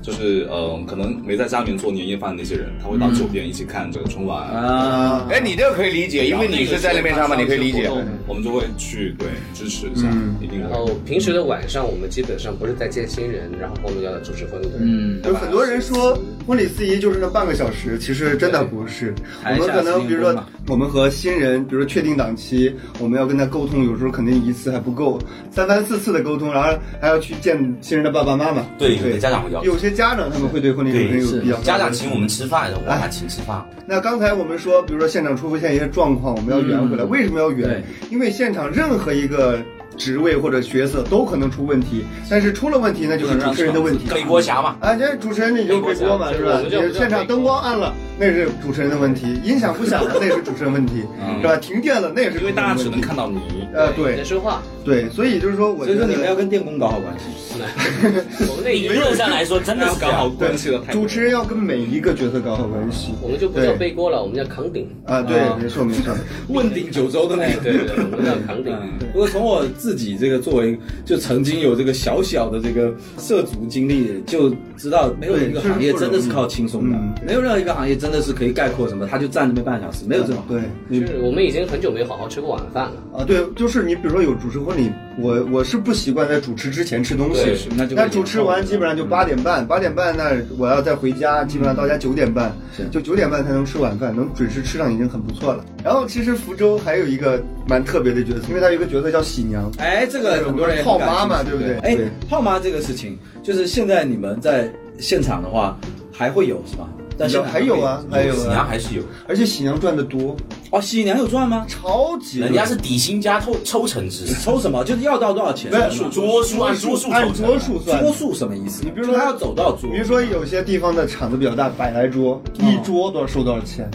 [0.05, 4.47] 就是呃，可能没在家里面做年夜饭的那些人，他会到酒店一起看这个春晚。
[4.51, 7.91] 啊，哎，你这个可以理解，因为你是在那边上班，你可以理解。
[8.27, 10.07] 我们就会去对支持一下，
[10.43, 10.69] 一定会。
[10.69, 14.69] 然后平时的晚上，我们基本上不是在见新人，然后我们要主持婚礼。
[14.79, 19.15] 嗯，有很多人说婚礼司仪就是那半个小时，其实真的不是。
[19.43, 25.19] 我们可能比如说，我们和新人，比如说确定档期，我们要跟他沟通，有时候肯定一次还不够，
[25.51, 28.67] 三番四次的沟通，然后还要去见新人的爸爸妈妈。
[28.79, 29.67] 对，有的家长会要求。
[29.71, 33.65] 有些家长他们会对婚礼主持人有比较家长请我们吃饭，我还请吃饭。
[33.87, 37.05] 那刚才我们说，比如说现场出现一些状况，我们要圆回来。
[37.05, 37.83] 为什么要圆？
[38.11, 39.59] 因为现场任何一个
[39.97, 44.77] 职位或者角色都可能出问题，但是出了问题那就是主持人的问题，背锅侠嘛。
[44.81, 46.61] 啊，这主持人你就背锅嘛，是吧？
[46.93, 51.03] 现场灯光暗了，那是主持人的问题；音响不响了，那是主持人问题，
[51.41, 51.57] 是吧？
[51.57, 53.41] 停电了，那也是因为大家只能看到你。
[53.75, 54.63] 呃，对，在说话。
[54.85, 57.25] 对，所以就是说，我所以说你们要跟电工搞好关系。
[58.51, 60.79] 我们那理论上来说，真的是搞好关系的。
[60.93, 63.15] 主持人要跟每一个角色搞好关系。
[63.23, 64.87] 我们就不叫背锅了，我们叫扛鼎。
[65.07, 66.15] 啊，对，没错没错，
[66.49, 68.77] 问鼎九州的那对对，我们叫扛鼎。
[69.13, 80.43] 不过从我自己这个作为就曾经有这个小小的这个涉足经历，就知道没有一个行业真的是靠轻松的，没有任何一个行业真的是可以概括什么，他就站那边半小时，没有这种。
[80.47, 83.19] 对，就是我们已经很久没好好吃过晚饭了。
[83.19, 92.55] 啊，对，就是你比如说有主持婚礼，我我是不习惯在主持之前吃东西，那就那主持完基本上就八点半，八点半那我要再回家，基本上到家九点半，
[92.91, 95.65] 就九点半才能吃晚饭，能准时吃上已经很不错了。
[95.83, 101.79] 然后其实福州还有一个蛮特别的角色，因为它有一个角色叫喜娘，哎，这个很多人泡妈嘛，对不对？
[101.79, 101.97] 哎，
[102.29, 105.79] 泡妈这个事情，就是现在你们在现场的话
[106.13, 106.87] 还会有是吧？
[107.19, 110.37] 但是还有啊，还有喜娘还是有，而且喜娘赚的多
[110.71, 110.81] 哦。
[110.81, 111.65] 喜娘有赚吗？
[111.69, 114.85] 超级，人家是底薪加抽抽成制，抽什么？
[114.85, 115.71] 就是要到多少钱？
[116.11, 118.03] 桌数按桌数按桌数算。
[118.03, 118.83] 桌数什么意思？
[118.85, 119.91] 你比如说他要走多少桌？
[119.91, 123.91] 比如说有些地方的场子比较大，百来桌，一桌多少收多少钱？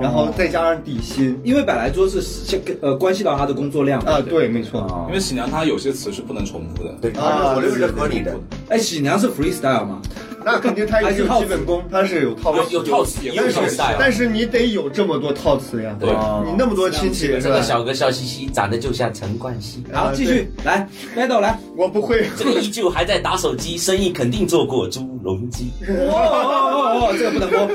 [0.00, 5.06] 然后再加上底薪，因为百来桌是相呃关系到他的工作量啊，对，没错。
[5.08, 8.34] 因为喜娘她有些词是不能重复的，对啊，我这个是合理的。
[8.68, 10.00] 哎，喜娘是 freestyle 吗？
[10.44, 16.08] 那肯定他也有基本功，他是有套有套词，有套词，但是你得有这么多套词呀，对，
[16.44, 19.82] 你那么多亲戚，这个小哥笑嘻嘻，长得就像陈冠希。
[19.92, 25.70] 好，继续来，battle 来，我不会，这个依旧还在打手机，生意肯定做过朱镕基。
[25.88, 27.68] 哦哦哦，这个不能播，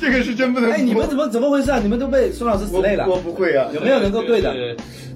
[0.00, 0.70] 这个是真不能。
[0.70, 1.78] 哎，你们怎么怎么回事啊？
[1.82, 3.06] 你们都被孙老师死累了？
[3.08, 4.54] 我不会啊，有没有能够对的？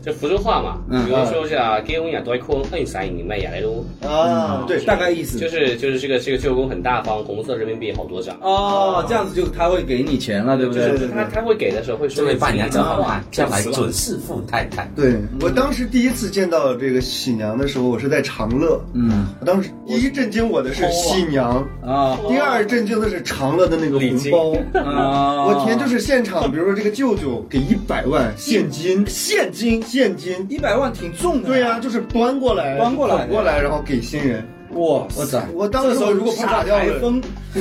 [0.06, 3.84] 就福州话嘛，比如说是啊，给我俩多空摁啥你卖也来喽。
[4.08, 8.36] 啊，对，大概意思就是就是这个这个舅公很大方，红色人民币好多张。
[8.40, 10.96] 哦，这样子就他会给你钱了，对不对？
[11.08, 12.22] 他他会给的时候会说。
[12.22, 14.88] 这位伴娘真好看，将来准是富太太。
[14.94, 18.80] 对我当时第一次见到这个喜娘的时候，我是在长乐。
[18.92, 25.46] 嗯，我当时第一震惊我的是喜娘啊，第二震惊的是长乐的那个红包啊！
[25.46, 29.82] 我天，就是现场，比如说这个舅舅给一百万现金，现金。
[29.96, 34.46] 现金一百万挺重的，对呀、啊，就是端过来，端过来，过来，然后给新人。
[34.76, 35.42] 哇塞！
[35.54, 37.20] 我当时候如果碰到台风，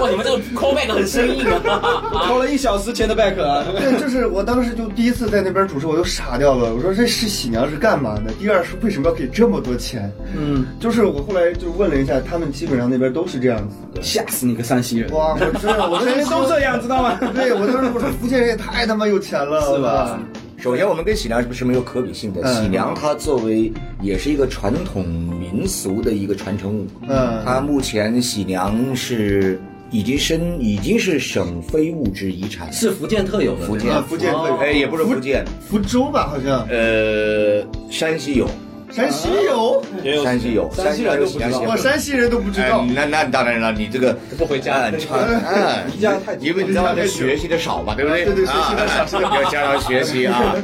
[0.00, 2.04] 哇，你们这个 callback 很生硬啊！
[2.28, 3.64] 扣了一小时前的 back 啊！
[3.76, 6.72] 对，就是我当时就第一次在那边主持，我就傻掉了。
[6.74, 8.32] 我说这是喜娘是干嘛的？
[8.38, 10.10] 第二是为什么要给这么多钱？
[10.36, 14.02] 嗯，就是我后来就问了一下，他们基本上那边都是这样子的。
[14.02, 15.10] 吓死你个山西人！
[15.10, 17.18] 哇，我知道，我那边 都这样，知道吗？
[17.34, 20.18] 对，我当时我说福建人也太他妈有钱了，是吧？
[20.60, 22.42] 首先，我们跟喜娘是不是没有可比性的？
[22.54, 23.72] 喜娘它作为
[24.02, 29.58] 也是一个传统民俗的一个传承物，嗯，它目前喜娘是
[29.90, 33.64] 已经申已经是省非物质遗产，是福建特有的。
[33.64, 38.46] 福建，福建特有，哎，也不是福建，福州吧，好像，呃，山西有。
[38.90, 39.82] 山西有，
[40.24, 42.84] 山西有，山西人都不知道，我山西人都不知道。
[42.94, 48.24] 那那当然了，你这个不回家，啊，离 家太，因为你知道在学习的少嘛，对不对？
[48.24, 50.56] 对对，学习的少，要加强学习啊。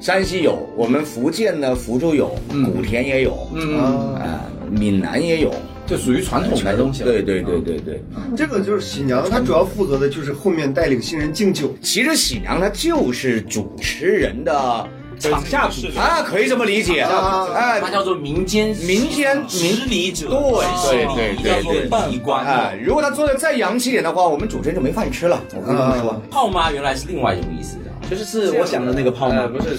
[0.00, 2.34] 山西有，我们福建呢，福州有，
[2.74, 5.52] 古田也有，嗯啊，闽南也有。
[5.84, 7.10] 就属于传统的东西了。
[7.10, 8.00] 对对对对对，
[8.36, 11.74] 这个就是喜娘，她主要负责的就是后面带领新人敬酒。
[11.82, 14.88] 其实喜娘她就是主持人的
[15.30, 22.44] 场下主持啊，可以这么理解啊哎它叫做民间民间执礼者，对对对叫做对礼仪官。
[22.44, 25.40] 哎，如果他做的再洋气一点的话，我们主持人就没饭吃了。
[25.54, 27.82] 我跟你们说，泡妈原来是另外一种意思的。
[28.10, 29.36] 就是是我想的那个泡吗？
[29.36, 29.78] 呃不是，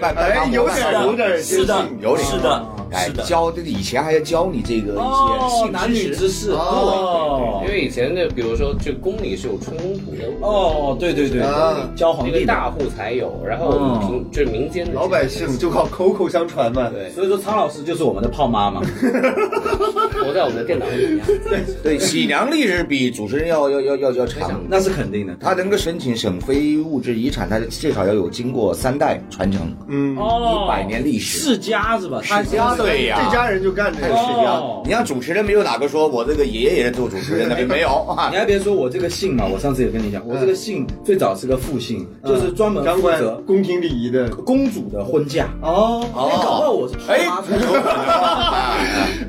[0.00, 3.22] 拜拜哎，有点有点是的，有点是的，哎是的。
[3.24, 11.40] 教这个以前还要教你这个一些性男女之事因哦为以前的，比如说，就宫里是有春宫图的，哦，对对对
[11.94, 16.88] 教皇帝大户才有，然后嗯平就是民间的老百姓就靠口口相传嘛。
[16.90, 18.80] 对，所以说苍老师就是我们的胖妈嘛。
[20.22, 21.60] 活在我们的电脑里面， 对。
[21.82, 24.60] 对喜娘历史比主持人要要要要要长。
[24.68, 25.36] 那是肯定的。
[25.40, 31.38] 他能够申请省非物质遗产，他至少要有经过三代传承，嗯，哦一百年历史。
[31.38, 32.20] 世家是吧？
[32.24, 34.34] 他世家对呀，这家人就干这个事情。
[34.34, 38.36] 哦你像主持人没有哪个说我这个爷爷也是做主持人的，没有啊你。
[38.36, 44.28] 还别说，我这个姓嘛，我上次也跟你讲，我这个姓最早是个复姓，就是专门负责宫廷礼仪的。
[44.30, 45.48] 公主的婚嫁。
[45.62, 46.12] 哦，哎，
[46.42, 47.18] 搞不好我是泡哎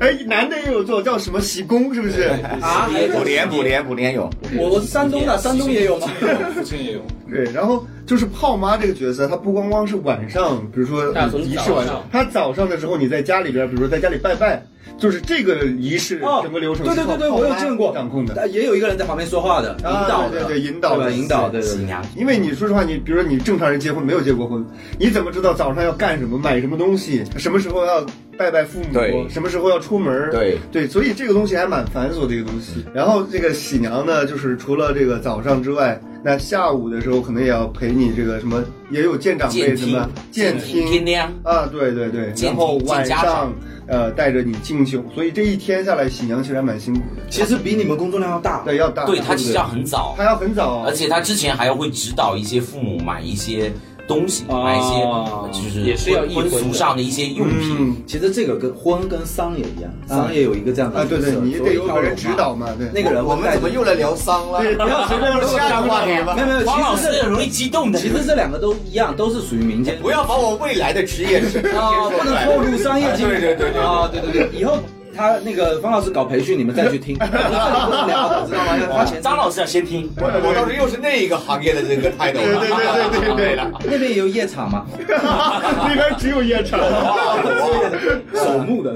[0.00, 2.22] 哎，男的也有做，叫什么喜公，是不是？
[2.60, 6.08] 啊，补连补连补连有，我我是山东的，山东也有吗？
[6.54, 7.00] 父亲也有。
[7.30, 14.62] 对，然后就是泡妈这个角色，她不光光是晚上，比如说仪式晚早上，她早上的时候你在家里边，比如说在家里拜拜，
[14.98, 18.34] 就是这个仪式整个流程对对对对，我有见过掌控的。
[18.36, 21.76] 但也有一个人在旁边说话的，引啊导的，对对对引导的引导，对对对。
[21.78, 24.64] 喜娘，因为你说实话，你比如说你正常人结婚没有结过婚，
[24.98, 28.04] 你怎么知道早上要干什么、买什么东西，什么时候要
[28.36, 30.30] 拜拜父母，什么时候要出门？
[30.30, 32.84] 对对，所以这个东西还蛮繁琐的一个东西。
[32.92, 43.52] 然后这个喜娘呢，就是除了这个早上之外，那下午的时候可能也要陪你这个什么，也有见长辈什么见天听，啊，对对对，然后晚上。
[43.88, 48.62] 呃，带着你敬酒，所以这一天下来，喜娘其实还蛮辛苦的，其实比你们工作量要大。
[48.64, 50.14] 对，要大，对他其实要很早。
[50.16, 50.76] 他，要很早。
[50.78, 53.72] 啊，而且他之前还要会指导一些父母买一些
[54.08, 57.76] 东西，哦买一些就是也是要议婚俗上的一些用品。
[57.78, 62.28] 嗯其实这个跟婚跟丧也一样，丧也有一个这样的啊，对对，角色你得有个人指。
[62.36, 64.62] 导嘛，对，那个人我们怎么又来聊丧了？
[64.62, 66.40] 对，不要随便说下个话题吧没。
[66.40, 69.98] 有没有，黄老其实师很容易激动的，其实这两个都一样，都是属于民间。
[70.00, 71.38] 不要把我未来的职业
[71.76, 73.30] 啊，不能透露商业机密。
[73.30, 74.78] 对对对对啊，对对对，以后
[75.14, 78.76] 他那个方老师搞培训，你们再去听，这里不能聊的，知道吗？
[78.78, 79.20] 要花钱。
[79.20, 80.10] 张老师要先听。
[80.16, 82.60] 我我当时又是那一个行业的这个态度了。
[82.60, 83.90] 对对对对对。
[83.90, 86.80] 那边也有夜场吗，那边只有夜场。
[88.34, 88.92] 守墓的。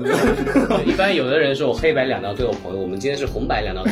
[0.84, 3.82] 一般有的人说我黑白两道都有朋友，我们今天是红白两道。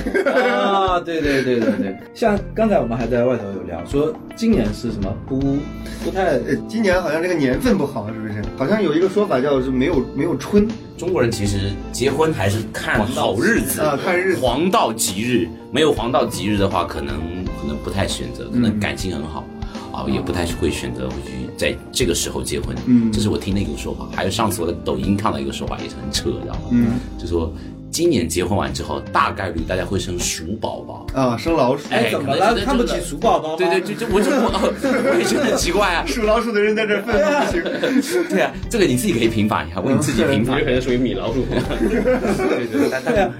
[0.41, 5.39] 啊，对对对对对，像刚才我们还在外头有聊说，今年是什么不
[6.05, 8.35] 不太呃，今年好像这个年份不好，是不是？
[8.57, 10.67] 好像有一个说法叫是没有没有春
[10.97, 17.17] 中国人其实结婚还是看好日子啊看日子黄道吉日，没有黄道吉日的话，可能
[17.61, 19.45] 可能不太选择，可能感情很好。
[19.93, 24.09] 啊，也不太会选择会去在这个时候结婚，嗯这是我听的一个说法。
[24.13, 26.63] 还有上次我在抖音看到一个说法，也是很扯，知道吗？
[26.73, 27.53] 嗯，就说
[27.95, 31.07] 今年结婚完之后，大概率大家会生鼠宝宝。
[31.15, 31.85] 啊，生老鼠。
[31.91, 32.53] 哎怎么了？
[32.65, 33.57] 看不起鼠宝宝吗？
[33.57, 34.51] 对对，就就我就我
[35.15, 36.05] 我也觉得很奇怪啊。
[36.05, 37.23] 属老鼠的人在这儿愤怒
[37.95, 38.25] 不行。
[38.29, 40.65] 对啊，这个你自己可以平反一下，为你自己平反你这。
[40.65, 41.45] 可能属于米老鼠。
[41.45, 43.33] 对对，但但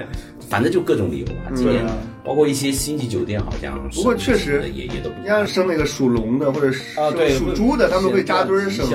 [0.49, 1.51] 反正就各种理由吧。
[1.57, 1.91] 今年嗯
[2.25, 8.87] 包括一些星级酒店，好像不过确实也也都不你像生那个属龙的或者是啊对属猪的，他们会扎堆儿生。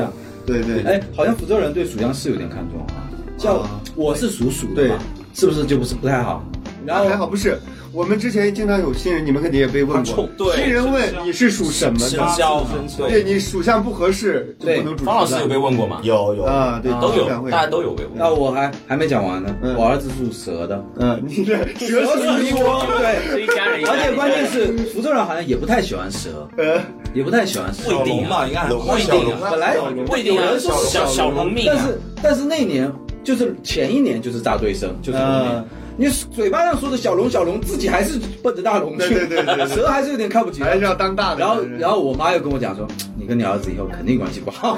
[0.46, 3.12] 对对，哎，好像福州人对属相是有点看重啊。
[3.38, 4.98] 像啊我是属鼠的对嘛，
[5.34, 6.44] 是不是就不是不太好？
[6.86, 7.58] 然后还好不是。
[7.92, 10.30] 我们之前经常有新人，你们肯定也被问过。
[10.38, 12.28] 对新人问你是属什么生的？
[12.36, 12.64] 肖
[12.98, 15.06] 对你属相不合适就不能主持。
[15.06, 16.00] 方老师有被问过吗？
[16.04, 18.14] 有有啊，对，都有大家都有被问。
[18.16, 26.80] 那我还还没讲完呢，嗯我儿子属蛇的，嗯，你这蛇属于我，对，是一家人，而且关键是福州人好像也不太喜欢蛇，呃，
[27.16, 27.90] 也不太喜欢蛇。
[27.90, 29.76] 不一定嘛，应该还不一定啊，本来
[30.06, 32.92] 不一定啊，有人说小小龙命啊，但是但是那年
[33.24, 35.18] 就是前一年就是大对生，就是。
[36.00, 40.64] 你嘴巴上说的小龙小龙，自己还是奔着大龙去，对对对对对蛇还是有点看不起。
[40.64, 41.42] 还是要当大的。
[41.42, 44.78] 然后然后我妈又跟我讲说，你跟你儿子以后肯定关系不好。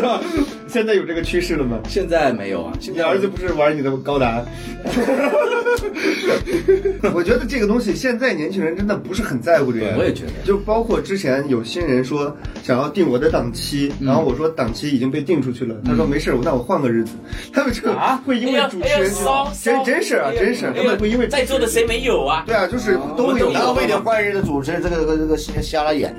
[0.66, 1.78] 现在有这个趋势了吗？
[1.86, 4.42] 现在没有啊，现在你儿子不是玩你的高达？
[7.14, 9.94] 我觉得这个东西现在年轻人真的不是很在乎这个。
[9.98, 17.12] 我也觉得就包括之前有新人说想要定我的档期，然后我说档期已经被定出去了，他说没事，那我换个日子。
[17.52, 22.44] 他们这啊会因为主持人骚真真是啊，真是根本不因为在座的谁没有啊？
[22.46, 26.14] 对啊，就是都有然后为点坏人的主持这个这个这个瞎瞎了眼。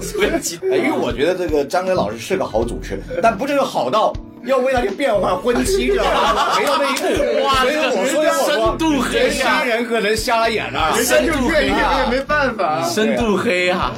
[0.00, 4.12] 随便激哎因为我觉得这个张磊老师是个好主持人，但不至于好到
[4.46, 6.56] 要为了你变化婚期，知道吗？
[6.58, 10.94] 没有那一步，哇，所以我说我说深度黑新啊，人可能瞎了眼了。
[10.96, 12.82] 人家就愿意，我也没办法。
[12.88, 13.92] 深度黑啊！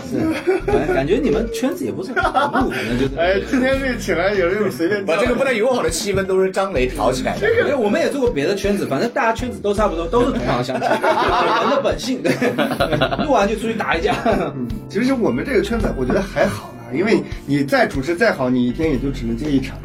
[0.66, 3.10] 感感觉你们圈子也不是很入，反正就是。
[3.18, 7.48] 哎，今天这起来有这种随便把这个不太友好的气氛都是张雷挑起来的。
[7.60, 12.22] 因为我们也做过别的圈子，反正大家圈子都差不多，都是同行相亲，人的本性。
[12.22, 12.32] 对，
[13.24, 14.14] 录完就出去打一架。
[14.88, 19.76] 其实我们这个圈子，我觉得还好啦，因为你再主持再好，你一天也就只能接一场。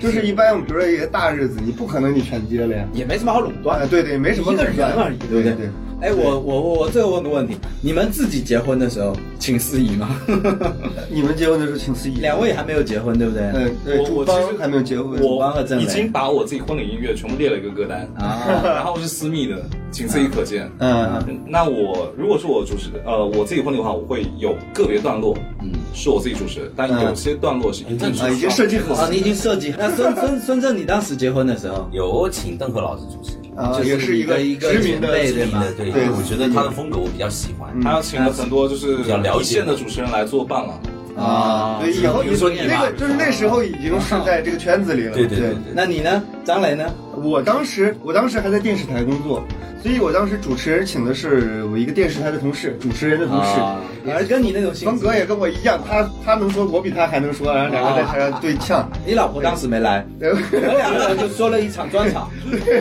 [0.00, 2.84] 就是一般，比如说一个大日子，你不可能你全接了呀。
[2.94, 5.52] 也没什么好垄断啊，对对，没什么一个人而已，对不对？
[5.52, 5.68] 对。
[6.02, 10.16] 哎，我我我我最后问个问题，你们自己结婚的时候请司仪吗？
[11.10, 12.14] 你们结婚的时候请司仪？
[12.20, 13.42] 两位还没有结婚，对不对？
[13.54, 15.20] 嗯，对，我我其实还没有结婚。
[15.20, 19.56] 主方和郑磊已经把我自己婚礼音乐全部列了一个歌单啊 然后是私密的，
[19.90, 20.70] 仅此一可见。
[20.78, 29.74] 嗯，那我如果是我主持的，呃，我自己婚礼的话，我会有个别段落，嗯，是我自己主持的，但有些段落是一定是啊，已经设计好啊，了你已经设计。
[29.78, 37.68] 那孙孙孙正，你当时结婚的时候，有请邓和老师主持，啊，就是也是一个一个知名的对吗对对我觉得他的风格我比较喜欢。
[37.82, 40.80] 他要请了很多就是比较了解一线的主持人来做伴了。
[41.16, 45.12] 啊对，以后你说你那个就是那时候已经是在这个圈子里了。
[45.12, 46.90] 对对对对，那你呢，张磊呢？
[47.22, 49.44] 我当时我当时还在电视台工作，
[49.82, 53.58] 所以我当时主持人请的是我一个电视台的同事，主持人的同事。
[53.60, 53.80] 啊，
[54.14, 60.26] 而跟你那种性格风格也跟我一样，他他能说，我比他还能说，然后两个在台上对呛，你老婆当时没来，我
[60.60, 62.30] 们两个人就说了一场专场，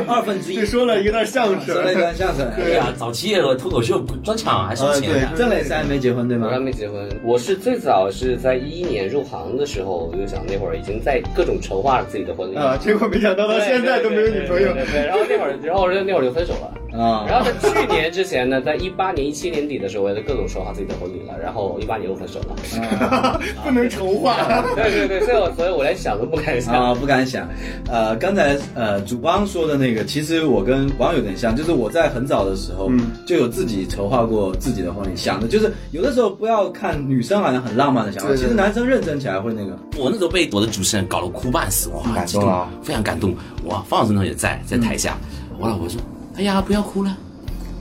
[0.07, 2.51] 二分之一就，说了一段相声，说了一段相声。
[2.55, 5.33] 对呀，早期的脱口秀专场还收钱的啊。
[5.37, 6.51] 郑磊是还没结婚对吗我？
[6.51, 14.83] 还没结婚，我是最早是在一一年入行的时候，我就想那会儿已经在各种筹划自己的婚礼啊，结果没想到到现在都没有女朋友对。
[14.83, 16.73] 对对对然后那会儿，然后那会儿就分手了。
[16.91, 21.37] 啊，然后在去年之前呢，在一八年、一七年底的时候，我也在各种筹划自己的婚礼了。
[21.41, 23.39] 然后一八年又分手了。
[23.63, 24.35] 不能筹划。
[24.75, 26.73] 对对对，所以我所以我连想都不敢想。
[26.73, 27.47] 啊，不敢想。
[27.87, 39.77] 呃，刚才呃主帮说的那个，其实我跟王有点像，就是我在很早的时候嗯就有自己筹划过自己的婚礼，想的就是有的时候不要看女生好像很浪漫的想法，其实男生认真起来会那个。
[39.97, 43.33] 我那时候被我的主持人搞得哭半死，哇，感激动非常感动。
[43.65, 45.17] 哇，方老师那时候也在在台下，
[45.59, 45.99] 我老婆说
[46.39, 47.17] ：“哎呀，不要哭了，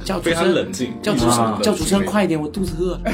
[0.05, 2.98] 叫主持非常人冷静叫主持啊人叫主持人快一点，我肚子饿。”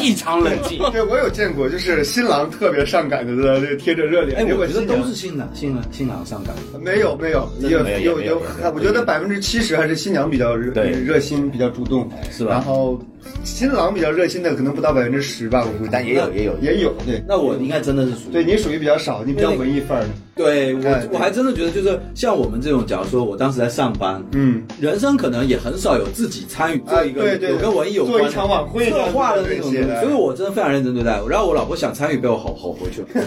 [0.00, 0.78] 异常冷静。
[0.90, 4.40] 对，我有见过，就是新郎特别上赶着的，这个贴着热脸。
[4.40, 6.54] 哎，结我觉得新娘都是新郎新郎新郎上赶。
[6.80, 12.98] 没有没有有没有有有没有没有我觉得百分之七十还是新娘比较热对热心，比较主动，是吧然后
[13.44, 15.90] 新郎比较热心的可能不到百分之十吧，我估计。
[15.92, 20.08] 但也有也有也有，对那我应该真的是属于对，你属于比较少，你比较文艺范儿的。
[20.36, 31.18] 对我哎，我还真的觉得，就是像我们这种，假如说我当时在上班，嗯，人生可能也很少有自己参与做一个、啊对对有跟文艺有关的做一场晚会策划的那种东西所以我真的非常认真对待。
[31.26, 33.06] 然后我老婆想参与，被我吼吼回去了，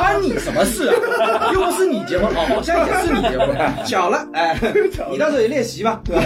[0.00, 1.52] 关你什么事啊？
[1.52, 4.58] 又不是你结婚，哦，好像也是你结婚，巧了，哎，
[5.12, 6.24] 你到时候也练习吧，对吧？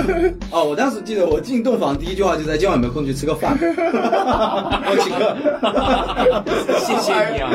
[0.52, 5.34] 哦，我当时记得我进洞房第一句话就在今晚有没有空去吃个饭， 我请客，
[6.78, 7.50] 谢谢你啊！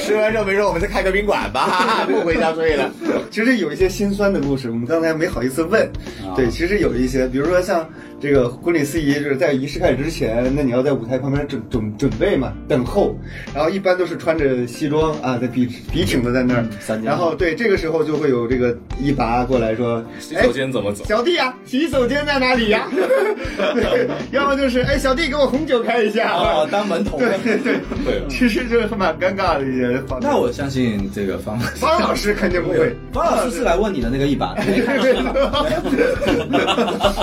[0.00, 2.88] 吃完之后没肉我们再开个宾馆吧， 不回家睡了。
[3.30, 5.90] 其实有一些心酸的故事，我们刚才没好意思问。
[6.36, 7.86] 对，其实有一些，比如说像
[8.26, 13.16] 这个婚礼司仪，就是在仪式开始之前，那你要在舞台旁边准准准备嘛，等候。
[13.54, 16.66] 然后一般都是穿着西装啊，在笔笔挺的在那儿。
[17.04, 21.04] 然后对，这个时候就会有这个一拔过来说，洗手间怎么走？
[21.04, 22.88] 小弟啊、洗手间在哪里呀？
[23.74, 26.32] 对， 要么就是哎，小弟给我红酒开一下。
[26.32, 27.20] 哦，当门童。
[27.20, 27.74] 对对对，
[28.04, 29.64] 对，其实就是蛮尴尬的。
[30.20, 32.92] 那我相信这个方方老师肯定不会。
[33.12, 35.14] 方老师是来问你的那个一把，没看对，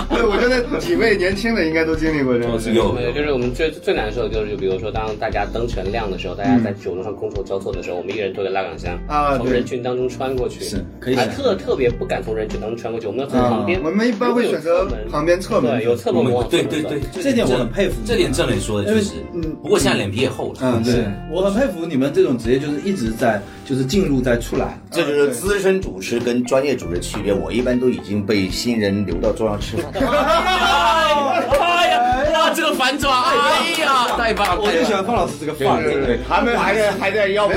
[0.10, 0.64] 对，我觉得
[0.94, 2.72] 几位年轻的应该都经历过这种事。
[2.72, 13.80] 有对，就是我们最最难受的就是，就比如说当大家灯全亮的时候，大家在酒桌上觥筹交错的时候，我们一个人拖个拉杆箱啊从人群当中穿过去，是可以还特特别不敢从人群当中穿过去，我们要从旁边。
[13.80, 20.60] 啊我们一般会选择旁边侧门对，有侧门对对对，这点我很佩服这点郑磊说的就是嗯，不过现在脸皮也厚了。
[20.62, 24.80] 嗯，对，我很佩服你们这种职业，就是一直在就是进入再出来。
[24.92, 27.34] 这就是资深主持跟专业主持的区别。
[27.34, 29.92] 我一般都已经被新人留到桌上吃饭。
[30.74, 32.00] 哎呀，
[32.34, 33.36] 哇，这个反转，哎
[33.82, 34.62] 呀，太棒了！
[34.62, 36.18] 我就喜欢方老师这个范儿，真的。
[36.28, 37.54] 他们还在还在要不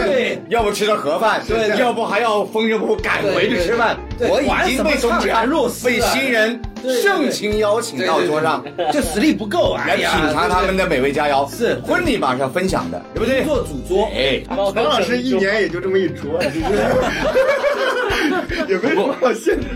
[0.49, 3.97] 要不吃点盒饭，对要不还要风尘仆仆赶回去吃饭。
[4.19, 6.61] 对我已经被中玩什么怅然若奖失啊被新人
[7.03, 11.49] 盛情邀请到桌上，这实力不够，啊来品，尝他们的美味佳肴。
[11.51, 13.45] 是婚礼马上分享的，对不对？
[13.45, 14.09] 做主桌。
[14.15, 16.39] 哎，方老师一年也就这么一桌，
[18.69, 19.67] 也没什么好限制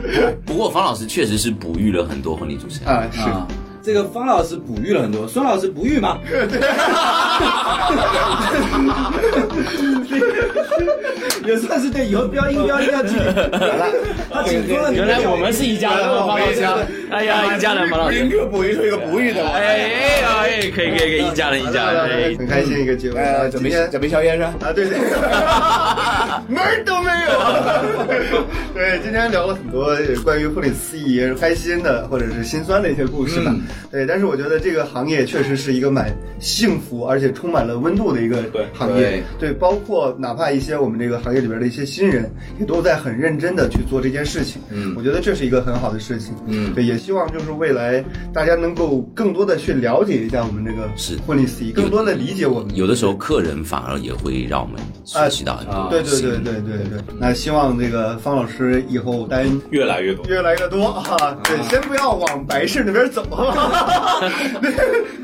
[0.45, 2.89] 不过方老师确实是哺育了很多婚礼主持人。
[2.89, 3.09] 啊。
[3.13, 3.47] 是，啊，
[3.83, 6.19] 这个方老师哺育了很多，孙老师不育吗？
[11.47, 13.17] 也算是对以后标音标要记。
[14.93, 16.63] 原来我们是一家人，方老师。
[17.11, 18.25] 哎呀，一家人，方老师。
[18.25, 23.17] 一个哺育出一个哺育的，哎哎，可以可以可以，一家人一家人，很开心一个节目。
[23.17, 24.55] 哎，准备准备宵夜是吧？
[24.61, 24.99] 啊，对对，
[26.49, 27.31] 门儿都没有。
[28.75, 33.53] 对，今天聊了很多关于护理司仪开心的或者是心酸的一些故事吧。
[33.91, 39.23] 对，但是我觉得这个行业确实是一个蛮幸福而且充满了温度的一个行业。
[39.39, 44.61] 对，包括哪怕一些我们这个行业里边的一些新人，也都在很认真的去做这件事情。
[44.71, 46.35] 嗯，我觉得这是一个很好的事情。
[46.47, 52.75] 嗯，对，也希望就是未来大家能够更多的去了解一下我们这个是婚礼司仪，更多的理解我们。
[52.77, 55.89] 有的时候客人反而也会让我们学习到很多。
[55.91, 57.01] 对对对对对对。
[57.19, 61.37] 那希望这个方老师以后单越来越多，越来越多啊！
[61.45, 63.23] 对，先不要往白事那边走，
[64.61, 64.71] 那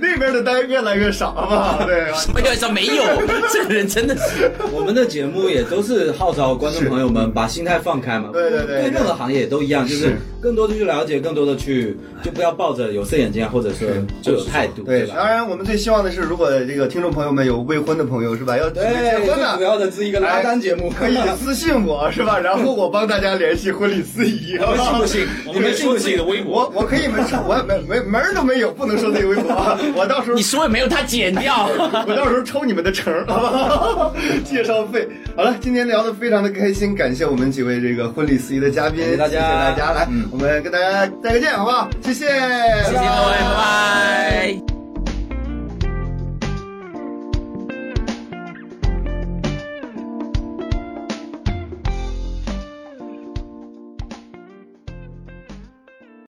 [0.00, 1.78] 那边的单越来越少嘛。
[1.86, 3.02] 对，什么叫没有？
[3.52, 4.50] 这个人真的是。
[4.72, 8.30] 我们的节目也都是号召观众朋友们把心态放开嘛。
[8.32, 14.82] 对对对，对任何行业都一样，就是更多的去了解，更多的去，就不要抱着有色眼镜啊，或者是就有态度。
[14.82, 18.56] 对，当然我们最希望的是，如果这个听众朋友们有未婚的朋友是吧？
[18.56, 22.38] 要对结婚的，主要的是一个拉单节目，可以私信我是吧？
[22.38, 24.56] 然后我帮大家联系婚礼司仪。
[24.56, 25.26] 你们信不信？
[25.54, 26.16] 你们信不信？
[26.16, 29.54] 的微博，我我可以门我没没门都没有，不能说自己微博。
[29.96, 31.68] 我到时候你说也没有，他剪掉。
[32.06, 34.14] 我到时候抽你们的成，好不好？
[34.44, 35.06] 介绍费。
[35.36, 41.88] 好了，今天聊的非常的开心，感谢我们几位这个婚礼司仪的嘉宾，谢谢大家，大家来，我们跟大家再个见，好不好？
[42.02, 44.75] 谢谢，谢谢各位，拜拜。